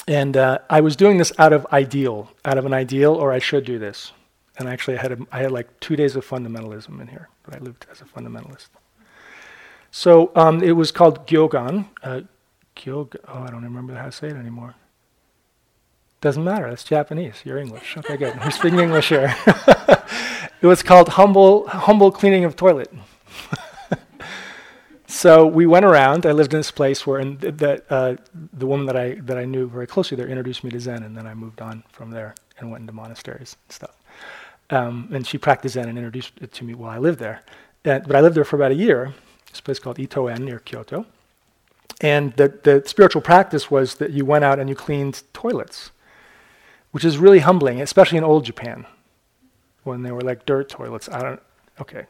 and 0.09 0.39
uh, 0.39 0.61
I 0.71 0.81
was 0.81 0.97
doing 0.97 1.19
this 1.19 1.31
out 1.39 1.53
of 1.53 1.67
ideal, 1.71 2.31
out 2.47 2.57
of 2.57 2.65
an 2.65 2.73
ideal, 2.73 3.13
or 3.13 3.31
I 3.31 3.41
should 3.41 3.67
do 3.67 3.79
this. 3.79 4.13
And 4.57 4.71
actually, 4.71 4.97
I 4.97 5.03
had, 5.03 5.13
a, 5.13 5.19
I 5.33 5.41
had 5.41 5.53
like 5.53 5.81
two 5.81 5.97
days 5.97 6.17
of 6.17 6.27
fundamentalism 6.27 6.99
in 6.99 7.09
here, 7.09 7.29
but 7.43 7.57
I 7.57 7.59
lived 7.59 7.85
as 7.93 8.01
a 8.01 8.07
fundamentalist. 8.07 8.69
So 9.91 10.33
um, 10.35 10.63
it 10.63 10.73
was 10.73 10.91
called 10.93 11.27
Gyogan. 11.27 11.89
Uh, 12.03 12.23
Gyog- 12.77 13.17
oh, 13.29 13.43
I 13.43 13.51
don't 13.51 13.65
remember 13.65 13.95
how 13.95 14.07
to 14.07 14.13
say 14.13 14.29
it 14.29 14.37
anymore. 14.37 14.75
Doesn't 16.21 16.45
matter. 16.45 16.69
That's 16.69 16.85
Japanese. 16.85 17.43
You're 17.45 17.59
English. 17.59 17.97
Okay, 17.99 18.17
good. 18.17 18.39
We're 18.45 18.51
speaking 18.51 18.81
English 18.81 19.11
here. 19.11 19.35
it 20.63 20.67
was 20.67 20.83
called 20.83 21.11
humble, 21.11 21.69
humble 21.69 22.11
cleaning 22.11 22.45
of 22.45 22.57
toilet. 22.57 22.93
So 25.15 25.47
we 25.47 25.65
went 25.65 25.85
around. 25.85 26.27
I 26.27 26.33
lived 26.33 26.53
in 26.55 26.59
this 26.59 26.73
place 26.73 27.07
where, 27.07 27.21
and 27.21 27.41
the 27.41 27.83
uh, 27.89 28.17
the 28.53 28.67
woman 28.67 28.85
that 28.87 28.97
I 28.97 29.15
that 29.21 29.39
I 29.39 29.45
knew 29.45 29.69
very 29.69 29.87
closely 29.87 30.17
there 30.17 30.27
introduced 30.27 30.65
me 30.65 30.71
to 30.71 30.81
Zen, 30.81 31.05
and 31.05 31.17
then 31.17 31.25
I 31.25 31.35
moved 31.35 31.61
on 31.61 31.85
from 31.89 32.11
there 32.11 32.35
and 32.59 32.71
went 32.71 32.83
into 32.83 32.93
monasteries 32.93 33.57
and 33.65 33.73
stuff. 33.73 33.97
Um, 34.71 35.09
and 35.13 35.25
she 35.25 35.39
practiced 35.39 35.75
Zen 35.75 35.89
and 35.89 35.97
introduced 35.97 36.33
it 36.41 36.53
to 36.55 36.65
me 36.65 36.75
while 36.75 36.91
I 36.91 36.99
lived 36.99 37.21
there. 37.21 37.43
But 37.85 38.15
I 38.15 38.21
lived 38.21 38.35
there 38.35 38.45
for 38.45 38.57
about 38.57 38.73
a 38.73 38.75
year. 38.75 39.15
This 39.51 39.61
place 39.61 39.79
called 39.79 39.99
Ittoen 39.99 40.41
near 40.41 40.59
Kyoto. 40.59 41.07
And 42.01 42.33
the 42.35 42.49
the 42.63 42.83
spiritual 42.87 43.23
practice 43.23 43.71
was 43.71 43.95
that 43.97 44.11
you 44.11 44.25
went 44.25 44.45
out 44.45 44.59
and 44.59 44.69
you 44.69 44.75
cleaned 44.75 45.23
toilets, 45.33 45.91
which 46.91 47.05
is 47.05 47.19
really 47.19 47.41
humbling, 47.41 47.81
especially 47.81 48.19
in 48.19 48.25
old 48.25 48.45
Japan, 48.45 48.87
when 49.85 50.03
they 50.03 50.13
were 50.13 50.21
like 50.21 50.45
dirt 50.45 50.69
toilets. 50.69 51.09
I 51.09 51.23
don't. 51.23 51.43
Okay. 51.81 52.07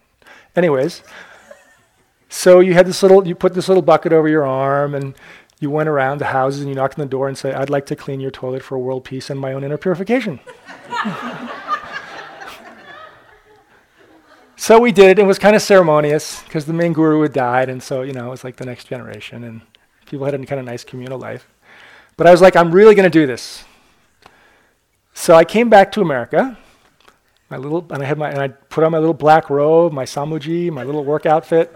Anyways. 0.57 1.03
So 2.31 2.59
you 2.59 2.75
had 2.75 2.87
this 2.87 3.01
little, 3.01 3.25
you 3.29 3.37
put 3.37 3.55
this 3.55 3.69
little 3.69 3.83
bucket 3.83 4.13
over 4.13 4.29
your 4.29 4.45
arm, 4.45 4.93
and 4.97 5.15
you 5.61 5.71
went 5.71 5.89
around 5.89 6.19
the 6.19 6.27
houses 6.27 6.63
and 6.63 6.69
you 6.69 6.75
knocked 6.75 6.99
on 6.99 7.05
the 7.05 7.09
door 7.09 7.29
and 7.29 7.39
said, 7.39 7.55
"I'd 7.55 7.71
like 7.71 7.87
to 7.87 7.97
clean 7.97 8.19
your 8.21 8.33
toilet 8.33 8.63
for 8.63 8.77
world 8.79 9.05
peace 9.05 9.31
and 9.31 9.39
my 9.39 9.53
own 9.53 9.63
inner 9.63 9.79
purification." 9.79 10.41
so 14.57 14.81
we 14.81 14.91
did. 14.91 15.19
And 15.19 15.21
it 15.21 15.27
was 15.27 15.39
kind 15.39 15.55
of 15.55 15.63
ceremonious 15.63 16.43
because 16.43 16.67
the 16.67 16.73
main 16.73 16.93
guru 16.93 17.23
had 17.23 17.33
died, 17.33 17.69
and 17.69 17.81
so 17.83 18.03
you 18.03 18.13
know 18.13 18.27
it 18.27 18.31
was 18.31 18.43
like 18.45 18.57
the 18.57 18.67
next 18.67 18.87
generation, 18.87 19.45
and 19.45 19.61
people 20.07 20.25
had 20.25 20.35
a 20.35 20.47
kind 20.47 20.59
of 20.59 20.67
nice 20.67 20.85
communal 20.85 21.19
life. 21.19 21.49
But 22.17 22.27
I 22.27 22.31
was 22.31 22.41
like, 22.41 22.57
I'm 22.57 22.71
really 22.73 22.95
going 22.95 23.11
to 23.11 23.19
do 23.19 23.27
this. 23.27 23.65
So 25.15 25.35
I 25.35 25.45
came 25.45 25.69
back 25.69 25.93
to 25.93 26.01
America. 26.01 26.59
My 27.51 27.57
little, 27.57 27.87
and 27.91 28.03
I 28.03 28.07
had 28.07 28.19
my, 28.19 28.31
and 28.31 28.41
I 28.41 28.49
put 28.49 28.85
on 28.85 28.93
my 28.93 28.99
little 28.99 29.15
black 29.15 29.51
robe, 29.51 29.93
my 29.93 30.05
samuji, 30.05 30.71
my 30.71 30.83
little 30.83 31.05
work 31.05 31.27
outfit. 31.27 31.75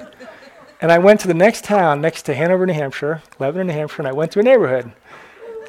And 0.80 0.92
I 0.92 0.98
went 0.98 1.20
to 1.20 1.28
the 1.28 1.34
next 1.34 1.64
town 1.64 2.00
next 2.00 2.22
to 2.22 2.34
Hanover, 2.34 2.64
New 2.66 2.72
Hampshire, 2.72 3.22
Lebanon, 3.38 3.66
New 3.66 3.72
Hampshire, 3.72 4.02
and 4.02 4.08
I 4.08 4.12
went 4.12 4.32
to 4.32 4.40
a 4.40 4.42
neighborhood. 4.42 4.92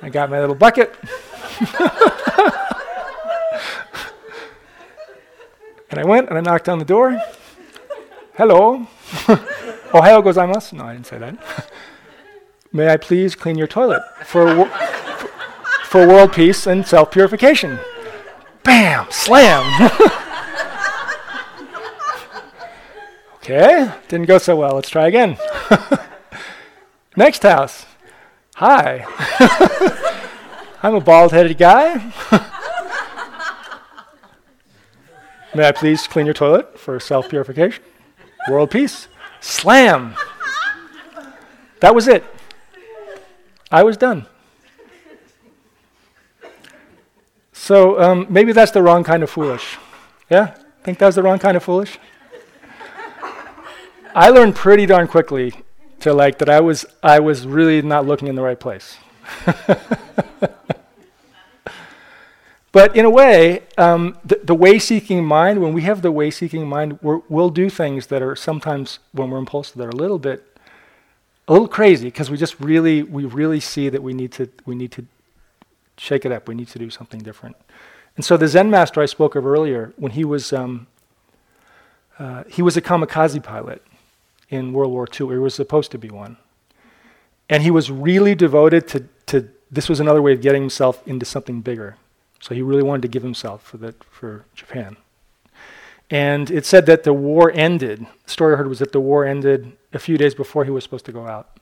I 0.02 0.10
got 0.10 0.30
my 0.30 0.40
little 0.40 0.56
bucket. 0.56 0.96
and 5.90 6.00
I 6.00 6.04
went 6.06 6.30
and 6.30 6.38
I 6.38 6.42
knocked 6.42 6.70
on 6.70 6.80
the 6.80 6.86
door. 6.86 7.20
Hello. 8.36 8.88
Ohayo 9.92 10.24
gozaimasu. 10.24 10.74
No, 10.74 10.86
I 10.86 10.94
didn't 10.94 11.08
say 11.08 11.18
that. 11.18 11.70
May 12.72 12.90
I 12.90 12.98
please 12.98 13.36
clean 13.36 13.58
your 13.58 13.68
toilet 13.68 14.02
for, 14.26 14.46
wo- 14.46 14.70
for 15.86 16.08
world 16.08 16.34
peace 16.34 16.68
and 16.68 16.86
self 16.86 17.12
purification? 17.12 17.80
Bam! 18.64 19.08
Slam! 19.10 19.90
Okay, 23.52 23.92
didn't 24.10 24.28
go 24.28 24.38
so 24.38 24.56
well. 24.56 24.76
Let's 24.76 24.90
try 24.92 25.08
again. 25.08 25.36
Next 27.16 27.42
house. 27.42 27.88
Hi. 28.58 29.06
I'm 30.84 30.94
a 30.94 31.00
bald 31.02 31.32
headed 31.32 31.58
guy. 31.58 31.96
May 35.56 35.68
I 35.68 35.72
please 35.72 36.06
clean 36.06 36.28
your 36.28 36.36
toilet 36.36 36.78
for 36.78 37.00
self 37.00 37.28
purification? 37.28 37.84
World 38.48 38.70
peace. 38.70 39.08
Slam. 39.40 40.14
That 41.80 41.96
was 41.96 42.08
it. 42.08 42.24
I 43.72 43.84
was 43.84 43.98
done. 43.98 44.26
So 47.54 48.02
um, 48.02 48.26
maybe 48.30 48.52
that's 48.52 48.72
the 48.72 48.82
wrong 48.82 49.04
kind 49.04 49.22
of 49.22 49.30
foolish. 49.30 49.78
Yeah? 50.30 50.56
Think 50.84 50.98
that 51.00 51.06
was 51.06 51.16
the 51.16 51.24
wrong 51.24 51.40
kind 51.40 51.56
of 51.56 51.64
foolish? 51.64 52.00
I 54.16 54.30
learned 54.30 54.56
pretty 54.56 54.86
darn 54.86 55.08
quickly 55.08 55.54
to 56.00 56.14
like 56.14 56.40
that 56.40 56.50
I 56.50 56.62
was 56.62 56.86
I 57.04 57.20
was 57.20 57.46
really 57.46 57.82
not 57.82 58.08
looking 58.08 58.28
in 58.28 58.36
the 58.36 58.42
right 58.42 58.60
place. 58.60 58.98
but 62.72 62.96
in 62.96 63.06
a 63.06 63.10
way, 63.10 63.64
um, 63.78 64.18
the, 64.26 64.40
the 64.44 64.56
way-seeking 64.56 65.24
mind, 65.24 65.62
when 65.62 65.74
we 65.74 65.84
have 65.84 66.02
the 66.02 66.12
way-seeking 66.12 66.68
mind, 66.68 67.00
we 67.02 67.20
will 67.30 67.50
do 67.50 67.70
things 67.70 68.08
that 68.08 68.24
are 68.24 68.36
sometimes, 68.36 69.00
when 69.12 69.30
we're 69.30 69.38
impulsive, 69.38 69.78
that 69.78 69.86
are 69.86 69.90
a 69.90 69.96
little 69.96 70.18
bit, 70.20 70.44
a 71.50 71.52
little 71.52 71.68
crazy, 71.68 72.06
because 72.06 72.30
we 72.30 72.38
just 72.38 72.60
really, 72.60 73.02
we 73.02 73.26
really 73.26 73.60
see 73.60 73.90
that 73.90 74.04
we 74.04 74.14
need 74.14 74.32
to, 74.34 74.48
we 74.66 74.76
need 74.76 74.92
to 74.92 75.06
shake 75.98 76.24
it 76.24 76.32
up. 76.32 76.48
We 76.48 76.54
need 76.54 76.68
to 76.70 76.80
do 76.80 76.92
something 76.92 77.20
different. 77.20 77.56
And 78.16 78.24
so 78.24 78.38
the 78.38 78.48
Zen 78.48 78.70
master 78.70 79.02
I 79.02 79.08
spoke 79.08 79.36
of 79.36 79.46
earlier, 79.46 79.92
when 79.98 80.12
he 80.12 80.24
was, 80.24 80.54
um, 80.54 80.86
uh, 82.20 82.44
he 82.48 82.62
was 82.62 82.78
a 82.78 82.82
kamikaze 82.82 83.42
pilot 83.44 83.84
in 84.50 84.74
World 84.74 84.92
War 84.92 85.08
II. 85.08 85.30
He 85.30 85.38
was 85.38 85.56
supposed 85.56 85.90
to 85.92 85.98
be 85.98 86.10
one. 86.10 86.38
And 87.50 87.64
he 87.64 87.72
was 87.72 87.90
really 87.90 88.36
devoted 88.36 88.88
to, 88.90 89.06
to 89.26 89.50
this 89.72 89.90
was 89.90 90.00
another 90.00 90.22
way 90.22 90.34
of 90.34 90.42
getting 90.42 90.62
himself 90.62 91.06
into 91.08 91.26
something 91.26 91.62
bigger. 91.62 91.98
So 92.40 92.54
he 92.54 92.62
really 92.62 92.84
wanted 92.84 93.02
to 93.02 93.08
give 93.08 93.24
himself 93.24 93.64
for, 93.64 93.78
that, 93.78 94.04
for 94.04 94.46
Japan. 94.54 94.98
And 96.10 96.50
it 96.50 96.66
said 96.66 96.86
that 96.88 97.04
the 97.04 97.14
war 97.14 97.52
ended. 97.54 98.06
The 98.26 98.32
story 98.32 98.54
I 98.54 98.58
heard 98.58 98.68
was 98.68 98.80
that 98.80 98.92
the 98.92 99.00
war 99.00 99.26
ended 99.26 99.74
a 99.94 100.00
few 100.00 100.18
days 100.18 100.34
before 100.34 100.66
he 100.66 100.72
was 100.72 100.84
supposed 100.84 101.06
to 101.06 101.12
go 101.12 101.28
out. 101.28 101.58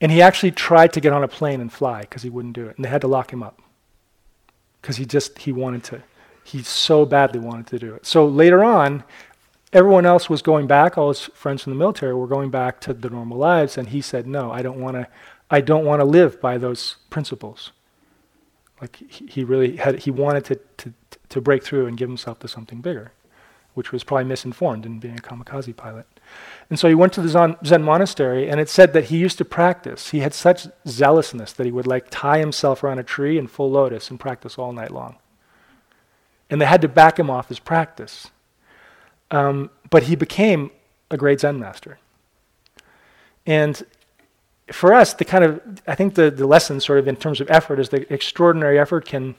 And 0.00 0.10
he 0.10 0.22
actually 0.22 0.50
tried 0.50 0.92
to 0.94 1.00
get 1.00 1.12
on 1.12 1.22
a 1.22 1.28
plane 1.28 1.60
and 1.60 1.72
fly 1.72 2.00
because 2.02 2.22
he 2.22 2.30
wouldn't 2.30 2.54
do 2.54 2.66
it. 2.66 2.76
And 2.76 2.84
they 2.84 2.88
had 2.88 3.02
to 3.02 3.08
lock 3.08 3.32
him 3.32 3.42
up 3.42 3.60
because 4.80 4.96
he 4.96 5.04
just, 5.04 5.38
he 5.38 5.52
wanted 5.52 5.84
to. 5.84 6.02
He 6.42 6.62
so 6.62 7.04
badly 7.04 7.38
wanted 7.38 7.66
to 7.68 7.78
do 7.78 7.94
it. 7.94 8.04
So 8.06 8.26
later 8.26 8.64
on, 8.64 9.04
everyone 9.72 10.06
else 10.06 10.28
was 10.28 10.42
going 10.42 10.66
back. 10.66 10.98
All 10.98 11.08
his 11.08 11.20
friends 11.20 11.62
from 11.62 11.72
the 11.72 11.78
military 11.78 12.14
were 12.14 12.26
going 12.26 12.50
back 12.50 12.80
to 12.80 12.94
the 12.94 13.10
normal 13.10 13.38
lives, 13.38 13.78
and 13.78 13.88
he 13.88 14.00
said, 14.00 14.26
"No, 14.26 14.50
I 14.50 14.62
don't 14.62 14.80
want 14.80 14.96
to. 14.96 15.06
I 15.50 15.60
don't 15.60 15.84
want 15.84 16.00
to 16.00 16.04
live 16.04 16.40
by 16.40 16.58
those 16.58 16.96
principles." 17.10 17.72
Like 18.82 18.96
he, 18.96 19.44
really 19.44 19.76
had, 19.76 20.00
he 20.00 20.10
wanted 20.10 20.44
to, 20.46 20.56
to 20.78 20.92
to 21.30 21.40
break 21.40 21.62
through 21.62 21.86
and 21.86 21.96
give 21.96 22.10
himself 22.10 22.38
to 22.40 22.48
something 22.48 22.82
bigger, 22.82 23.12
which 23.72 23.92
was 23.92 24.04
probably 24.04 24.24
misinformed 24.24 24.84
in 24.84 24.98
being 24.98 25.16
a 25.16 25.22
kamikaze 25.22 25.74
pilot. 25.74 26.04
And 26.68 26.78
so 26.78 26.88
he 26.88 26.94
went 26.94 27.14
to 27.14 27.22
the 27.22 27.28
Zen, 27.28 27.56
Zen 27.64 27.82
monastery, 27.82 28.50
and 28.50 28.60
it 28.60 28.68
said 28.68 28.92
that 28.92 29.04
he 29.04 29.16
used 29.16 29.38
to 29.38 29.44
practice. 29.46 30.10
He 30.10 30.18
had 30.20 30.34
such 30.34 30.66
zealousness 30.86 31.54
that 31.54 31.64
he 31.64 31.72
would 31.72 31.86
like 31.86 32.08
tie 32.10 32.38
himself 32.38 32.84
around 32.84 32.98
a 32.98 33.02
tree 33.02 33.38
in 33.38 33.46
full 33.46 33.70
lotus 33.70 34.10
and 34.10 34.20
practice 34.20 34.58
all 34.58 34.72
night 34.72 34.90
long. 34.90 35.16
And 36.50 36.60
they 36.60 36.66
had 36.66 36.82
to 36.82 36.88
back 36.88 37.18
him 37.18 37.30
off 37.30 37.48
his 37.48 37.58
practice 37.58 38.30
um, 39.32 39.70
but 39.90 40.04
he 40.04 40.14
became 40.14 40.70
a 41.10 41.16
great 41.16 41.40
Zen 41.40 41.58
master. 41.58 41.98
And 43.46 43.82
for 44.70 44.94
us, 44.94 45.14
the 45.14 45.24
kind 45.24 45.44
of, 45.44 45.60
I 45.86 45.94
think 45.94 46.14
the, 46.14 46.30
the 46.30 46.46
lesson 46.46 46.80
sort 46.80 46.98
of 46.98 47.08
in 47.08 47.16
terms 47.16 47.40
of 47.40 47.50
effort 47.50 47.80
is 47.80 47.88
the 47.88 48.10
extraordinary 48.12 48.78
effort 48.78 49.04
can, 49.04 49.34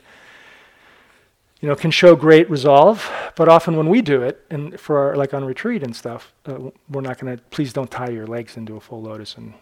you 1.61 1.69
know, 1.69 1.75
can 1.75 1.91
show 1.91 2.15
great 2.15 2.49
resolve, 2.49 3.09
but 3.35 3.47
often 3.47 3.77
when 3.77 3.87
we 3.87 4.01
do 4.01 4.21
it, 4.21 4.45
and 4.49 4.77
for 4.79 4.97
our, 4.97 5.15
like 5.15 5.33
on 5.33 5.45
retreat 5.45 5.81
and 5.81 5.95
stuff, 5.95 6.33
uh, 6.45 6.59
we're 6.89 7.01
not 7.01 7.17
going 7.19 7.37
to, 7.37 7.41
please 7.45 7.71
don't 7.71 7.89
tie 7.89 8.09
your 8.09 8.27
legs 8.27 8.57
into 8.57 8.75
a 8.75 8.81
full 8.81 9.01
lotus 9.01 9.35
and 9.37 9.53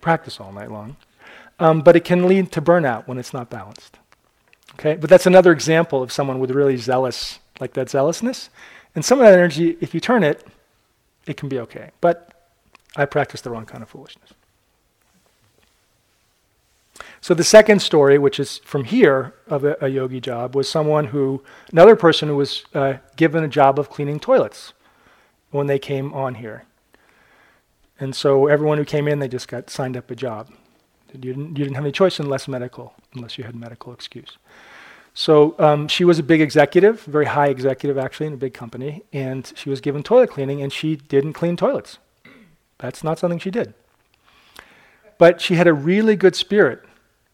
practice 0.00 0.40
all 0.40 0.52
night 0.52 0.70
long. 0.70 0.96
Um, 1.60 1.82
but 1.82 1.96
it 1.96 2.04
can 2.04 2.26
lead 2.26 2.50
to 2.52 2.62
burnout 2.62 3.06
when 3.06 3.18
it's 3.18 3.34
not 3.34 3.50
balanced. 3.50 3.98
Okay, 4.74 4.94
but 4.94 5.10
that's 5.10 5.26
another 5.26 5.52
example 5.52 6.02
of 6.02 6.12
someone 6.12 6.38
with 6.38 6.52
really 6.52 6.76
zealous, 6.76 7.40
like 7.60 7.72
that 7.72 7.90
zealousness. 7.90 8.48
And 8.94 9.04
some 9.04 9.18
of 9.18 9.26
that 9.26 9.34
energy, 9.34 9.76
if 9.80 9.92
you 9.92 10.00
turn 10.00 10.22
it, 10.22 10.46
it 11.26 11.36
can 11.36 11.48
be 11.48 11.58
okay. 11.60 11.90
But 12.00 12.32
I 12.96 13.04
practice 13.04 13.40
the 13.40 13.50
wrong 13.50 13.66
kind 13.66 13.82
of 13.82 13.88
foolishness. 13.88 14.30
So 17.20 17.34
the 17.34 17.44
second 17.44 17.80
story, 17.80 18.18
which 18.18 18.40
is 18.40 18.58
from 18.58 18.84
here 18.84 19.34
of 19.46 19.64
a, 19.64 19.76
a 19.80 19.88
yogi 19.88 20.20
job, 20.20 20.54
was 20.54 20.68
someone 20.68 21.06
who, 21.06 21.42
another 21.72 21.96
person 21.96 22.28
who 22.28 22.36
was 22.36 22.64
uh, 22.74 22.94
given 23.16 23.44
a 23.44 23.48
job 23.48 23.78
of 23.78 23.90
cleaning 23.90 24.20
toilets 24.20 24.72
when 25.50 25.66
they 25.66 25.78
came 25.78 26.12
on 26.12 26.36
here. 26.36 26.64
And 28.00 28.14
so 28.14 28.46
everyone 28.46 28.78
who 28.78 28.84
came 28.84 29.08
in, 29.08 29.18
they 29.18 29.28
just 29.28 29.48
got 29.48 29.70
signed 29.70 29.96
up 29.96 30.10
a 30.10 30.14
job. 30.14 30.50
You 31.12 31.18
didn't, 31.20 31.48
you 31.58 31.64
didn't 31.64 31.74
have 31.74 31.84
any 31.84 31.92
choice 31.92 32.20
unless 32.20 32.46
medical, 32.46 32.94
unless 33.14 33.38
you 33.38 33.44
had 33.44 33.54
medical 33.54 33.92
excuse. 33.92 34.38
So 35.14 35.56
um, 35.58 35.88
she 35.88 36.04
was 36.04 36.18
a 36.18 36.22
big 36.22 36.40
executive, 36.40 37.00
very 37.02 37.24
high 37.24 37.48
executive 37.48 37.98
actually 37.98 38.26
in 38.26 38.34
a 38.34 38.36
big 38.36 38.54
company, 38.54 39.02
and 39.12 39.52
she 39.56 39.68
was 39.68 39.80
given 39.80 40.02
toilet 40.02 40.30
cleaning, 40.30 40.62
and 40.62 40.72
she 40.72 40.94
didn't 40.94 41.32
clean 41.32 41.56
toilets. 41.56 41.98
That's 42.78 43.02
not 43.02 43.18
something 43.18 43.40
she 43.40 43.50
did. 43.50 43.74
But 45.16 45.40
she 45.40 45.56
had 45.56 45.66
a 45.66 45.72
really 45.72 46.14
good 46.14 46.36
spirit 46.36 46.84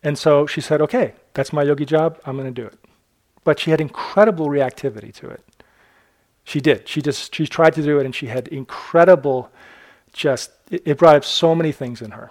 and 0.05 0.19
so 0.19 0.47
she 0.47 0.61
said, 0.61 0.81
okay, 0.83 1.15
that's 1.33 1.53
my 1.53 1.63
yogi 1.63 1.87
job, 1.87 2.21
I'm 2.27 2.37
going 2.37 2.53
to 2.53 2.61
do 2.63 2.67
it. 2.67 2.79
But 3.43 3.59
she 3.59 3.71
had 3.71 3.81
incredible 3.81 4.49
reactivity 4.49 5.13
to 5.15 5.29
it. 5.31 5.43
She 6.45 6.61
did. 6.61 6.87
She 6.87 7.01
just 7.01 7.35
she 7.35 7.47
tried 7.47 7.75
to 7.75 7.83
do 7.83 7.99
it 7.99 8.05
and 8.05 8.15
she 8.15 8.27
had 8.27 8.49
incredible 8.49 9.51
just 10.13 10.51
it, 10.71 10.83
it 10.85 10.99
brought 10.99 11.17
up 11.17 11.25
so 11.25 11.55
many 11.55 11.73
things 11.73 12.03
in 12.03 12.13
her. 12.13 12.31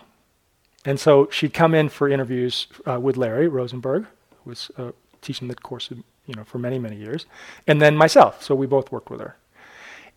And 0.85 0.99
so 0.99 1.27
she'd 1.31 1.53
come 1.53 1.73
in 1.73 1.89
for 1.89 2.07
interviews 2.09 2.67
uh, 2.85 2.99
with 2.99 3.17
Larry 3.17 3.47
Rosenberg, 3.47 4.05
who 4.43 4.49
was 4.49 4.69
uh, 4.77 4.91
teaching 5.21 5.47
the 5.47 5.55
course 5.55 5.89
you 5.89 6.35
know, 6.35 6.43
for 6.43 6.57
many, 6.57 6.77
many 6.77 6.95
years, 6.95 7.25
and 7.67 7.81
then 7.81 7.95
myself. 7.95 8.43
So 8.43 8.53
we 8.53 8.67
both 8.67 8.91
worked 8.91 9.09
with 9.09 9.19
her. 9.19 9.35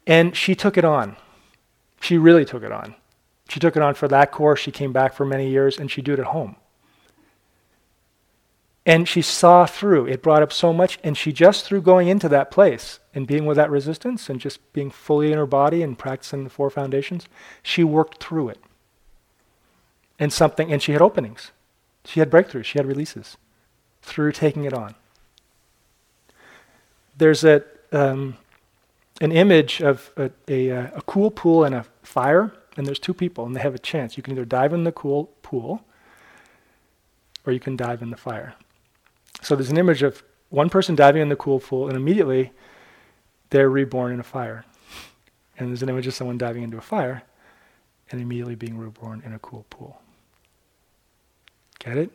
And 0.06 0.36
she 0.36 0.54
took 0.54 0.76
it 0.76 0.84
on. 0.84 1.16
She 2.00 2.18
really 2.18 2.44
took 2.44 2.62
it 2.62 2.72
on. 2.72 2.94
She 3.48 3.60
took 3.60 3.76
it 3.76 3.82
on 3.82 3.94
for 3.94 4.08
that 4.08 4.32
course. 4.32 4.60
She 4.60 4.72
came 4.72 4.92
back 4.92 5.14
for 5.14 5.24
many 5.24 5.48
years, 5.48 5.78
and 5.78 5.90
she'd 5.90 6.04
do 6.04 6.12
it 6.12 6.18
at 6.18 6.26
home. 6.26 6.56
And 8.86 9.08
she 9.08 9.20
saw 9.20 9.66
through. 9.66 10.06
It 10.06 10.22
brought 10.22 10.44
up 10.44 10.52
so 10.52 10.72
much. 10.72 11.00
And 11.02 11.18
she 11.18 11.32
just 11.32 11.64
through 11.64 11.82
going 11.82 12.06
into 12.06 12.28
that 12.28 12.52
place 12.52 13.00
and 13.12 13.26
being 13.26 13.44
with 13.44 13.56
that 13.56 13.68
resistance 13.68 14.30
and 14.30 14.40
just 14.40 14.72
being 14.72 14.92
fully 14.92 15.32
in 15.32 15.38
her 15.38 15.46
body 15.46 15.82
and 15.82 15.98
practicing 15.98 16.44
the 16.44 16.50
four 16.50 16.70
foundations, 16.70 17.26
she 17.64 17.82
worked 17.82 18.22
through 18.22 18.50
it. 18.50 18.60
And 20.20 20.32
something, 20.32 20.72
and 20.72 20.80
she 20.80 20.92
had 20.92 21.02
openings. 21.02 21.50
She 22.04 22.20
had 22.20 22.30
breakthroughs. 22.30 22.64
She 22.64 22.78
had 22.78 22.86
releases 22.86 23.36
through 24.02 24.30
taking 24.32 24.64
it 24.64 24.72
on. 24.72 24.94
There's 27.18 27.42
a, 27.42 27.64
um, 27.90 28.36
an 29.20 29.32
image 29.32 29.82
of 29.82 30.12
a, 30.16 30.30
a, 30.46 30.68
a 30.68 31.02
cool 31.06 31.32
pool 31.32 31.64
and 31.64 31.74
a 31.74 31.84
fire, 32.02 32.52
and 32.76 32.86
there's 32.86 33.00
two 33.00 33.14
people, 33.14 33.44
and 33.46 33.56
they 33.56 33.60
have 33.60 33.74
a 33.74 33.80
chance. 33.80 34.16
You 34.16 34.22
can 34.22 34.34
either 34.34 34.44
dive 34.44 34.72
in 34.72 34.84
the 34.84 34.92
cool 34.92 35.30
pool 35.42 35.82
or 37.44 37.52
you 37.52 37.60
can 37.60 37.76
dive 37.76 38.02
in 38.02 38.10
the 38.10 38.16
fire. 38.16 38.54
So 39.42 39.54
there's 39.54 39.70
an 39.70 39.78
image 39.78 40.02
of 40.02 40.22
one 40.48 40.70
person 40.70 40.94
diving 40.94 41.22
in 41.22 41.28
the 41.28 41.36
cool 41.36 41.60
pool, 41.60 41.88
and 41.88 41.96
immediately 41.96 42.52
they're 43.50 43.70
reborn 43.70 44.12
in 44.12 44.20
a 44.20 44.24
fire. 44.24 44.64
And 45.58 45.68
there's 45.68 45.82
an 45.82 45.88
image 45.88 46.06
of 46.06 46.14
someone 46.14 46.38
diving 46.38 46.62
into 46.62 46.76
a 46.76 46.82
fire 46.82 47.22
and 48.10 48.20
immediately 48.20 48.54
being 48.54 48.78
reborn 48.78 49.22
in 49.24 49.32
a 49.32 49.38
cool 49.38 49.64
pool. 49.70 50.00
Get 51.78 51.96
it? 51.96 52.10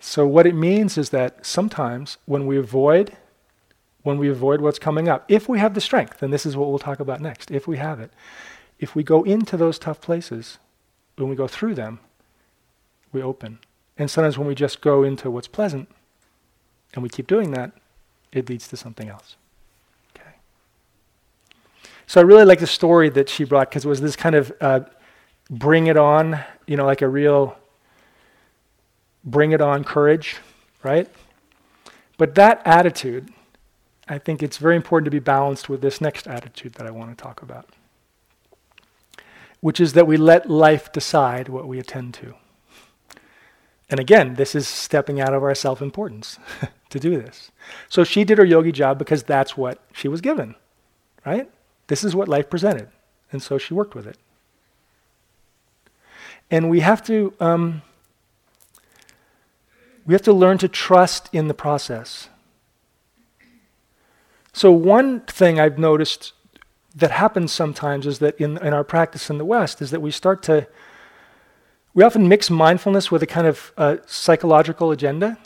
So 0.00 0.26
what 0.26 0.46
it 0.46 0.54
means 0.54 0.96
is 0.96 1.10
that 1.10 1.44
sometimes 1.44 2.18
when 2.24 2.46
we 2.46 2.56
avoid 2.56 3.16
when 4.08 4.16
we 4.16 4.30
avoid 4.30 4.60
what's 4.60 4.78
coming 4.78 5.06
up, 5.08 5.24
if 5.28 5.48
we 5.48 5.58
have 5.58 5.74
the 5.74 5.80
strength, 5.80 6.22
and 6.22 6.32
this 6.32 6.46
is 6.46 6.56
what 6.56 6.68
we'll 6.68 6.78
talk 6.78 6.98
about 6.98 7.20
next, 7.20 7.50
if 7.50 7.68
we 7.68 7.76
have 7.76 8.00
it, 8.00 8.10
if 8.78 8.94
we 8.94 9.02
go 9.02 9.22
into 9.24 9.56
those 9.56 9.78
tough 9.78 10.00
places, 10.00 10.58
when 11.16 11.28
we 11.28 11.36
go 11.36 11.46
through 11.46 11.74
them, 11.74 12.00
we 13.12 13.20
open. 13.20 13.58
And 13.98 14.08
sometimes 14.08 14.38
when 14.38 14.46
we 14.46 14.54
just 14.54 14.80
go 14.80 15.02
into 15.02 15.30
what's 15.30 15.48
pleasant 15.48 15.88
and 16.94 17.02
we 17.02 17.08
keep 17.08 17.26
doing 17.26 17.50
that, 17.50 17.72
it 18.32 18.48
leads 18.48 18.68
to 18.68 18.76
something 18.76 19.08
else. 19.08 19.36
Okay. 20.16 20.30
So 22.06 22.20
I 22.20 22.24
really 22.24 22.44
like 22.44 22.60
the 22.60 22.66
story 22.66 23.08
that 23.10 23.28
she 23.28 23.44
brought 23.44 23.68
because 23.68 23.84
it 23.84 23.88
was 23.88 24.00
this 24.00 24.14
kind 24.14 24.36
of 24.36 24.52
uh, 24.60 24.80
bring 25.50 25.88
it 25.88 25.96
on, 25.96 26.38
you 26.66 26.76
know, 26.76 26.86
like 26.86 27.02
a 27.02 27.08
real 27.08 27.56
bring 29.24 29.52
it 29.52 29.60
on 29.60 29.82
courage, 29.82 30.36
right? 30.82 31.08
But 32.16 32.34
that 32.36 32.62
attitude, 32.64 33.30
I 34.08 34.18
think 34.18 34.42
it's 34.42 34.58
very 34.58 34.76
important 34.76 35.06
to 35.06 35.10
be 35.10 35.18
balanced 35.18 35.68
with 35.68 35.80
this 35.80 36.00
next 36.00 36.26
attitude 36.26 36.74
that 36.74 36.86
I 36.86 36.90
want 36.90 37.16
to 37.16 37.22
talk 37.22 37.42
about, 37.42 37.68
which 39.60 39.80
is 39.80 39.92
that 39.94 40.06
we 40.06 40.16
let 40.16 40.48
life 40.48 40.92
decide 40.92 41.48
what 41.48 41.66
we 41.66 41.78
attend 41.78 42.14
to. 42.14 42.34
And 43.90 43.98
again, 43.98 44.34
this 44.34 44.54
is 44.54 44.68
stepping 44.68 45.20
out 45.20 45.32
of 45.32 45.42
our 45.42 45.54
self 45.54 45.80
importance 45.80 46.38
to 46.90 47.00
do 47.00 47.20
this. 47.20 47.50
So 47.88 48.04
she 48.04 48.24
did 48.24 48.38
her 48.38 48.44
yogi 48.44 48.72
job 48.72 48.98
because 48.98 49.22
that's 49.22 49.56
what 49.56 49.82
she 49.92 50.08
was 50.08 50.20
given, 50.20 50.54
right? 51.24 51.50
This 51.86 52.04
is 52.04 52.14
what 52.14 52.28
life 52.28 52.50
presented. 52.50 52.88
And 53.32 53.42
so 53.42 53.58
she 53.58 53.74
worked 53.74 53.94
with 53.94 54.06
it. 54.06 54.18
And 56.50 56.70
we 56.70 56.80
have 56.80 57.02
to. 57.04 57.34
Um, 57.40 57.82
we 60.08 60.14
have 60.14 60.22
to 60.22 60.32
learn 60.32 60.56
to 60.58 60.68
trust 60.68 61.28
in 61.34 61.48
the 61.48 61.54
process. 61.54 62.30
So, 64.54 64.72
one 64.72 65.20
thing 65.20 65.60
I've 65.60 65.78
noticed 65.78 66.32
that 66.96 67.10
happens 67.10 67.52
sometimes 67.52 68.06
is 68.06 68.18
that 68.20 68.40
in, 68.40 68.56
in 68.58 68.72
our 68.72 68.84
practice 68.84 69.28
in 69.28 69.36
the 69.36 69.44
West 69.44 69.82
is 69.82 69.90
that 69.90 70.00
we 70.00 70.10
start 70.10 70.42
to 70.44 70.66
we 71.98 72.04
often 72.04 72.28
mix 72.28 72.48
mindfulness 72.48 73.10
with 73.10 73.24
a 73.24 73.26
kind 73.26 73.48
of 73.48 73.72
uh, 73.76 73.96
psychological 74.06 74.92
agenda. 74.92 75.36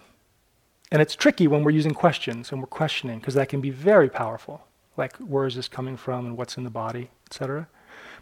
And 0.90 1.00
it's 1.00 1.16
tricky 1.16 1.46
when 1.46 1.64
we're 1.64 1.70
using 1.70 1.94
questions 1.94 2.52
and 2.52 2.60
we're 2.60 2.66
questioning, 2.66 3.20
because 3.20 3.32
that 3.32 3.48
can 3.48 3.62
be 3.62 3.70
very 3.70 4.10
powerful. 4.10 4.66
Like, 4.98 5.16
where 5.16 5.46
is 5.46 5.54
this 5.54 5.66
coming 5.66 5.96
from 5.96 6.26
and 6.26 6.36
what's 6.36 6.58
in 6.58 6.64
the 6.64 6.68
body, 6.68 7.08
etc. 7.26 7.68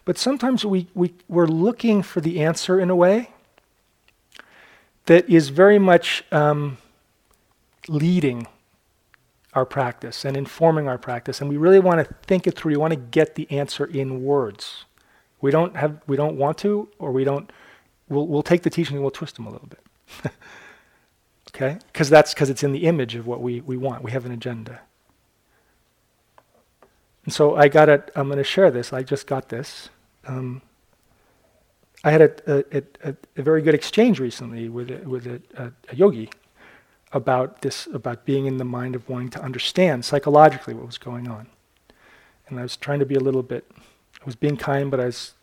But 0.05 0.17
sometimes 0.17 0.65
we, 0.65 0.87
we, 0.95 1.13
we're 1.27 1.49
looking 1.49 2.03
for 2.03 2.21
the 2.21 2.41
answer 2.41 2.79
in 2.79 2.89
a 2.89 2.95
way 2.95 3.31
that 5.07 5.29
is 5.29 5.49
very 5.49 5.81
much 5.81 6.23
um, 6.31 6.79
leading 7.89 8.47
our 9.55 9.67
practice 9.67 10.25
and 10.25 10.37
informing 10.37 10.87
our 10.87 10.99
practice. 10.99 11.41
And 11.41 11.51
we 11.51 11.57
really 11.57 11.81
want 11.81 12.07
to 12.07 12.15
think 12.29 12.47
it 12.47 12.57
through. 12.57 12.75
We 12.75 12.77
want 12.77 12.93
to 12.93 13.01
get 13.01 13.35
the 13.35 13.51
answer 13.51 13.87
in 13.87 14.23
words. 14.23 14.85
We 15.41 15.51
don't, 15.51 15.75
have, 15.75 16.01
we 16.07 16.17
don't 16.17 16.37
want 16.37 16.59
to, 16.59 16.89
or 17.01 17.11
we 17.11 17.25
don't 17.25 17.51
we'll, 18.11 18.27
we'll 18.27 18.43
take 18.43 18.63
the 18.63 18.71
teaching 18.71 18.97
and 18.97 19.03
we'll 19.03 19.11
twist 19.11 19.37
them 19.37 19.47
a 19.47 19.51
little 19.51 19.69
bit. 19.69 19.81
okay? 21.55 21.79
Because 21.93 22.11
that's 22.11 22.35
because 22.35 22.51
it's 22.51 22.63
in 22.63 22.73
the 22.73 22.85
image 22.85 23.15
of 23.15 23.27
what 23.27 23.41
we, 23.41 23.63
we 23.63 23.79
want. 23.79 24.03
We 24.03 24.11
have 24.11 24.27
an 24.27 24.33
agenda. 24.33 24.81
And 27.25 27.33
so 27.33 27.57
I 27.57 27.69
got 27.69 27.89
it. 27.89 28.11
I'm 28.15 28.27
going 28.27 28.39
to 28.39 28.45
share 28.45 28.71
this. 28.71 28.93
I 28.93 29.03
just 29.03 29.27
got 29.27 29.49
this. 29.49 29.89
Um, 30.27 30.63
I 32.03 32.11
had 32.11 32.23
a, 32.23 32.65
a, 32.77 32.83
a, 33.05 33.15
a, 33.37 33.43
very 33.43 33.61
good 33.63 33.75
exchange 33.75 34.21
recently 34.21 34.69
with 34.69 34.91
a, 34.91 35.07
with 35.09 35.27
a, 35.27 35.73
yogi 35.93 36.31
about 37.13 37.61
this, 37.61 37.87
about 37.93 38.25
being 38.25 38.47
in 38.47 38.57
the 38.57 38.65
mind 38.65 38.95
of 38.95 39.07
wanting 39.09 39.29
to 39.31 39.43
understand 39.43 40.05
psychologically 40.05 40.73
what 40.73 40.87
was 40.87 40.99
going 40.99 41.29
on. 41.29 41.47
And 42.49 42.59
I 42.59 42.63
was 42.63 42.77
trying 42.77 43.01
to 43.01 43.07
be 43.07 43.17
a 43.17 43.21
little 43.21 43.43
bit, 43.43 43.71
I 44.21 44.25
was 44.25 44.35
being 44.35 44.57
kind, 44.57 44.91
but 44.91 44.99
I 44.99 45.07
was 45.07 45.35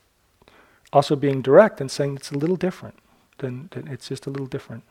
also 0.97 1.15
being 1.15 1.43
direct 1.43 1.79
and 1.79 1.91
saying 1.91 2.15
it's 2.15 2.31
a 2.31 2.37
little 2.37 2.55
different. 2.55 2.95
Than, 3.37 3.69
than 3.71 3.87
it's 3.87 4.07
just 4.07 4.25
a 4.25 4.31
little 4.31 4.47
different. 4.47 4.83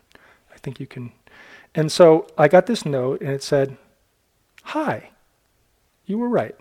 I 0.55 0.59
think 0.59 0.79
you 0.79 0.87
can. 0.87 1.11
And 1.75 1.91
so 1.91 2.29
I 2.39 2.47
got 2.47 2.67
this 2.67 2.87
note 2.87 3.21
and 3.21 3.31
it 3.31 3.43
said, 3.43 3.77
Hi, 4.63 5.11
you 6.07 6.17
were 6.17 6.29
right. 6.29 6.55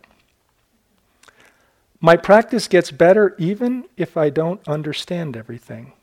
My 2.02 2.16
practice 2.16 2.68
gets 2.68 2.90
better 2.90 3.36
even 3.38 3.86
if 3.98 4.18
I 4.18 4.32
don't 4.32 4.68
understand 4.68 5.38
everything. 5.38 5.94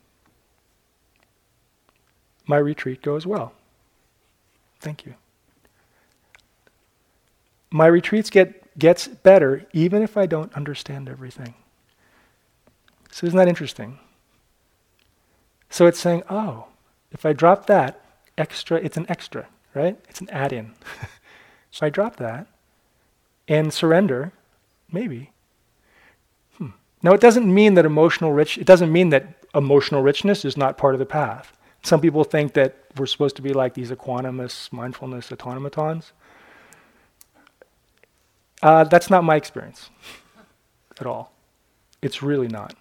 My 2.45 2.57
retreat 2.57 3.01
goes 3.01 3.27
well. 3.27 3.51
Thank 4.79 5.05
you. 5.05 5.15
My 7.71 7.87
retreats 7.87 8.29
get 8.29 8.77
gets 8.79 9.07
better 9.07 9.65
even 9.73 10.01
if 10.01 10.15
I 10.15 10.27
don't 10.27 10.53
understand 10.53 11.09
everything. 11.09 11.55
So 13.13 13.27
isn't 13.27 13.37
that 13.37 13.47
interesting? 13.47 13.99
So 15.69 15.85
it's 15.85 15.99
saying, 15.99 16.23
oh, 16.31 16.65
if 17.11 17.27
I 17.27 17.33
drop 17.33 17.67
that 17.67 18.01
extra, 18.39 18.77
it's 18.77 18.97
an 18.97 19.05
extra, 19.07 19.45
right? 19.75 19.99
It's 20.09 20.19
an 20.19 20.31
add 20.31 20.51
in. 20.51 20.73
so 21.71 21.85
I 21.85 21.91
drop 21.91 22.15
that 22.15 22.47
and 23.47 23.71
surrender, 23.71 24.31
maybe. 24.91 25.29
Hmm. 26.57 26.69
Now, 27.03 27.13
it 27.13 27.21
doesn't 27.21 27.53
mean 27.53 27.75
that 27.75 27.85
emotional 27.85 28.31
rich, 28.33 28.57
it 28.57 28.65
doesn't 28.65 28.91
mean 28.91 29.09
that 29.09 29.45
emotional 29.53 30.01
richness 30.01 30.43
is 30.43 30.57
not 30.57 30.79
part 30.79 30.95
of 30.95 30.99
the 30.99 31.05
path. 31.05 31.55
Some 31.83 32.01
people 32.01 32.23
think 32.23 32.53
that 32.53 32.77
we're 32.97 33.05
supposed 33.05 33.35
to 33.35 33.43
be 33.43 33.53
like 33.53 33.75
these 33.75 33.91
equanimous 33.91 34.73
mindfulness 34.73 35.31
automatons. 35.31 36.13
Uh, 38.63 38.85
that's 38.85 39.11
not 39.11 39.23
my 39.23 39.35
experience 39.35 39.91
at 40.99 41.05
all. 41.05 41.31
It's 42.01 42.23
really 42.23 42.47
not. 42.47 42.75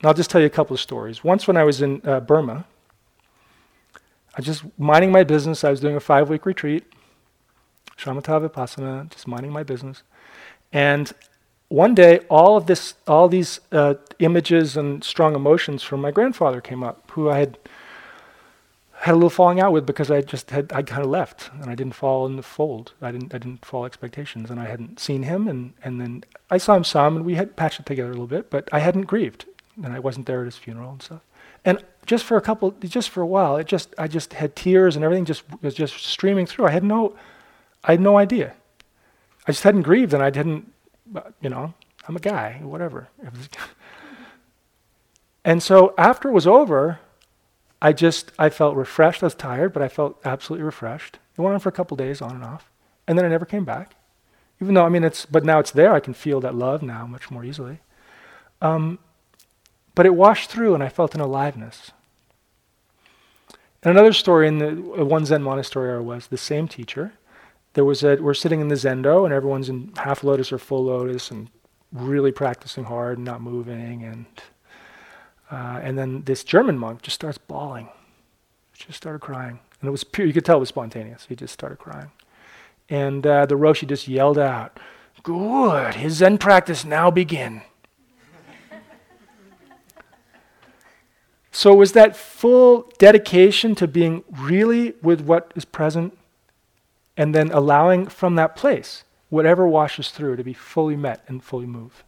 And 0.00 0.08
I'll 0.08 0.14
just 0.14 0.30
tell 0.30 0.40
you 0.40 0.46
a 0.46 0.50
couple 0.50 0.74
of 0.74 0.80
stories. 0.80 1.22
Once, 1.22 1.46
when 1.46 1.56
I 1.56 1.64
was 1.64 1.82
in 1.82 2.00
uh, 2.04 2.20
Burma, 2.20 2.64
I 3.94 4.38
was 4.38 4.46
just 4.46 4.64
minding 4.78 5.12
my 5.12 5.24
business. 5.24 5.62
I 5.62 5.70
was 5.70 5.80
doing 5.80 5.96
a 5.96 6.00
five 6.00 6.30
week 6.30 6.46
retreat, 6.46 6.84
shamatha 7.98 8.48
vipassana, 8.48 9.10
just 9.10 9.28
minding 9.28 9.52
my 9.52 9.62
business. 9.62 10.02
And 10.72 11.12
one 11.68 11.94
day, 11.94 12.20
all 12.30 12.56
of 12.56 12.66
this, 12.66 12.94
all 13.06 13.28
these 13.28 13.60
uh, 13.72 13.94
images 14.18 14.76
and 14.76 15.04
strong 15.04 15.34
emotions 15.34 15.82
from 15.82 16.00
my 16.00 16.10
grandfather 16.10 16.60
came 16.60 16.82
up, 16.82 17.10
who 17.12 17.28
I 17.28 17.40
had 17.40 17.58
had 19.00 19.12
a 19.12 19.14
little 19.14 19.30
falling 19.30 19.60
out 19.60 19.72
with 19.72 19.86
because 19.86 20.10
I 20.10 20.20
just 20.20 20.50
had 20.50 20.72
I 20.74 20.82
kind 20.82 21.02
of 21.02 21.08
left 21.08 21.50
and 21.54 21.70
I 21.70 21.74
didn't 21.74 21.94
fall 21.94 22.26
in 22.26 22.36
the 22.36 22.42
fold. 22.42 22.92
I 23.00 23.10
didn't 23.10 23.34
I 23.34 23.38
didn't 23.38 23.64
fall 23.64 23.86
expectations 23.86 24.50
and 24.50 24.60
I 24.60 24.66
hadn't 24.66 25.00
seen 25.00 25.22
him 25.22 25.48
and 25.48 25.72
and 25.82 26.00
then 26.00 26.24
I 26.50 26.58
saw 26.58 26.76
him 26.76 26.84
some 26.84 27.16
and 27.16 27.24
we 27.24 27.34
had 27.34 27.56
patched 27.56 27.80
it 27.80 27.86
together 27.86 28.10
a 28.10 28.12
little 28.12 28.26
bit, 28.26 28.50
but 28.50 28.68
I 28.72 28.80
hadn't 28.80 29.02
grieved 29.02 29.46
and 29.82 29.92
I 29.92 29.98
wasn't 29.98 30.26
there 30.26 30.40
at 30.40 30.46
his 30.46 30.56
funeral 30.56 30.92
and 30.92 31.02
stuff. 31.02 31.20
And 31.64 31.84
just 32.06 32.24
for 32.24 32.36
a 32.36 32.40
couple, 32.40 32.70
just 32.72 33.10
for 33.10 33.20
a 33.22 33.26
while, 33.26 33.56
it 33.56 33.66
just 33.66 33.94
I 33.98 34.08
just 34.08 34.34
had 34.34 34.56
tears 34.56 34.96
and 34.96 35.04
everything 35.04 35.24
just 35.24 35.42
was 35.62 35.74
just 35.74 36.04
streaming 36.04 36.46
through. 36.46 36.66
I 36.66 36.70
had 36.70 36.84
no, 36.84 37.16
I 37.84 37.92
had 37.92 38.00
no 38.00 38.16
idea. 38.16 38.54
I 39.46 39.52
just 39.52 39.62
hadn't 39.62 39.82
grieved 39.82 40.14
and 40.14 40.22
I 40.22 40.30
didn't 40.30 40.72
you 41.40 41.50
know, 41.50 41.74
I'm 42.06 42.16
a 42.16 42.20
guy, 42.20 42.60
whatever. 42.62 43.08
and 45.44 45.62
so 45.62 45.94
after 45.98 46.28
it 46.28 46.32
was 46.32 46.46
over, 46.46 47.00
I 47.82 47.92
just, 47.92 48.32
I 48.38 48.50
felt 48.50 48.76
refreshed. 48.76 49.22
I 49.22 49.26
was 49.26 49.34
tired, 49.34 49.72
but 49.72 49.82
I 49.82 49.88
felt 49.88 50.20
absolutely 50.24 50.64
refreshed. 50.64 51.18
It 51.36 51.40
went 51.40 51.54
on 51.54 51.60
for 51.60 51.68
a 51.68 51.72
couple 51.72 51.96
days, 51.96 52.20
on 52.20 52.32
and 52.32 52.44
off. 52.44 52.70
And 53.06 53.16
then 53.16 53.24
I 53.24 53.28
never 53.28 53.46
came 53.46 53.64
back. 53.64 53.94
Even 54.60 54.74
though, 54.74 54.84
I 54.84 54.90
mean, 54.90 55.04
it's, 55.04 55.24
but 55.24 55.44
now 55.44 55.58
it's 55.58 55.70
there. 55.70 55.94
I 55.94 56.00
can 56.00 56.12
feel 56.12 56.40
that 56.40 56.54
love 56.54 56.82
now 56.82 57.06
much 57.06 57.30
more 57.30 57.44
easily. 57.44 57.80
Um, 58.60 58.98
but 59.94 60.06
it 60.06 60.14
washed 60.14 60.50
through 60.50 60.74
and 60.74 60.82
I 60.82 60.88
felt 60.88 61.14
an 61.14 61.20
aliveness. 61.20 61.90
And 63.82 63.90
another 63.90 64.12
story 64.12 64.46
in 64.46 64.58
the 64.58 65.04
one 65.04 65.24
Zen 65.24 65.42
monastery 65.42 65.92
I 65.92 65.98
was, 65.98 66.26
the 66.26 66.36
same 66.36 66.68
teacher 66.68 67.12
there 67.74 67.84
was 67.84 68.02
a 68.02 68.16
we're 68.16 68.34
sitting 68.34 68.60
in 68.60 68.68
the 68.68 68.74
zendo 68.74 69.24
and 69.24 69.32
everyone's 69.32 69.68
in 69.68 69.92
half 69.96 70.24
lotus 70.24 70.52
or 70.52 70.58
full 70.58 70.84
lotus 70.84 71.30
and 71.30 71.48
really 71.92 72.32
practicing 72.32 72.84
hard 72.84 73.18
and 73.18 73.24
not 73.24 73.40
moving 73.40 74.04
and 74.04 74.26
uh, 75.50 75.80
and 75.82 75.98
then 75.98 76.22
this 76.22 76.44
German 76.44 76.78
monk 76.78 77.02
just 77.02 77.16
starts 77.16 77.36
bawling, 77.36 77.88
just 78.72 78.96
started 78.96 79.18
crying, 79.18 79.58
and 79.80 79.88
it 79.88 79.90
was 79.90 80.04
pure. 80.04 80.24
You 80.24 80.32
could 80.32 80.44
tell 80.44 80.58
it 80.58 80.60
was 80.60 80.68
spontaneous. 80.68 81.26
He 81.28 81.34
just 81.34 81.52
started 81.52 81.78
crying, 81.78 82.12
and 82.88 83.26
uh, 83.26 83.46
the 83.46 83.56
roshi 83.56 83.88
just 83.88 84.06
yelled 84.06 84.38
out, 84.38 84.78
"Good, 85.24 85.94
his 85.96 86.14
Zen 86.14 86.38
practice 86.38 86.84
now 86.84 87.10
begin." 87.10 87.62
So 91.52 91.72
it 91.72 91.76
was 91.76 91.92
that 91.92 92.16
full 92.16 92.92
dedication 92.98 93.74
to 93.76 93.88
being 93.88 94.24
really 94.30 94.94
with 95.02 95.20
what 95.20 95.52
is 95.56 95.64
present 95.64 96.16
and 97.16 97.34
then 97.34 97.50
allowing 97.50 98.06
from 98.06 98.36
that 98.36 98.56
place 98.56 99.04
whatever 99.30 99.66
washes 99.66 100.10
through 100.10 100.36
to 100.36 100.44
be 100.44 100.52
fully 100.52 100.96
met 100.96 101.24
and 101.28 101.42
fully 101.42 101.66
moved. 101.66 102.02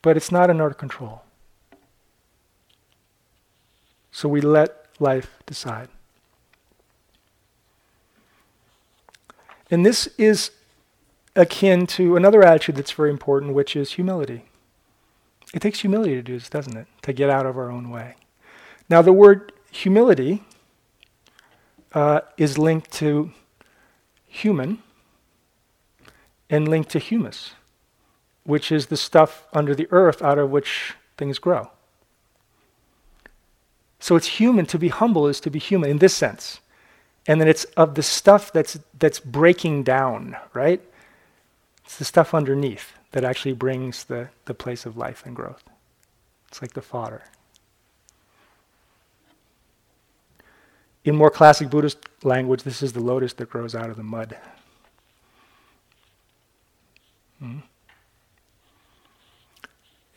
But 0.00 0.16
it's 0.16 0.32
not 0.32 0.48
in 0.48 0.60
our 0.60 0.72
control. 0.72 1.22
So 4.12 4.28
we 4.28 4.40
let 4.40 4.86
life 4.98 5.38
decide. 5.44 5.88
And 9.70 9.84
this 9.84 10.08
is 10.18 10.50
akin 11.36 11.86
to 11.86 12.16
another 12.16 12.42
attitude 12.42 12.76
that's 12.76 12.92
very 12.92 13.10
important, 13.10 13.54
which 13.54 13.76
is 13.76 13.92
humility. 13.92 14.44
It 15.52 15.60
takes 15.60 15.80
humility 15.80 16.14
to 16.14 16.22
do 16.22 16.34
this, 16.34 16.48
doesn't 16.48 16.76
it? 16.76 16.86
To 17.02 17.12
get 17.12 17.30
out 17.30 17.46
of 17.46 17.56
our 17.56 17.70
own 17.70 17.90
way. 17.90 18.16
Now, 18.90 19.02
the 19.02 19.12
word 19.12 19.52
humility 19.70 20.42
uh, 21.92 22.22
is 22.36 22.58
linked 22.58 22.90
to 22.94 23.30
human 24.26 24.82
and 26.50 26.66
linked 26.66 26.90
to 26.90 26.98
humus, 26.98 27.52
which 28.42 28.72
is 28.72 28.86
the 28.86 28.96
stuff 28.96 29.46
under 29.52 29.76
the 29.76 29.86
earth 29.92 30.20
out 30.20 30.38
of 30.38 30.50
which 30.50 30.94
things 31.16 31.38
grow. 31.38 31.70
So 34.00 34.16
it's 34.16 34.26
human 34.26 34.66
to 34.66 34.78
be 34.78 34.88
humble 34.88 35.28
is 35.28 35.38
to 35.40 35.50
be 35.50 35.60
human 35.60 35.88
in 35.88 35.98
this 35.98 36.14
sense. 36.14 36.60
And 37.28 37.40
then 37.40 37.46
it's 37.46 37.64
of 37.76 37.94
the 37.94 38.02
stuff 38.02 38.52
that's 38.52 38.78
that's 38.98 39.20
breaking 39.20 39.84
down, 39.84 40.36
right? 40.52 40.80
It's 41.84 41.96
the 41.98 42.04
stuff 42.04 42.34
underneath 42.34 42.94
that 43.12 43.24
actually 43.24 43.52
brings 43.52 44.04
the, 44.04 44.30
the 44.46 44.54
place 44.54 44.86
of 44.86 44.96
life 44.96 45.22
and 45.26 45.36
growth. 45.36 45.62
It's 46.48 46.60
like 46.62 46.72
the 46.72 46.82
fodder. 46.82 47.22
In 51.04 51.16
more 51.16 51.30
classic 51.30 51.70
Buddhist 51.70 51.98
language, 52.22 52.62
this 52.62 52.82
is 52.82 52.92
the 52.92 53.00
lotus 53.00 53.32
that 53.34 53.48
grows 53.48 53.74
out 53.74 53.88
of 53.88 53.96
the 53.96 54.02
mud. 54.02 54.36
Hmm. 57.38 57.58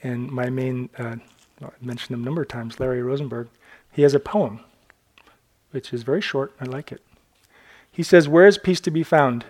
And 0.01 0.29
my 0.29 0.49
main, 0.49 0.89
uh, 0.97 1.15
I 1.61 1.69
mentioned 1.81 2.15
him 2.15 2.23
a 2.23 2.25
number 2.25 2.41
of 2.41 2.49
times, 2.49 2.79
Larry 2.79 3.01
Rosenberg, 3.01 3.47
he 3.91 4.01
has 4.01 4.13
a 4.13 4.19
poem, 4.19 4.59
which 5.71 5.93
is 5.93 6.03
very 6.03 6.19
short. 6.19 6.53
I 6.59 6.65
like 6.65 6.91
it. 6.91 7.01
He 7.89 8.03
says, 8.03 8.27
Where 8.27 8.45
is 8.45 8.57
peace 8.57 8.81
to 8.81 8.91
be 8.91 9.03
found? 9.03 9.45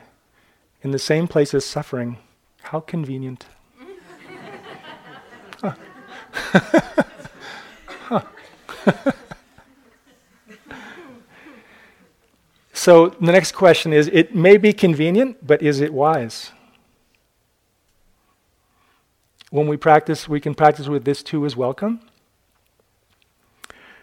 In 0.84 0.91
the 0.91 0.99
same 0.99 1.27
place 1.27 1.53
as 1.53 1.65
suffering. 1.65 2.17
How 2.61 2.81
convenient. 2.81 3.45
huh. 5.61 5.75
huh. 8.86 9.11
So 12.84 13.07
the 13.07 13.31
next 13.31 13.53
question 13.53 13.93
is 13.93 14.09
it 14.11 14.36
may 14.36 14.57
be 14.57 14.73
convenient, 14.73 15.47
but 15.47 15.61
is 15.61 15.79
it 15.79 15.93
wise? 15.93 16.51
When 19.51 19.67
we 19.67 19.77
practice, 19.77 20.27
we 20.27 20.41
can 20.41 20.53
practice 20.53 20.89
with 20.89 21.05
this 21.05 21.23
too 21.23 21.45
is 21.45 21.55
welcome. 21.55 22.01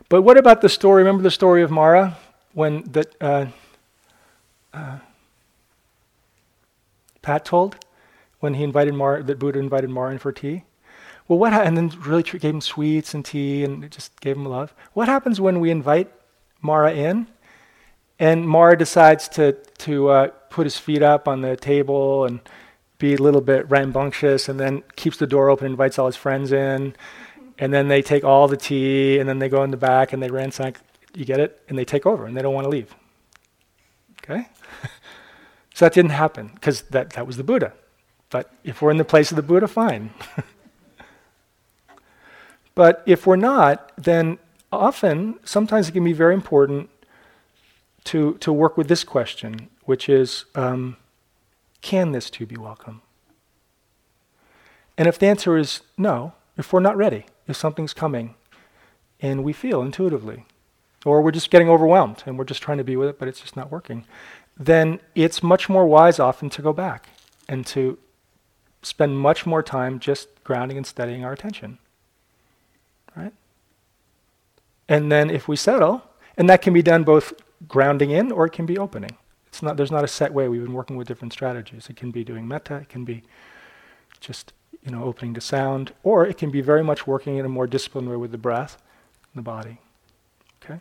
But 0.09 0.23
what 0.23 0.39
about 0.39 0.63
the 0.63 0.71
story? 0.71 1.03
Remember 1.03 1.23
the 1.23 1.31
story 1.31 1.63
of 1.63 1.71
Mara 1.71 2.17
when 2.55 2.83
that 2.85 3.15
uh, 3.21 3.47
uh, 4.73 5.01
Pat 7.21 7.45
told 7.45 7.77
when 8.39 8.55
he 8.55 8.65
invited 8.65 8.95
Mara 8.95 9.23
that 9.23 9.39
Buddha 9.39 9.59
invited 9.59 9.91
Mara 9.91 10.13
in 10.13 10.19
for 10.19 10.33
tea. 10.33 10.65
Well, 11.29 11.39
what 11.39 11.53
ha- 11.53 11.65
and 11.65 11.77
then 11.77 11.91
really 12.01 12.23
gave 12.23 12.41
him 12.45 12.63
sweets 12.63 13.13
and 13.13 13.27
tea 13.27 13.63
and 13.63 13.91
just 13.91 14.19
gave 14.21 14.39
him 14.39 14.47
love. 14.47 14.73
What 14.95 15.07
happens 15.07 15.39
when 15.39 15.61
we 15.61 15.71
invite 15.71 16.11
Mara 16.63 16.95
in 16.95 17.27
and 18.21 18.47
Mara 18.47 18.77
decides 18.77 19.29
to, 19.31 19.53
to 19.79 20.11
uh, 20.11 20.27
put 20.51 20.67
his 20.67 20.77
feet 20.77 21.03
up 21.03 21.27
on 21.27 21.41
the 21.41 21.57
table 21.57 22.27
and 22.27 22.41
be 22.99 23.15
a 23.15 23.17
little 23.17 23.41
bit 23.41 23.69
rambunctious 23.71 24.47
and 24.47 24.61
then 24.61 24.85
keeps 24.95 25.17
the 25.17 25.27
door 25.27 25.49
open, 25.49 25.67
invites 25.67 25.99
all 25.99 26.05
his 26.05 26.17
friends 26.17 26.53
in. 26.53 26.95
And 27.59 27.73
then 27.73 27.89
they 27.89 28.03
take 28.03 28.23
all 28.23 28.47
the 28.47 28.59
tea 28.59 29.19
and 29.19 29.27
then 29.27 29.39
they 29.39 29.49
go 29.49 29.63
in 29.65 29.71
the 29.71 29.79
back 29.79 30.13
and 30.13 30.23
they 30.23 30.31
ransack, 30.31 30.79
you 31.15 31.25
get 31.25 31.41
it? 31.41 31.63
And 31.69 31.79
they 31.79 31.85
take 31.87 32.05
over 32.05 32.27
and 32.27 32.37
they 32.37 32.43
don't 32.43 32.53
want 32.53 32.67
to 32.67 32.69
leave. 32.69 32.95
Okay? 34.23 34.47
so 35.75 35.87
that 35.87 35.95
didn't 35.95 36.11
happen 36.11 36.51
because 36.55 36.83
that, 36.83 37.11
that 37.11 37.27
was 37.27 37.39
the 37.39 37.45
Buddha. 37.45 37.73
But 38.29 38.53
if 38.65 38.83
we're 38.83 38.91
in 38.91 38.99
the 38.99 39.05
place 39.05 39.33
of 39.33 39.37
the 39.37 39.43
Buddha, 39.43 39.67
fine. 39.67 40.11
but 42.75 43.03
if 43.07 43.27
we're 43.27 43.37
not, 43.37 43.93
then 43.97 44.39
often, 44.71 45.39
sometimes 45.43 45.89
it 45.89 45.93
can 45.93 46.05
be 46.05 46.13
very 46.13 46.35
important 46.35 46.91
to, 48.05 48.35
to 48.35 48.53
work 48.53 48.77
with 48.77 48.89
this 48.89 49.05
question, 49.05 49.69
which 49.85 50.09
is 50.09 50.45
um, 50.55 50.97
can 51.83 52.13
this 52.13 52.31
too 52.31 52.47
be 52.47 52.57
welcome? 52.57 53.03
And 54.97 55.09
if 55.09 55.19
the 55.19 55.27
answer 55.27 55.57
is 55.57 55.81
no, 55.97 56.35
if 56.57 56.73
we're 56.73 56.81
not 56.81 56.97
ready, 56.97 57.27
if 57.49 57.57
something's 57.57 57.95
coming 57.95 58.35
and 59.21 59.45
we 59.45 59.53
feel 59.53 59.83
intuitively, 59.83 60.45
or 61.05 61.23
we're 61.23 61.31
just 61.31 61.51
getting 61.51 61.69
overwhelmed 61.69 62.23
and 62.27 62.39
we're 62.39 62.45
just 62.45 62.63
trying 62.63 62.79
to 62.79 62.85
be 62.85 62.97
with 62.97 63.09
it, 63.09 63.19
but 63.19 63.29
it's 63.29 63.41
just 63.41 63.57
not 63.57 63.71
working, 63.71 64.05
then 64.57 65.01
it's 65.15 65.43
much 65.43 65.69
more 65.69 65.87
wise 65.87 66.19
often 66.19 66.51
to 66.51 66.63
go 66.63 66.73
back 66.73 67.09
and 67.49 67.67
to 67.67 67.99
spend 68.83 69.19
much 69.19 69.47
more 69.47 69.63
time 69.63 69.99
just 69.99 70.29
grounding 70.45 70.77
and 70.77 70.87
steadying 70.87 71.25
our 71.25 71.33
attention. 71.33 71.79
Right? 73.17 73.33
And 74.89 75.11
then 75.11 75.31
if 75.31 75.49
we 75.49 75.57
settle, 75.57 76.03
and 76.37 76.49
that 76.51 76.63
can 76.63 76.73
be 76.73 76.83
done 76.83 77.05
both 77.05 77.33
grounding 77.69 78.11
in 78.11 78.33
or 78.33 78.47
it 78.47 78.53
can 78.53 78.67
be 78.67 78.79
opening. 78.79 79.17
It's 79.49 79.63
not, 79.63 79.77
there's 79.77 79.91
not 79.91 80.05
a 80.05 80.09
set 80.09 80.33
way. 80.33 80.49
We've 80.49 80.63
been 80.63 80.73
working 80.73 80.97
with 80.97 81.09
different 81.09 81.33
strategies. 81.33 81.89
It 81.89 81.97
can 81.97 82.11
be 82.11 82.25
doing 82.25 82.47
metta, 82.47 82.77
it 82.77 82.89
can 82.89 83.05
be 83.05 83.23
just 84.21 84.53
you 84.83 84.91
know, 84.91 85.05
opening 85.05 85.35
to 85.35 85.41
sound, 85.41 85.93
or 86.03 86.27
it 86.27 86.39
can 86.39 86.51
be 86.51 86.61
very 86.61 86.83
much 86.83 87.07
working 87.07 87.37
in 87.37 87.45
a 87.45 87.49
more 87.49 87.67
disciplined 87.67 88.09
way 88.09 88.17
with 88.17 88.33
the 88.33 88.39
breath, 88.39 88.79
and 89.33 89.39
the 89.41 89.43
body. 89.43 89.79
Okay. 90.63 90.81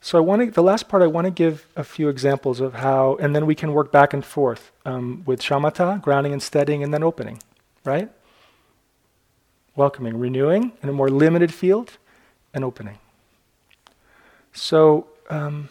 So 0.00 0.18
I 0.18 0.20
want 0.20 0.42
to, 0.42 0.50
the 0.50 0.62
last 0.62 0.88
part, 0.88 1.02
I 1.02 1.06
want 1.06 1.26
to 1.26 1.30
give 1.30 1.66
a 1.76 1.84
few 1.84 2.08
examples 2.08 2.60
of 2.60 2.74
how, 2.74 3.16
and 3.20 3.36
then 3.36 3.46
we 3.46 3.54
can 3.54 3.72
work 3.72 3.92
back 3.92 4.12
and 4.12 4.24
forth 4.24 4.72
um, 4.84 5.22
with 5.26 5.40
shamatha, 5.40 6.02
grounding 6.02 6.32
and 6.32 6.42
steadying, 6.42 6.82
and 6.82 6.92
then 6.92 7.04
opening, 7.04 7.40
right? 7.84 8.10
Welcoming, 9.76 10.18
renewing 10.18 10.72
in 10.82 10.88
a 10.88 10.92
more 10.92 11.08
limited 11.08 11.54
field, 11.54 11.98
and 12.56 12.64
opening. 12.64 12.98
So 14.52 15.06
um, 15.30 15.68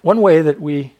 one 0.00 0.20
way 0.20 0.42
that 0.42 0.60
we 0.60 0.94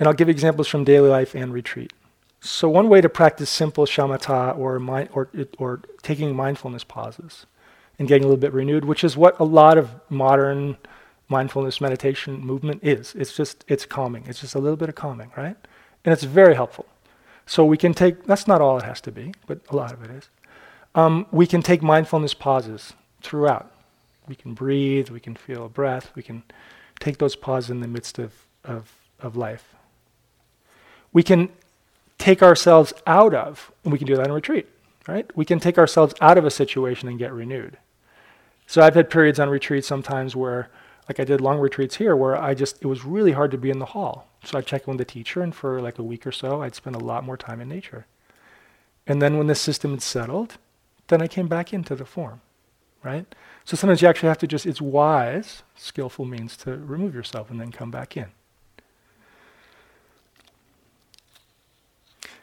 and 0.00 0.06
I'll 0.08 0.14
give 0.14 0.30
examples 0.30 0.66
from 0.66 0.84
daily 0.84 1.10
life 1.10 1.34
and 1.34 1.52
retreat. 1.52 1.92
So 2.40 2.70
one 2.70 2.88
way 2.88 3.02
to 3.02 3.08
practice 3.10 3.50
simple 3.50 3.84
shamatha 3.84 4.56
or, 4.56 4.80
or, 5.12 5.28
or 5.58 5.82
taking 6.02 6.34
mindfulness 6.34 6.84
pauses 6.84 7.44
and 7.98 8.08
getting 8.08 8.24
a 8.24 8.26
little 8.26 8.40
bit 8.40 8.54
renewed, 8.54 8.86
which 8.86 9.04
is 9.04 9.14
what 9.14 9.38
a 9.38 9.44
lot 9.44 9.76
of 9.76 9.90
modern 10.08 10.78
mindfulness 11.28 11.82
meditation 11.82 12.40
movement 12.40 12.80
is. 12.82 13.14
It's 13.14 13.36
just, 13.36 13.62
it's 13.68 13.84
calming. 13.84 14.24
It's 14.26 14.40
just 14.40 14.54
a 14.54 14.58
little 14.58 14.78
bit 14.78 14.88
of 14.88 14.94
calming, 14.94 15.32
right? 15.36 15.56
And 16.02 16.12
it's 16.14 16.24
very 16.24 16.54
helpful. 16.54 16.86
So 17.44 17.66
we 17.66 17.76
can 17.76 17.92
take, 17.92 18.24
that's 18.24 18.48
not 18.48 18.62
all 18.62 18.78
it 18.78 18.84
has 18.84 19.02
to 19.02 19.12
be, 19.12 19.34
but 19.46 19.60
a 19.68 19.76
lot 19.76 19.92
of 19.92 20.02
it 20.02 20.10
is. 20.10 20.30
Um, 20.94 21.26
we 21.30 21.46
can 21.46 21.62
take 21.62 21.82
mindfulness 21.82 22.34
pauses 22.34 22.94
throughout. 23.22 23.72
We 24.28 24.34
can 24.34 24.54
breathe, 24.54 25.08
we 25.10 25.20
can 25.20 25.34
feel 25.34 25.66
a 25.66 25.68
breath, 25.68 26.10
we 26.14 26.22
can 26.22 26.42
take 26.98 27.18
those 27.18 27.36
pauses 27.36 27.70
in 27.70 27.80
the 27.80 27.88
midst 27.88 28.18
of, 28.18 28.32
of, 28.64 28.92
of 29.20 29.36
life 29.36 29.74
we 31.12 31.22
can 31.22 31.50
take 32.18 32.42
ourselves 32.42 32.92
out 33.06 33.34
of, 33.34 33.72
and 33.84 33.92
we 33.92 33.98
can 33.98 34.06
do 34.06 34.16
that 34.16 34.26
in 34.26 34.32
retreat, 34.32 34.68
right? 35.08 35.34
We 35.36 35.44
can 35.44 35.58
take 35.58 35.78
ourselves 35.78 36.14
out 36.20 36.38
of 36.38 36.44
a 36.44 36.50
situation 36.50 37.08
and 37.08 37.18
get 37.18 37.32
renewed. 37.32 37.78
So 38.66 38.82
I've 38.82 38.94
had 38.94 39.10
periods 39.10 39.40
on 39.40 39.48
retreat 39.48 39.84
sometimes 39.84 40.36
where, 40.36 40.70
like 41.08 41.18
I 41.18 41.24
did 41.24 41.40
long 41.40 41.58
retreats 41.58 41.96
here, 41.96 42.14
where 42.14 42.40
I 42.40 42.54
just, 42.54 42.82
it 42.82 42.86
was 42.86 43.04
really 43.04 43.32
hard 43.32 43.50
to 43.50 43.58
be 43.58 43.70
in 43.70 43.80
the 43.80 43.86
hall. 43.86 44.28
So 44.44 44.58
I'd 44.58 44.66
check 44.66 44.86
in 44.86 44.92
with 44.92 44.98
the 44.98 45.04
teacher, 45.04 45.42
and 45.42 45.54
for 45.54 45.80
like 45.80 45.98
a 45.98 46.04
week 46.04 46.26
or 46.26 46.32
so, 46.32 46.62
I'd 46.62 46.74
spend 46.74 46.94
a 46.94 47.00
lot 47.00 47.24
more 47.24 47.36
time 47.36 47.60
in 47.60 47.68
nature. 47.68 48.06
And 49.06 49.20
then 49.20 49.38
when 49.38 49.48
the 49.48 49.54
system 49.54 49.92
had 49.92 50.02
settled, 50.02 50.58
then 51.10 51.20
I 51.20 51.28
came 51.28 51.46
back 51.46 51.72
into 51.74 51.94
the 51.94 52.06
form, 52.06 52.40
right? 53.04 53.26
So 53.64 53.76
sometimes 53.76 54.00
you 54.00 54.08
actually 54.08 54.30
have 54.30 54.38
to 54.38 54.46
just, 54.46 54.64
it's 54.64 54.80
wise, 54.80 55.62
skillful 55.76 56.24
means 56.24 56.56
to 56.58 56.76
remove 56.76 57.14
yourself 57.14 57.50
and 57.50 57.60
then 57.60 57.70
come 57.70 57.90
back 57.90 58.16
in. 58.16 58.26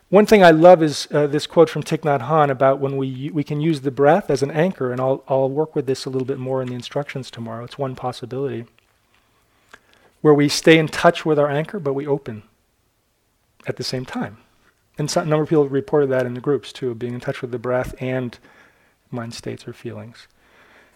One 0.10 0.26
thing 0.26 0.42
I 0.42 0.52
love 0.52 0.82
is 0.82 1.08
uh, 1.12 1.28
this 1.28 1.46
quote 1.46 1.70
from 1.70 1.84
Thich 1.84 2.00
Nhat 2.00 2.30
Hanh 2.30 2.50
about 2.50 2.80
when 2.80 2.96
we, 2.96 3.30
we 3.34 3.44
can 3.44 3.60
use 3.60 3.82
the 3.82 3.92
breath 3.92 4.30
as 4.30 4.42
an 4.42 4.52
anchor, 4.52 4.94
and 4.94 5.02
I'll, 5.02 5.22
I'll 5.28 5.50
work 5.50 5.76
with 5.76 5.86
this 5.86 6.06
a 6.06 6.10
little 6.10 6.26
bit 6.26 6.38
more 6.38 6.62
in 6.62 6.70
the 6.70 6.76
instructions 6.76 7.30
tomorrow. 7.30 7.66
It's 7.66 7.78
one 7.78 7.94
possibility. 7.94 8.66
Where 10.22 10.34
we 10.34 10.48
stay 10.48 10.78
in 10.78 10.88
touch 10.88 11.26
with 11.26 11.38
our 11.38 11.50
anchor, 11.50 11.80
but 11.80 11.94
we 11.94 12.08
open 12.08 12.44
at 13.68 13.76
the 13.76 13.84
same 13.84 14.06
time. 14.06 14.38
And 14.98 15.12
some, 15.12 15.28
a 15.28 15.30
number 15.30 15.44
of 15.44 15.50
people 15.50 15.68
reported 15.68 16.10
that 16.10 16.26
in 16.26 16.34
the 16.34 16.42
groups 16.42 16.72
too, 16.72 16.96
being 16.96 17.14
in 17.14 17.20
touch 17.20 17.42
with 17.42 17.52
the 17.52 17.60
breath 17.60 17.94
and 18.00 18.40
mind 19.12 19.34
states 19.34 19.68
or 19.68 19.74
feelings. 19.74 20.28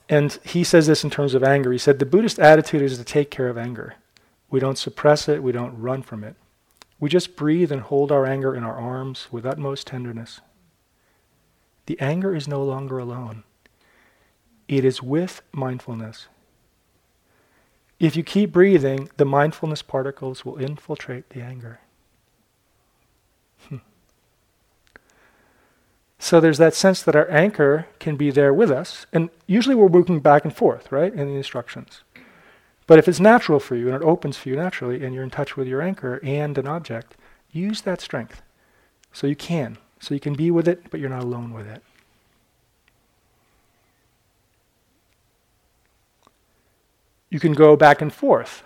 And 0.10 0.38
he 0.44 0.64
says 0.64 0.88
this 0.88 1.04
in 1.04 1.10
terms 1.10 1.34
of 1.34 1.44
anger. 1.44 1.72
He 1.72 1.78
said, 1.78 2.00
The 2.00 2.06
Buddhist 2.06 2.40
attitude 2.40 2.82
is 2.82 2.98
to 2.98 3.04
take 3.04 3.32
care 3.32 3.48
of 3.48 3.58
anger. 3.58 3.96
We 4.50 4.60
don't 4.60 4.78
suppress 4.78 5.30
it, 5.30 5.42
we 5.42 5.54
don't 5.54 5.80
run 5.80 6.02
from 6.02 6.24
it. 6.24 6.36
We 7.00 7.10
just 7.10 7.36
breathe 7.36 7.72
and 7.72 7.82
hold 7.82 8.12
our 8.12 8.26
anger 8.26 8.54
in 8.54 8.64
our 8.64 8.76
arms 8.76 9.28
with 9.32 9.46
utmost 9.46 9.88
tenderness. 9.88 10.42
The 11.86 12.00
anger 12.00 12.36
is 12.36 12.48
no 12.48 12.64
longer 12.64 13.00
alone, 13.00 13.44
it 14.68 14.86
is 14.86 15.02
with 15.02 15.42
mindfulness. 15.52 16.28
If 18.00 18.16
you 18.16 18.24
keep 18.24 18.52
breathing, 18.52 19.10
the 19.18 19.26
mindfulness 19.26 19.84
particles 19.84 20.44
will 20.44 20.58
infiltrate 20.58 21.30
the 21.30 21.42
anger. 21.42 21.80
Hmm. 23.70 23.78
So 26.22 26.40
there's 26.40 26.60
that 26.60 26.76
sense 26.76 27.02
that 27.02 27.16
our 27.16 27.28
anchor 27.32 27.88
can 27.98 28.16
be 28.16 28.30
there 28.30 28.54
with 28.54 28.70
us, 28.70 29.08
and 29.12 29.32
usually 29.48 29.74
we're 29.74 29.90
moving 29.90 30.20
back 30.20 30.46
and 30.46 30.56
forth, 30.56 30.92
right, 30.92 31.12
in 31.12 31.28
the 31.28 31.36
instructions. 31.36 32.04
But 32.86 33.00
if 33.00 33.08
it's 33.08 33.20
natural 33.20 33.60
for 33.60 33.76
you 33.76 33.88
and 33.88 33.96
it 33.96 34.06
opens 34.06 34.38
for 34.38 34.50
you 34.50 34.56
naturally 34.56 35.04
and 35.04 35.16
you're 35.16 35.24
in 35.24 35.32
touch 35.32 35.58
with 35.58 35.68
your 35.68 35.82
anchor 35.82 36.20
and 36.24 36.56
an 36.60 36.68
object, 36.68 37.16
use 37.52 37.82
that 37.82 38.02
strength. 38.02 38.44
So 39.12 39.26
you 39.26 39.36
can. 39.36 39.80
So 40.00 40.14
you 40.14 40.20
can 40.20 40.36
be 40.36 40.52
with 40.52 40.68
it, 40.68 40.92
but 40.92 41.00
you're 41.00 41.10
not 41.10 41.24
alone 41.24 41.54
with 41.54 41.66
it. 41.66 41.82
You 47.32 47.40
can 47.40 47.54
go 47.54 47.76
back 47.76 48.00
and 48.00 48.14
forth. 48.14 48.62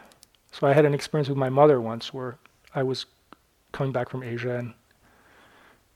So 0.51 0.67
I 0.67 0.73
had 0.73 0.83
an 0.83 0.93
experience 0.93 1.29
with 1.29 1.37
my 1.37 1.49
mother 1.49 1.79
once 1.79 2.13
where 2.13 2.37
I 2.75 2.83
was 2.83 3.05
coming 3.71 3.93
back 3.93 4.09
from 4.09 4.23
Asia 4.23 4.57
and 4.57 4.73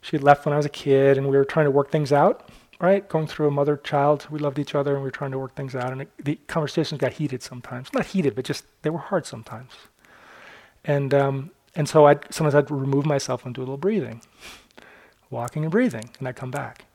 she 0.01 0.17
left 0.17 0.45
when 0.45 0.53
I 0.53 0.57
was 0.57 0.65
a 0.65 0.69
kid 0.69 1.17
and 1.17 1.27
we 1.29 1.37
were 1.37 1.45
trying 1.45 1.65
to 1.65 1.71
work 1.71 1.91
things 1.91 2.11
out 2.11 2.49
right? 2.79 3.07
Going 3.09 3.27
through 3.27 3.47
a 3.47 3.51
mother 3.51 3.77
child, 3.77 4.27
we 4.29 4.39
loved 4.39 4.57
each 4.57 4.73
other 4.73 4.93
and 4.93 5.01
we 5.01 5.07
were 5.07 5.11
trying 5.11 5.31
to 5.31 5.39
work 5.39 5.55
things 5.55 5.75
out. 5.75 5.91
And 5.91 6.03
it, 6.03 6.09
the 6.23 6.35
conversations 6.47 6.99
got 6.99 7.13
heated 7.13 7.43
sometimes. 7.43 7.93
Not 7.93 8.07
heated, 8.07 8.35
but 8.35 8.45
just 8.45 8.63
they 8.81 8.89
were 8.89 8.99
hard 8.99 9.25
sometimes. 9.25 9.71
And 10.85 11.13
um, 11.13 11.51
and 11.75 11.87
so 11.89 12.07
I 12.07 12.15
sometimes 12.29 12.55
I'd 12.55 12.71
remove 12.71 13.05
myself 13.05 13.45
and 13.45 13.53
do 13.53 13.61
a 13.61 13.63
little 13.63 13.77
breathing, 13.77 14.21
walking 15.29 15.63
and 15.63 15.71
breathing, 15.71 16.09
and 16.19 16.27
I'd 16.27 16.37
come 16.37 16.51
back. 16.51 16.85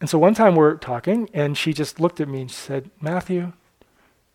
And 0.00 0.10
so 0.10 0.18
one 0.18 0.34
time 0.34 0.56
we're 0.56 0.76
talking, 0.76 1.28
and 1.32 1.56
she 1.56 1.72
just 1.72 2.00
looked 2.00 2.20
at 2.20 2.28
me 2.28 2.40
and 2.42 2.50
she 2.50 2.56
said, 2.56 2.90
"Matthew, 3.00 3.52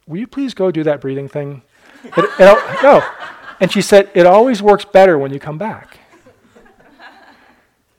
will 0.07 0.17
you 0.17 0.27
please 0.27 0.53
go 0.53 0.69
do 0.69 0.83
that 0.83 1.01
breathing 1.01 1.27
thing?" 1.27 1.63
it, 2.03 2.13
it, 2.17 2.83
no. 2.83 3.03
And 3.59 3.71
she 3.71 3.81
said, 3.81 4.11
"It 4.13 4.27
always 4.27 4.61
works 4.61 4.85
better 4.85 5.17
when 5.17 5.33
you 5.33 5.39
come 5.39 5.57
back." 5.57 6.00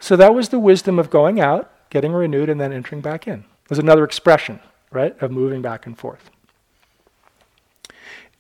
So 0.02 0.16
that 0.16 0.34
was 0.34 0.50
the 0.50 0.58
wisdom 0.58 0.98
of 0.98 1.08
going 1.08 1.40
out 1.40 1.72
getting 1.92 2.12
renewed, 2.12 2.48
and 2.48 2.58
then 2.58 2.72
entering 2.72 3.02
back 3.02 3.28
in. 3.28 3.44
There's 3.68 3.78
another 3.78 4.02
expression, 4.02 4.60
right, 4.90 5.14
of 5.22 5.30
moving 5.30 5.60
back 5.60 5.84
and 5.84 5.96
forth. 5.96 6.30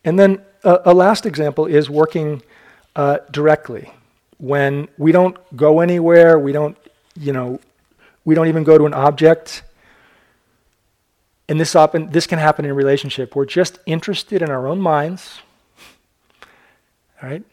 And 0.06 0.18
then 0.18 0.40
uh, 0.64 0.78
a 0.86 0.94
last 0.94 1.26
example 1.26 1.66
is 1.66 1.90
working 1.90 2.42
uh, 2.96 3.18
directly. 3.30 3.92
When 4.38 4.88
we 4.96 5.12
don't 5.12 5.36
go 5.54 5.80
anywhere, 5.80 6.38
we 6.38 6.52
don't, 6.52 6.78
you 7.14 7.34
know, 7.34 7.60
we 8.24 8.34
don't 8.34 8.48
even 8.48 8.64
go 8.64 8.78
to 8.78 8.86
an 8.86 8.94
object. 8.94 9.64
And 11.46 11.60
this, 11.60 11.76
often, 11.76 12.08
this 12.08 12.26
can 12.26 12.38
happen 12.38 12.64
in 12.64 12.70
a 12.70 12.74
relationship. 12.74 13.36
We're 13.36 13.44
just 13.44 13.80
interested 13.84 14.40
in 14.40 14.50
our 14.50 14.66
own 14.66 14.80
minds, 14.80 15.42
right? 17.22 17.44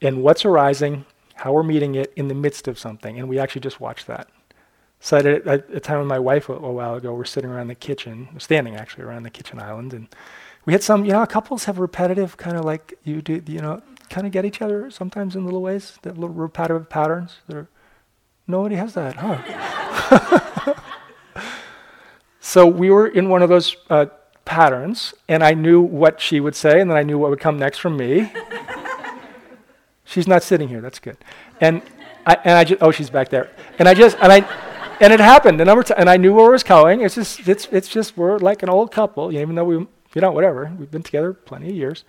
And 0.00 0.22
what's 0.22 0.46
arising, 0.46 1.04
how 1.34 1.52
we're 1.52 1.62
meeting 1.62 1.94
it 1.94 2.12
in 2.16 2.28
the 2.28 2.34
midst 2.34 2.68
of 2.68 2.78
something. 2.78 3.18
And 3.18 3.28
we 3.28 3.38
actually 3.38 3.60
just 3.60 3.80
watched 3.80 4.06
that. 4.06 4.28
So 5.00 5.18
at 5.18 5.26
a, 5.26 5.76
a 5.76 5.80
time 5.80 5.98
with 5.98 6.08
my 6.08 6.18
wife 6.18 6.48
a, 6.48 6.54
a, 6.54 6.72
while 6.72 6.94
ago, 6.94 7.12
we're 7.12 7.26
sitting 7.26 7.50
around 7.50 7.68
the 7.68 7.74
kitchen, 7.74 8.28
standing 8.38 8.76
actually 8.76 9.04
around 9.04 9.24
the 9.24 9.30
kitchen 9.30 9.58
island, 9.58 9.92
and 9.92 10.08
we 10.64 10.72
had 10.72 10.82
some, 10.82 11.04
you 11.04 11.12
know, 11.12 11.26
couples 11.26 11.64
have 11.64 11.78
repetitive 11.78 12.38
kind 12.38 12.56
of 12.56 12.64
like 12.64 12.94
you 13.04 13.20
do, 13.20 13.42
you 13.46 13.60
know, 13.60 13.82
kind 14.08 14.26
of 14.26 14.32
get 14.32 14.46
each 14.46 14.62
other 14.62 14.90
sometimes 14.90 15.36
in 15.36 15.44
little 15.44 15.60
ways, 15.60 15.98
that 16.02 16.14
little 16.14 16.34
repetitive 16.34 16.88
patterns. 16.88 17.36
That 17.48 17.56
are, 17.56 17.68
nobody 18.46 18.76
has 18.76 18.94
that, 18.94 19.16
huh? 19.16 20.74
so 22.40 22.66
we 22.66 22.88
were 22.88 23.06
in 23.06 23.28
one 23.28 23.42
of 23.42 23.50
those 23.50 23.76
uh, 23.90 24.06
patterns, 24.46 25.12
and 25.28 25.42
I 25.42 25.52
knew 25.52 25.82
what 25.82 26.18
she 26.18 26.40
would 26.40 26.56
say, 26.56 26.80
and 26.80 26.90
then 26.90 26.96
I 26.96 27.02
knew 27.02 27.18
what 27.18 27.28
would 27.28 27.40
come 27.40 27.58
next 27.58 27.78
from 27.78 27.98
me. 27.98 28.32
She's 30.04 30.26
not 30.26 30.42
sitting 30.42 30.68
here. 30.68 30.80
That's 30.80 30.98
good. 30.98 31.16
And 31.60 31.82
I, 32.26 32.36
and 32.44 32.58
I 32.58 32.64
just, 32.64 32.82
oh, 32.82 32.90
she's 32.90 33.10
back 33.10 33.28
there. 33.28 33.50
And 33.78 33.88
I 33.88 33.94
just, 33.94 34.16
and 34.20 34.32
I, 34.32 34.38
and 35.00 35.12
it 35.12 35.20
happened 35.20 35.60
a 35.60 35.64
number 35.64 35.80
of 35.80 35.88
times, 35.88 36.00
and 36.00 36.08
I 36.08 36.16
knew 36.16 36.32
where 36.32 36.46
it 36.46 36.52
was 36.52 36.62
going. 36.62 37.00
It's 37.00 37.16
just, 37.16 37.48
it's, 37.48 37.66
it's 37.72 37.88
just, 37.88 38.16
we're 38.16 38.38
like 38.38 38.62
an 38.62 38.68
old 38.68 38.92
couple, 38.92 39.32
even 39.32 39.54
though 39.54 39.64
we, 39.64 39.74
you 39.76 40.20
know, 40.20 40.30
whatever, 40.30 40.72
we've 40.78 40.90
been 40.90 41.02
together 41.02 41.32
plenty 41.32 41.68
of 41.70 41.74
years. 41.74 42.04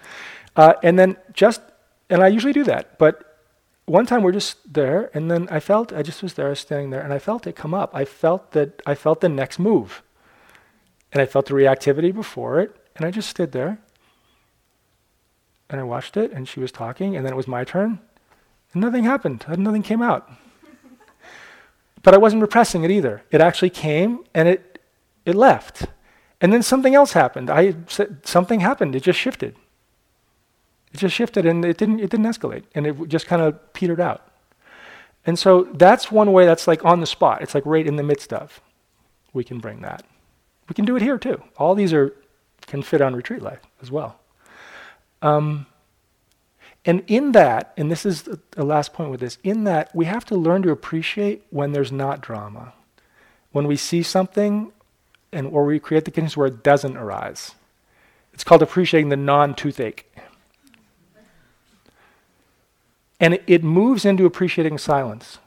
Uh, 0.56 0.74
and 0.84 0.98
then 0.98 1.18
just, 1.34 1.62
and 2.10 2.22
I 2.22 2.28
usually 2.28 2.54
do 2.54 2.64
that, 2.66 2.98
but 2.98 3.40
one 3.86 4.06
time 4.06 4.24
we're 4.24 4.32
just 4.32 4.74
there, 4.74 5.12
and 5.14 5.30
then 5.30 5.48
I 5.52 5.60
felt, 5.60 5.94
I 5.94 6.02
just 6.02 6.24
was 6.24 6.34
there, 6.34 6.54
standing 6.56 6.90
there, 6.90 7.02
and 7.02 7.14
I 7.14 7.20
felt 7.20 7.46
it 7.46 7.56
come 7.56 7.74
up. 7.74 7.92
I 7.94 8.06
felt 8.06 8.52
that, 8.52 8.82
I 8.86 8.96
felt 8.96 9.22
the 9.22 9.30
next 9.30 9.60
move. 9.60 10.02
And 11.12 11.22
I 11.22 11.26
felt 11.26 11.46
the 11.46 11.54
reactivity 11.54 12.14
before 12.14 12.60
it, 12.60 12.76
and 12.96 13.06
I 13.06 13.12
just 13.12 13.30
stood 13.30 13.52
there, 13.52 13.80
and 15.70 15.80
I 15.80 15.84
watched 15.84 16.18
it, 16.18 16.32
and 16.32 16.48
she 16.48 16.60
was 16.60 16.72
talking, 16.72 17.16
and 17.16 17.26
then 17.26 17.34
it 17.34 17.38
was 17.38 17.48
my 17.48 17.64
turn, 17.64 18.00
and 18.74 18.82
nothing 18.82 19.04
happened, 19.04 19.46
uh, 19.48 19.56
nothing 19.56 19.84
came 19.84 20.02
out. 20.02 20.30
But 22.04 22.14
I 22.14 22.18
wasn't 22.18 22.44
repressing 22.44 22.84
it 22.84 22.92
either. 22.92 23.24
It 23.32 23.42
actually 23.42 23.72
came 23.72 24.26
and 24.36 24.48
it, 24.48 24.80
it 25.26 25.34
left. 25.34 25.88
And 26.40 26.54
then 26.54 26.62
something 26.62 26.94
else 26.94 27.14
happened. 27.14 27.50
I 27.50 27.74
said 27.88 28.20
something 28.28 28.60
happened. 28.60 28.96
It 28.96 29.02
just 29.02 29.18
shifted. 29.18 29.56
It 30.94 30.98
just 30.98 31.16
shifted 31.16 31.48
and 31.48 31.66
it 31.66 31.80
didn't, 31.80 32.00
it 32.00 32.12
didn't 32.12 32.28
escalate 32.28 32.66
and 32.76 32.86
it 32.86 33.08
just 33.08 33.26
kind 33.26 33.42
of 33.42 33.74
petered 33.74 34.00
out. 34.00 34.22
And 35.26 35.40
so 35.40 35.64
that's 35.74 36.12
one 36.12 36.32
way 36.32 36.46
that's 36.46 36.68
like 36.68 36.86
on 36.86 37.00
the 37.00 37.08
spot. 37.08 37.42
It's 37.42 37.56
like 37.56 37.66
right 37.66 37.88
in 37.88 37.96
the 37.96 38.04
midst 38.04 38.32
of. 38.32 38.62
We 39.34 39.44
can 39.44 39.58
bring 39.58 39.82
that. 39.82 40.04
We 40.70 40.76
can 40.76 40.86
do 40.86 40.96
it 40.96 41.02
here 41.02 41.18
too. 41.18 41.42
All 41.58 41.74
these 41.74 41.92
are 41.92 42.14
can 42.68 42.84
fit 42.84 43.02
on 43.02 43.16
retreat 43.16 43.42
life 43.42 43.62
as 43.82 43.90
well. 43.90 44.20
Um, 45.22 45.66
and 46.86 47.04
in 47.08 47.32
that, 47.32 47.74
and 47.78 47.92
this 47.92 48.06
is 48.06 48.24
the 48.24 48.64
last 48.64 48.94
point 48.94 49.10
with 49.10 49.20
this, 49.20 49.40
in 49.44 49.64
that 49.64 49.94
we 49.96 50.06
have 50.06 50.24
to 50.26 50.36
learn 50.36 50.62
to 50.62 50.72
appreciate 50.72 51.44
when 51.50 51.72
there's 51.72 51.92
not 51.92 52.22
drama. 52.22 52.74
When 53.52 53.66
we 53.66 53.76
see 53.76 54.04
something 54.04 54.72
and 55.32 55.48
or 55.48 55.66
we 55.66 55.80
create 55.80 56.06
the 56.06 56.12
conditions 56.12 56.38
where 56.38 56.48
it 56.48 56.64
doesn't 56.64 56.96
arise. 56.96 57.56
It's 58.34 58.44
called 58.44 58.62
appreciating 58.62 59.10
the 59.10 59.18
non-toothache. 59.18 60.12
And 63.20 63.36
it, 63.36 63.44
it 63.48 63.64
moves 63.64 64.06
into 64.06 64.26
appreciating 64.26 64.78
silence. 64.78 65.40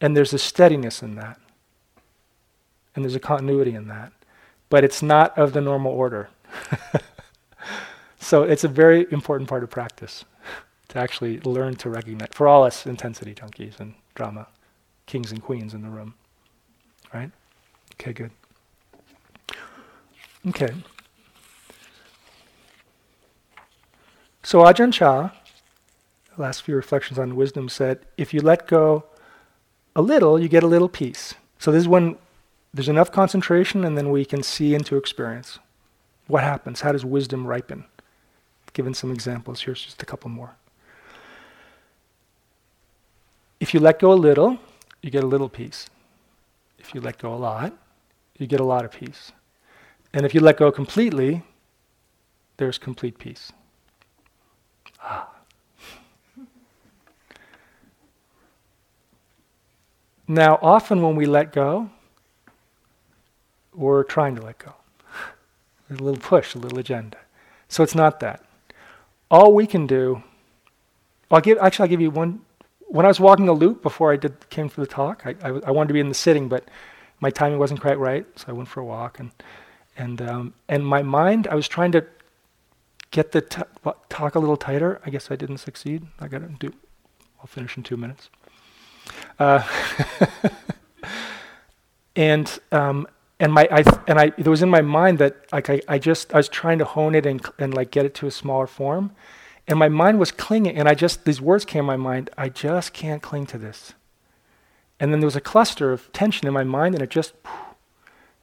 And 0.00 0.16
there's 0.16 0.32
a 0.32 0.38
steadiness 0.38 1.02
in 1.02 1.16
that. 1.16 1.38
And 2.94 3.04
there's 3.04 3.14
a 3.14 3.20
continuity 3.20 3.74
in 3.74 3.88
that. 3.88 4.12
But 4.68 4.84
it's 4.84 5.02
not 5.02 5.36
of 5.36 5.52
the 5.52 5.60
normal 5.60 5.92
order. 5.92 6.30
so 8.18 8.42
it's 8.42 8.64
a 8.64 8.68
very 8.68 9.06
important 9.10 9.48
part 9.48 9.62
of 9.62 9.70
practice 9.70 10.24
to 10.88 10.98
actually 10.98 11.40
learn 11.40 11.76
to 11.76 11.90
recognize, 11.90 12.28
for 12.32 12.48
all 12.48 12.64
us 12.64 12.86
intensity 12.86 13.34
junkies 13.34 13.78
and 13.80 13.94
drama, 14.14 14.48
kings 15.06 15.32
and 15.32 15.42
queens 15.42 15.74
in 15.74 15.82
the 15.82 15.88
room. 15.88 16.14
Right? 17.12 17.30
Okay, 17.94 18.12
good. 18.12 18.30
Okay. 20.48 20.72
So 24.42 24.60
Ajahn 24.60 24.92
Chah, 24.92 25.30
last 26.36 26.62
few 26.62 26.76
reflections 26.76 27.18
on 27.18 27.34
wisdom, 27.34 27.68
said, 27.68 28.06
if 28.16 28.32
you 28.32 28.40
let 28.40 28.68
go 28.68 29.04
a 29.96 30.02
little, 30.02 30.38
you 30.38 30.48
get 30.48 30.62
a 30.62 30.68
little 30.68 30.88
peace. 30.88 31.34
So 31.58 31.72
this 31.72 31.80
is 31.80 31.88
when 31.88 32.16
there's 32.72 32.88
enough 32.88 33.10
concentration 33.10 33.84
and 33.84 33.96
then 33.96 34.10
we 34.10 34.24
can 34.24 34.42
see 34.42 34.74
into 34.74 34.96
experience. 34.96 35.58
What 36.28 36.44
happens? 36.44 36.82
How 36.82 36.92
does 36.92 37.04
wisdom 37.04 37.46
ripen? 37.46 37.86
Given 38.76 38.92
some 38.92 39.10
examples, 39.10 39.62
here's 39.62 39.82
just 39.82 40.02
a 40.02 40.04
couple 40.04 40.28
more. 40.28 40.54
If 43.58 43.72
you 43.72 43.80
let 43.80 43.98
go 43.98 44.12
a 44.12 44.20
little, 44.28 44.58
you 45.00 45.10
get 45.10 45.24
a 45.24 45.26
little 45.26 45.48
peace. 45.48 45.88
If 46.78 46.94
you 46.94 47.00
let 47.00 47.16
go 47.16 47.32
a 47.32 47.40
lot, 47.40 47.72
you 48.36 48.46
get 48.46 48.60
a 48.60 48.64
lot 48.64 48.84
of 48.84 48.90
peace. 48.90 49.32
And 50.12 50.26
if 50.26 50.34
you 50.34 50.40
let 50.40 50.58
go 50.58 50.70
completely, 50.70 51.42
there's 52.58 52.76
complete 52.76 53.18
peace. 53.18 53.50
Ah. 55.02 55.30
Now, 60.28 60.58
often 60.60 61.00
when 61.00 61.16
we 61.16 61.24
let 61.24 61.50
go, 61.50 61.88
we're 63.72 64.02
trying 64.02 64.36
to 64.36 64.42
let 64.42 64.58
go. 64.58 64.74
a 65.88 65.94
little 65.94 66.20
push, 66.20 66.54
a 66.54 66.58
little 66.58 66.78
agenda. 66.78 67.16
So 67.68 67.82
it's 67.82 67.94
not 67.94 68.20
that. 68.20 68.45
All 69.30 69.52
we 69.52 69.66
can 69.66 69.86
do, 69.86 70.22
I'll 71.30 71.40
give, 71.40 71.58
actually, 71.58 71.84
I'll 71.84 71.90
give 71.90 72.00
you 72.00 72.10
one. 72.10 72.40
When 72.88 73.04
I 73.04 73.08
was 73.08 73.18
walking 73.18 73.46
the 73.46 73.52
loop 73.52 73.82
before 73.82 74.12
I 74.12 74.16
did, 74.16 74.48
came 74.48 74.68
for 74.68 74.80
the 74.80 74.86
talk, 74.86 75.22
I, 75.26 75.34
I, 75.42 75.48
I 75.48 75.70
wanted 75.72 75.88
to 75.88 75.94
be 75.94 76.00
in 76.00 76.08
the 76.08 76.14
sitting, 76.14 76.48
but 76.48 76.68
my 77.20 77.30
timing 77.30 77.58
wasn't 77.58 77.80
quite 77.80 77.98
right, 77.98 78.26
so 78.36 78.46
I 78.48 78.52
went 78.52 78.68
for 78.68 78.80
a 78.80 78.84
walk. 78.84 79.18
And, 79.18 79.30
and, 79.96 80.22
um, 80.22 80.54
and 80.68 80.86
my 80.86 81.02
mind, 81.02 81.48
I 81.48 81.56
was 81.56 81.66
trying 81.66 81.92
to 81.92 82.06
get 83.10 83.32
the 83.32 83.40
t- 83.40 83.62
talk 84.08 84.34
a 84.34 84.38
little 84.38 84.56
tighter. 84.56 85.00
I 85.04 85.10
guess 85.10 85.30
I 85.30 85.36
didn't 85.36 85.58
succeed. 85.58 86.06
I 86.20 86.28
got 86.28 86.38
to 86.38 86.48
do, 86.48 86.72
I'll 87.40 87.46
finish 87.46 87.76
in 87.76 87.82
two 87.82 87.96
minutes. 87.96 88.30
Uh, 89.38 89.62
and 92.16 92.58
um, 92.70 93.08
and 93.38 93.52
my 93.52 93.68
I 93.70 93.84
and 94.06 94.18
I 94.18 94.32
it 94.36 94.46
was 94.46 94.62
in 94.62 94.70
my 94.70 94.80
mind 94.80 95.18
that 95.18 95.36
like 95.52 95.68
I, 95.68 95.80
I 95.88 95.98
just 95.98 96.32
I 96.32 96.38
was 96.38 96.48
trying 96.48 96.78
to 96.78 96.84
hone 96.84 97.14
it 97.14 97.26
and 97.26 97.44
and 97.58 97.74
like 97.74 97.90
get 97.90 98.06
it 98.06 98.14
to 98.16 98.26
a 98.26 98.30
smaller 98.30 98.66
form, 98.66 99.12
and 99.68 99.78
my 99.78 99.88
mind 99.88 100.18
was 100.18 100.30
clinging, 100.30 100.76
and 100.76 100.88
I 100.88 100.94
just 100.94 101.24
these 101.24 101.40
words 101.40 101.64
came 101.64 101.80
in 101.80 101.86
my 101.86 101.96
mind. 101.96 102.30
I 102.38 102.48
just 102.48 102.92
can't 102.92 103.22
cling 103.22 103.46
to 103.46 103.58
this. 103.58 103.94
And 104.98 105.12
then 105.12 105.20
there 105.20 105.26
was 105.26 105.36
a 105.36 105.42
cluster 105.42 105.92
of 105.92 106.10
tension 106.12 106.48
in 106.48 106.54
my 106.54 106.64
mind, 106.64 106.94
and 106.94 107.02
it 107.02 107.10
just 107.10 107.34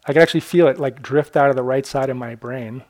I 0.05 0.13
could 0.13 0.21
actually 0.21 0.41
feel 0.41 0.67
it 0.67 0.79
like 0.79 1.01
drift 1.01 1.35
out 1.35 1.49
of 1.49 1.55
the 1.55 1.63
right 1.63 1.85
side 1.85 2.09
of 2.09 2.17
my 2.17 2.35
brain, 2.35 2.83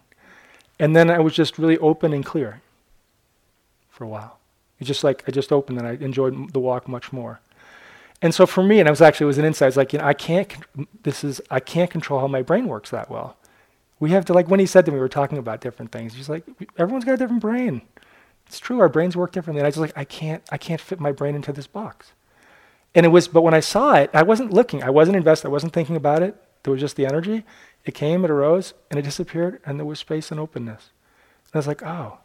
and 0.79 0.95
then 0.95 1.09
I 1.09 1.19
was 1.19 1.33
just 1.33 1.57
really 1.57 1.77
open 1.77 2.11
and 2.11 2.25
clear 2.25 2.61
for 3.89 4.03
a 4.03 4.09
while. 4.09 4.39
It 4.79 4.85
just 4.85 5.03
like 5.03 5.23
I 5.25 5.31
just 5.31 5.53
opened, 5.53 5.77
and 5.77 5.87
I 5.87 5.93
enjoyed 5.93 6.51
the 6.51 6.59
walk 6.59 6.89
much 6.89 7.13
more. 7.13 7.39
And 8.23 8.33
so 8.33 8.45
for 8.45 8.63
me, 8.63 8.79
and 8.79 8.87
it 8.87 8.91
was 8.91 9.01
actually 9.01 9.25
it 9.25 9.27
was 9.27 9.37
an 9.37 9.45
insight. 9.45 9.67
It's 9.67 9.77
like 9.77 9.93
you 9.93 9.99
know, 9.99 10.05
I 10.05 10.13
can't. 10.13 10.51
This 11.03 11.23
is 11.23 11.41
I 11.51 11.59
can't 11.59 11.91
control 11.91 12.21
how 12.21 12.27
my 12.27 12.41
brain 12.41 12.67
works 12.67 12.89
that 12.89 13.11
well. 13.11 13.37
We 13.99 14.11
have 14.11 14.25
to 14.25 14.33
like 14.33 14.47
when 14.47 14.61
he 14.61 14.65
said 14.65 14.85
to 14.85 14.91
me, 14.91 14.95
we 14.95 15.01
were 15.01 15.09
talking 15.09 15.37
about 15.37 15.61
different 15.61 15.91
things. 15.91 16.15
He's 16.15 16.29
like, 16.29 16.45
everyone's 16.77 17.05
got 17.05 17.13
a 17.13 17.17
different 17.17 17.41
brain. 17.41 17.81
It's 18.47 18.59
true, 18.59 18.79
our 18.79 18.89
brains 18.89 19.17
work 19.17 19.31
differently. 19.31 19.59
And 19.59 19.65
I 19.65 19.69
was 19.69 19.77
like, 19.77 19.93
I 19.95 20.05
can't, 20.05 20.41
I 20.51 20.57
can't 20.57 20.79
fit 20.79 20.99
my 20.99 21.11
brain 21.11 21.35
into 21.35 21.51
this 21.51 21.67
box. 21.67 22.13
And 22.95 23.05
it 23.05 23.09
was, 23.09 23.27
but 23.27 23.41
when 23.41 23.53
I 23.53 23.59
saw 23.59 23.95
it, 23.95 24.09
I 24.13 24.23
wasn't 24.23 24.53
looking, 24.53 24.83
I 24.83 24.89
wasn't 24.89 25.17
invested, 25.17 25.47
I 25.47 25.51
wasn't 25.51 25.73
thinking 25.73 25.95
about 25.95 26.21
it. 26.21 26.35
There 26.63 26.71
was 26.71 26.81
just 26.81 26.95
the 26.95 27.05
energy. 27.05 27.43
It 27.83 27.93
came, 27.93 28.23
it 28.23 28.31
arose, 28.31 28.73
and 28.89 28.99
it 28.99 29.03
disappeared, 29.03 29.59
and 29.65 29.79
there 29.79 29.85
was 29.85 29.99
space 29.99 30.31
and 30.31 30.39
openness. 30.39 30.91
And 31.45 31.55
I 31.55 31.57
was 31.57 31.67
like, 31.67 31.83
oh, 31.83 32.19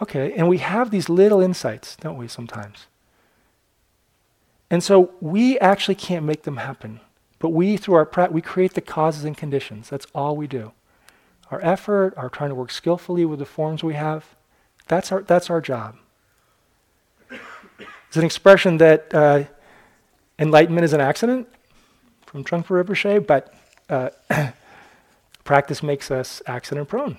okay. 0.00 0.32
And 0.32 0.48
we 0.48 0.58
have 0.58 0.90
these 0.90 1.08
little 1.08 1.40
insights, 1.40 1.96
don't 1.96 2.16
we, 2.16 2.28
sometimes? 2.28 2.86
And 4.70 4.82
so 4.82 5.12
we 5.20 5.58
actually 5.58 5.94
can't 5.94 6.24
make 6.24 6.42
them 6.42 6.56
happen. 6.56 7.00
But 7.38 7.50
we, 7.50 7.76
through 7.76 7.94
our 7.96 8.06
practice, 8.06 8.34
we 8.34 8.40
create 8.40 8.74
the 8.74 8.80
causes 8.80 9.24
and 9.24 9.36
conditions. 9.36 9.90
That's 9.90 10.06
all 10.14 10.36
we 10.36 10.46
do. 10.46 10.72
Our 11.50 11.60
effort, 11.62 12.14
our 12.16 12.28
trying 12.28 12.50
to 12.50 12.54
work 12.54 12.70
skillfully 12.70 13.24
with 13.24 13.38
the 13.38 13.44
forms 13.44 13.84
we 13.84 13.94
have, 13.94 14.24
that's 14.88 15.12
our, 15.12 15.22
that's 15.22 15.50
our 15.50 15.60
job. 15.60 15.96
It's 18.08 18.16
an 18.16 18.24
expression 18.24 18.78
that 18.78 19.12
uh, 19.12 19.44
enlightenment 20.38 20.84
is 20.84 20.92
an 20.92 21.00
accident 21.00 21.48
from 22.26 22.44
Trungpa 22.44 22.84
Rinpoche, 22.84 23.26
but 23.26 23.54
uh, 23.88 24.10
practice 25.44 25.82
makes 25.82 26.10
us 26.10 26.40
accident 26.46 26.88
prone. 26.88 27.18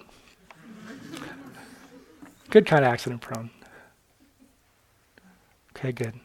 good 2.49 2.65
kind 2.65 2.83
of 2.83 2.91
accident 2.91 3.21
prone. 3.21 3.49
Okay, 5.75 5.91
good. 5.91 6.19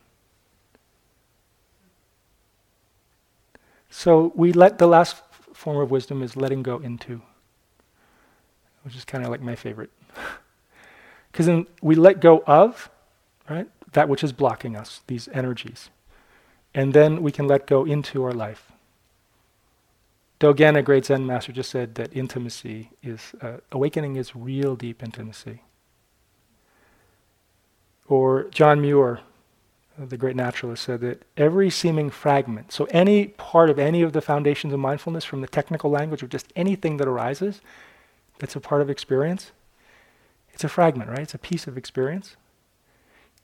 So 3.91 4.33
we 4.35 4.53
let 4.53 4.79
the 4.79 4.87
last 4.87 5.23
form 5.53 5.79
of 5.79 5.91
wisdom 5.91 6.23
is 6.23 6.37
letting 6.37 6.63
go 6.63 6.79
into, 6.79 7.21
which 8.85 8.97
is 8.97 9.05
kind 9.05 9.25
of 9.25 9.31
like 9.31 9.43
my 9.43 9.57
favorite. 9.57 9.91
Because 11.33 11.47
then 11.47 11.67
we 11.81 11.95
let 11.95 12.21
go 12.21 12.43
of, 12.45 12.91
right, 13.49 13.69
that 13.93 14.09
which 14.09 14.25
is 14.25 14.33
blocking 14.33 14.75
us, 14.75 15.03
these 15.07 15.29
energies. 15.29 15.89
And 16.75 16.93
then 16.93 17.23
we 17.23 17.31
can 17.31 17.47
let 17.47 17.69
go 17.69 17.85
into 17.85 18.25
our 18.25 18.33
life. 18.33 18.73
Dogen, 20.41 20.77
a 20.77 20.83
great 20.83 21.05
Zen 21.05 21.27
master, 21.27 21.53
just 21.53 21.71
said 21.71 21.95
that 21.95 22.17
intimacy 22.17 22.91
is, 23.01 23.33
uh, 23.41 23.59
awakening 23.71 24.17
is 24.17 24.35
real 24.35 24.75
deep 24.75 25.05
intimacy. 25.05 25.63
Or 28.09 28.49
John 28.51 28.81
Muir, 28.81 29.21
the 30.09 30.17
great 30.17 30.37
naturalist, 30.37 30.85
said 30.85 31.01
that 31.01 31.23
every 31.37 31.69
seeming 31.69 32.09
fragment, 32.11 32.73
so 32.73 32.87
any 32.87 33.27
part 33.27 33.69
of 33.69 33.79
any 33.79 34.01
of 34.03 34.13
the 34.13 34.23
foundations 34.23 34.73
of 34.73 34.81
mindfulness, 34.81 35.25
from 35.25 35.43
the 35.43 35.47
technical 35.47 35.91
language 35.91 36.23
or 36.23 36.27
just 36.27 36.53
anything 36.57 36.97
that 36.97 37.07
arises 37.07 37.61
that's 38.39 38.57
a 38.57 38.61
part 38.61 38.81
of 38.81 38.89
experience, 38.89 39.53
it's 40.53 40.65
a 40.65 40.69
fragment, 40.69 41.11
right? 41.11 41.21
It's 41.21 41.35
a 41.35 41.39
piece 41.39 41.67
of 41.67 41.77
experience, 41.77 42.37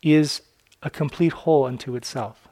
is 0.02 0.42
a 0.82 0.90
complete 0.90 1.32
whole 1.32 1.64
unto 1.64 1.96
itself. 1.96 2.48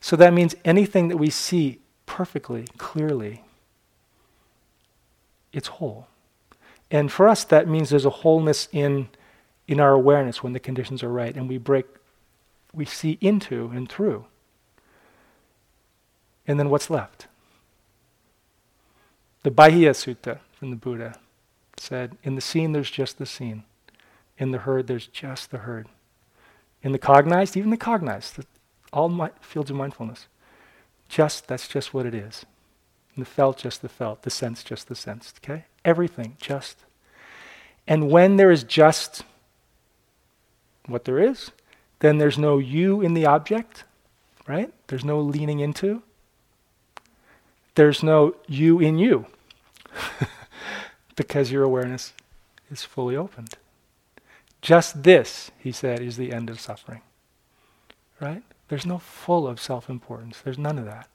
So 0.00 0.16
that 0.16 0.32
means 0.32 0.54
anything 0.64 1.08
that 1.08 1.16
we 1.16 1.30
see 1.30 1.80
perfectly, 2.06 2.66
clearly, 2.76 3.44
it's 5.52 5.68
whole. 5.68 6.06
And 6.90 7.10
for 7.10 7.28
us, 7.28 7.44
that 7.44 7.68
means 7.68 7.90
there's 7.90 8.04
a 8.04 8.10
wholeness 8.10 8.68
in 8.72 9.08
in 9.68 9.78
our 9.78 9.92
awareness 9.92 10.42
when 10.42 10.54
the 10.54 10.60
conditions 10.60 11.02
are 11.02 11.10
right 11.10 11.36
and 11.36 11.48
we 11.48 11.58
break, 11.58 11.86
we 12.72 12.84
see 12.84 13.18
into 13.20 13.68
and 13.68 13.88
through. 13.88 14.24
And 16.46 16.58
then 16.58 16.70
what's 16.70 16.88
left? 16.88 17.26
The 19.42 19.50
Bahiya 19.50 19.90
Sutta 19.90 20.38
from 20.58 20.70
the 20.70 20.76
Buddha 20.76 21.18
said, 21.76 22.16
In 22.24 22.34
the 22.34 22.40
seen, 22.40 22.72
there's 22.72 22.90
just 22.90 23.18
the 23.18 23.26
seen. 23.26 23.64
In 24.38 24.50
the 24.50 24.58
heard, 24.58 24.86
there's 24.86 25.06
just 25.06 25.50
the 25.50 25.58
heard. 25.58 25.86
In 26.82 26.92
the 26.92 26.98
cognized, 26.98 27.56
even 27.56 27.70
the 27.70 27.76
cognized, 27.76 28.36
the, 28.36 28.46
all 28.92 29.08
my, 29.08 29.30
fields 29.40 29.70
of 29.70 29.76
mindfulness, 29.76 30.26
just, 31.08 31.46
that's 31.46 31.68
just 31.68 31.92
what 31.92 32.06
it 32.06 32.14
is. 32.14 32.46
In 33.16 33.20
the 33.20 33.28
felt, 33.28 33.58
just 33.58 33.82
the 33.82 33.88
felt. 33.88 34.22
The 34.22 34.30
sense, 34.30 34.62
just 34.62 34.88
the 34.88 34.94
sensed. 34.94 35.40
Okay? 35.42 35.66
Everything, 35.84 36.36
just 36.40 36.84
And 37.86 38.10
when 38.10 38.36
there 38.36 38.50
is 38.50 38.62
just 38.62 39.24
what 40.88 41.04
there 41.04 41.18
is, 41.18 41.50
then 42.00 42.18
there's 42.18 42.38
no 42.38 42.58
you 42.58 43.00
in 43.00 43.14
the 43.14 43.26
object, 43.26 43.84
right? 44.46 44.72
There's 44.86 45.04
no 45.04 45.20
leaning 45.20 45.60
into. 45.60 46.02
There's 47.74 48.02
no 48.02 48.34
you 48.46 48.80
in 48.80 48.98
you 48.98 49.26
because 51.16 51.52
your 51.52 51.62
awareness 51.62 52.12
is 52.70 52.84
fully 52.84 53.16
opened. 53.16 53.54
Just 54.60 55.04
this, 55.04 55.50
he 55.58 55.70
said, 55.70 56.00
is 56.00 56.16
the 56.16 56.32
end 56.32 56.50
of 56.50 56.60
suffering. 56.60 57.02
Right? 58.20 58.42
There's 58.68 58.86
no 58.86 58.98
full 58.98 59.46
of 59.46 59.60
self 59.60 59.88
importance. 59.88 60.40
There's 60.42 60.58
none 60.58 60.78
of 60.78 60.84
that. 60.86 61.08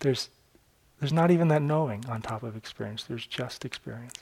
There's, 0.00 0.30
there's 0.98 1.12
not 1.12 1.30
even 1.30 1.48
that 1.48 1.62
knowing 1.62 2.04
on 2.08 2.22
top 2.22 2.42
of 2.42 2.56
experience. 2.56 3.04
There's 3.04 3.26
just 3.26 3.64
experience. 3.64 4.20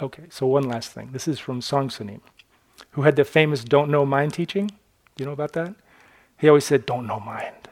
Okay? 0.00 0.24
So 0.30 0.46
one 0.46 0.64
last 0.64 0.92
thing. 0.92 1.10
This 1.12 1.28
is 1.28 1.38
from 1.38 1.60
Soen 1.60 1.90
Sa 1.90 2.04
Nim, 2.04 2.20
who 2.92 3.02
had 3.02 3.16
the 3.16 3.24
famous 3.24 3.64
don't 3.64 3.90
know 3.90 4.06
mind 4.06 4.34
teaching. 4.34 4.66
Do 4.66 4.74
you 5.18 5.26
know 5.26 5.32
about 5.32 5.52
that? 5.52 5.74
He 6.38 6.48
always 6.48 6.64
said, 6.64 6.86
don't 6.86 7.06
know 7.06 7.20
mind. 7.20 7.68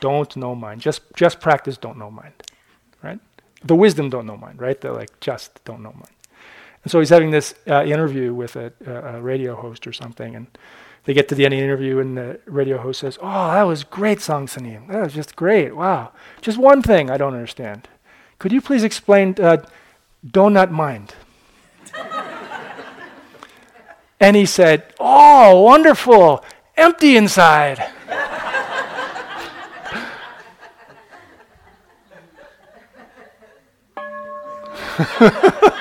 Don't 0.00 0.36
know 0.36 0.54
mind. 0.54 0.80
Just, 0.80 1.02
just 1.14 1.40
practice 1.40 1.76
don't 1.76 1.98
know 1.98 2.10
mind. 2.10 2.34
Right? 3.02 3.18
The 3.64 3.74
wisdom 3.74 4.10
don't 4.10 4.26
know 4.26 4.36
mind, 4.36 4.60
right? 4.60 4.80
They're 4.80 4.92
like, 4.92 5.20
just 5.20 5.64
don't 5.64 5.82
know 5.82 5.92
mind. 5.92 6.14
And 6.82 6.90
so 6.90 6.98
he's 6.98 7.10
having 7.10 7.30
this 7.30 7.54
uh, 7.68 7.84
interview 7.84 8.34
with 8.34 8.56
a, 8.56 8.72
a, 8.86 9.20
radio 9.20 9.54
host 9.54 9.86
or 9.86 9.92
something, 9.92 10.34
and 10.34 10.46
they 11.04 11.14
get 11.14 11.28
to 11.28 11.34
the 11.34 11.44
end 11.44 11.54
of 11.54 11.58
the 11.58 11.64
interview, 11.64 11.98
and 12.00 12.16
the 12.16 12.40
radio 12.46 12.78
host 12.78 13.00
says, 13.00 13.18
"Oh, 13.22 13.52
that 13.52 13.62
was 13.62 13.84
great, 13.84 14.20
Soen 14.20 14.48
Sa 14.48 14.60
Nim. 14.60 14.88
That 14.88 15.04
was 15.04 15.14
just 15.14 15.36
great. 15.36 15.76
Wow. 15.76 16.12
Just 16.40 16.58
one 16.58 16.82
thing 16.82 17.08
I 17.08 17.16
don't 17.16 17.34
understand. 17.34 17.88
Could 18.40 18.52
you 18.52 18.60
please 18.60 18.82
explain 18.82 19.36
uh, 19.40 19.58
donut 20.26 20.70
mind?" 20.70 21.14
And 24.22 24.36
he 24.36 24.46
said, 24.46 24.84
"Oh, 25.00 25.62
wonderful. 25.62 26.44
Empty 26.76 27.16
inside." 27.16 27.84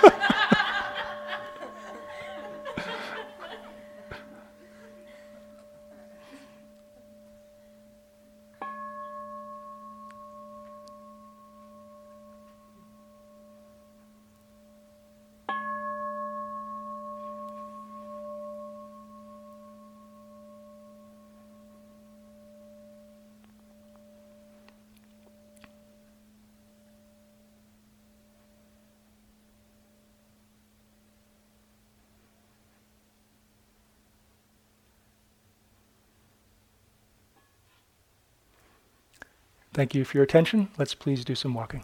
Thank 39.73 39.95
you 39.95 40.03
for 40.03 40.17
your 40.17 40.23
attention. 40.23 40.69
Let's 40.77 40.93
please 40.93 41.23
do 41.23 41.35
some 41.35 41.53
walking. 41.53 41.83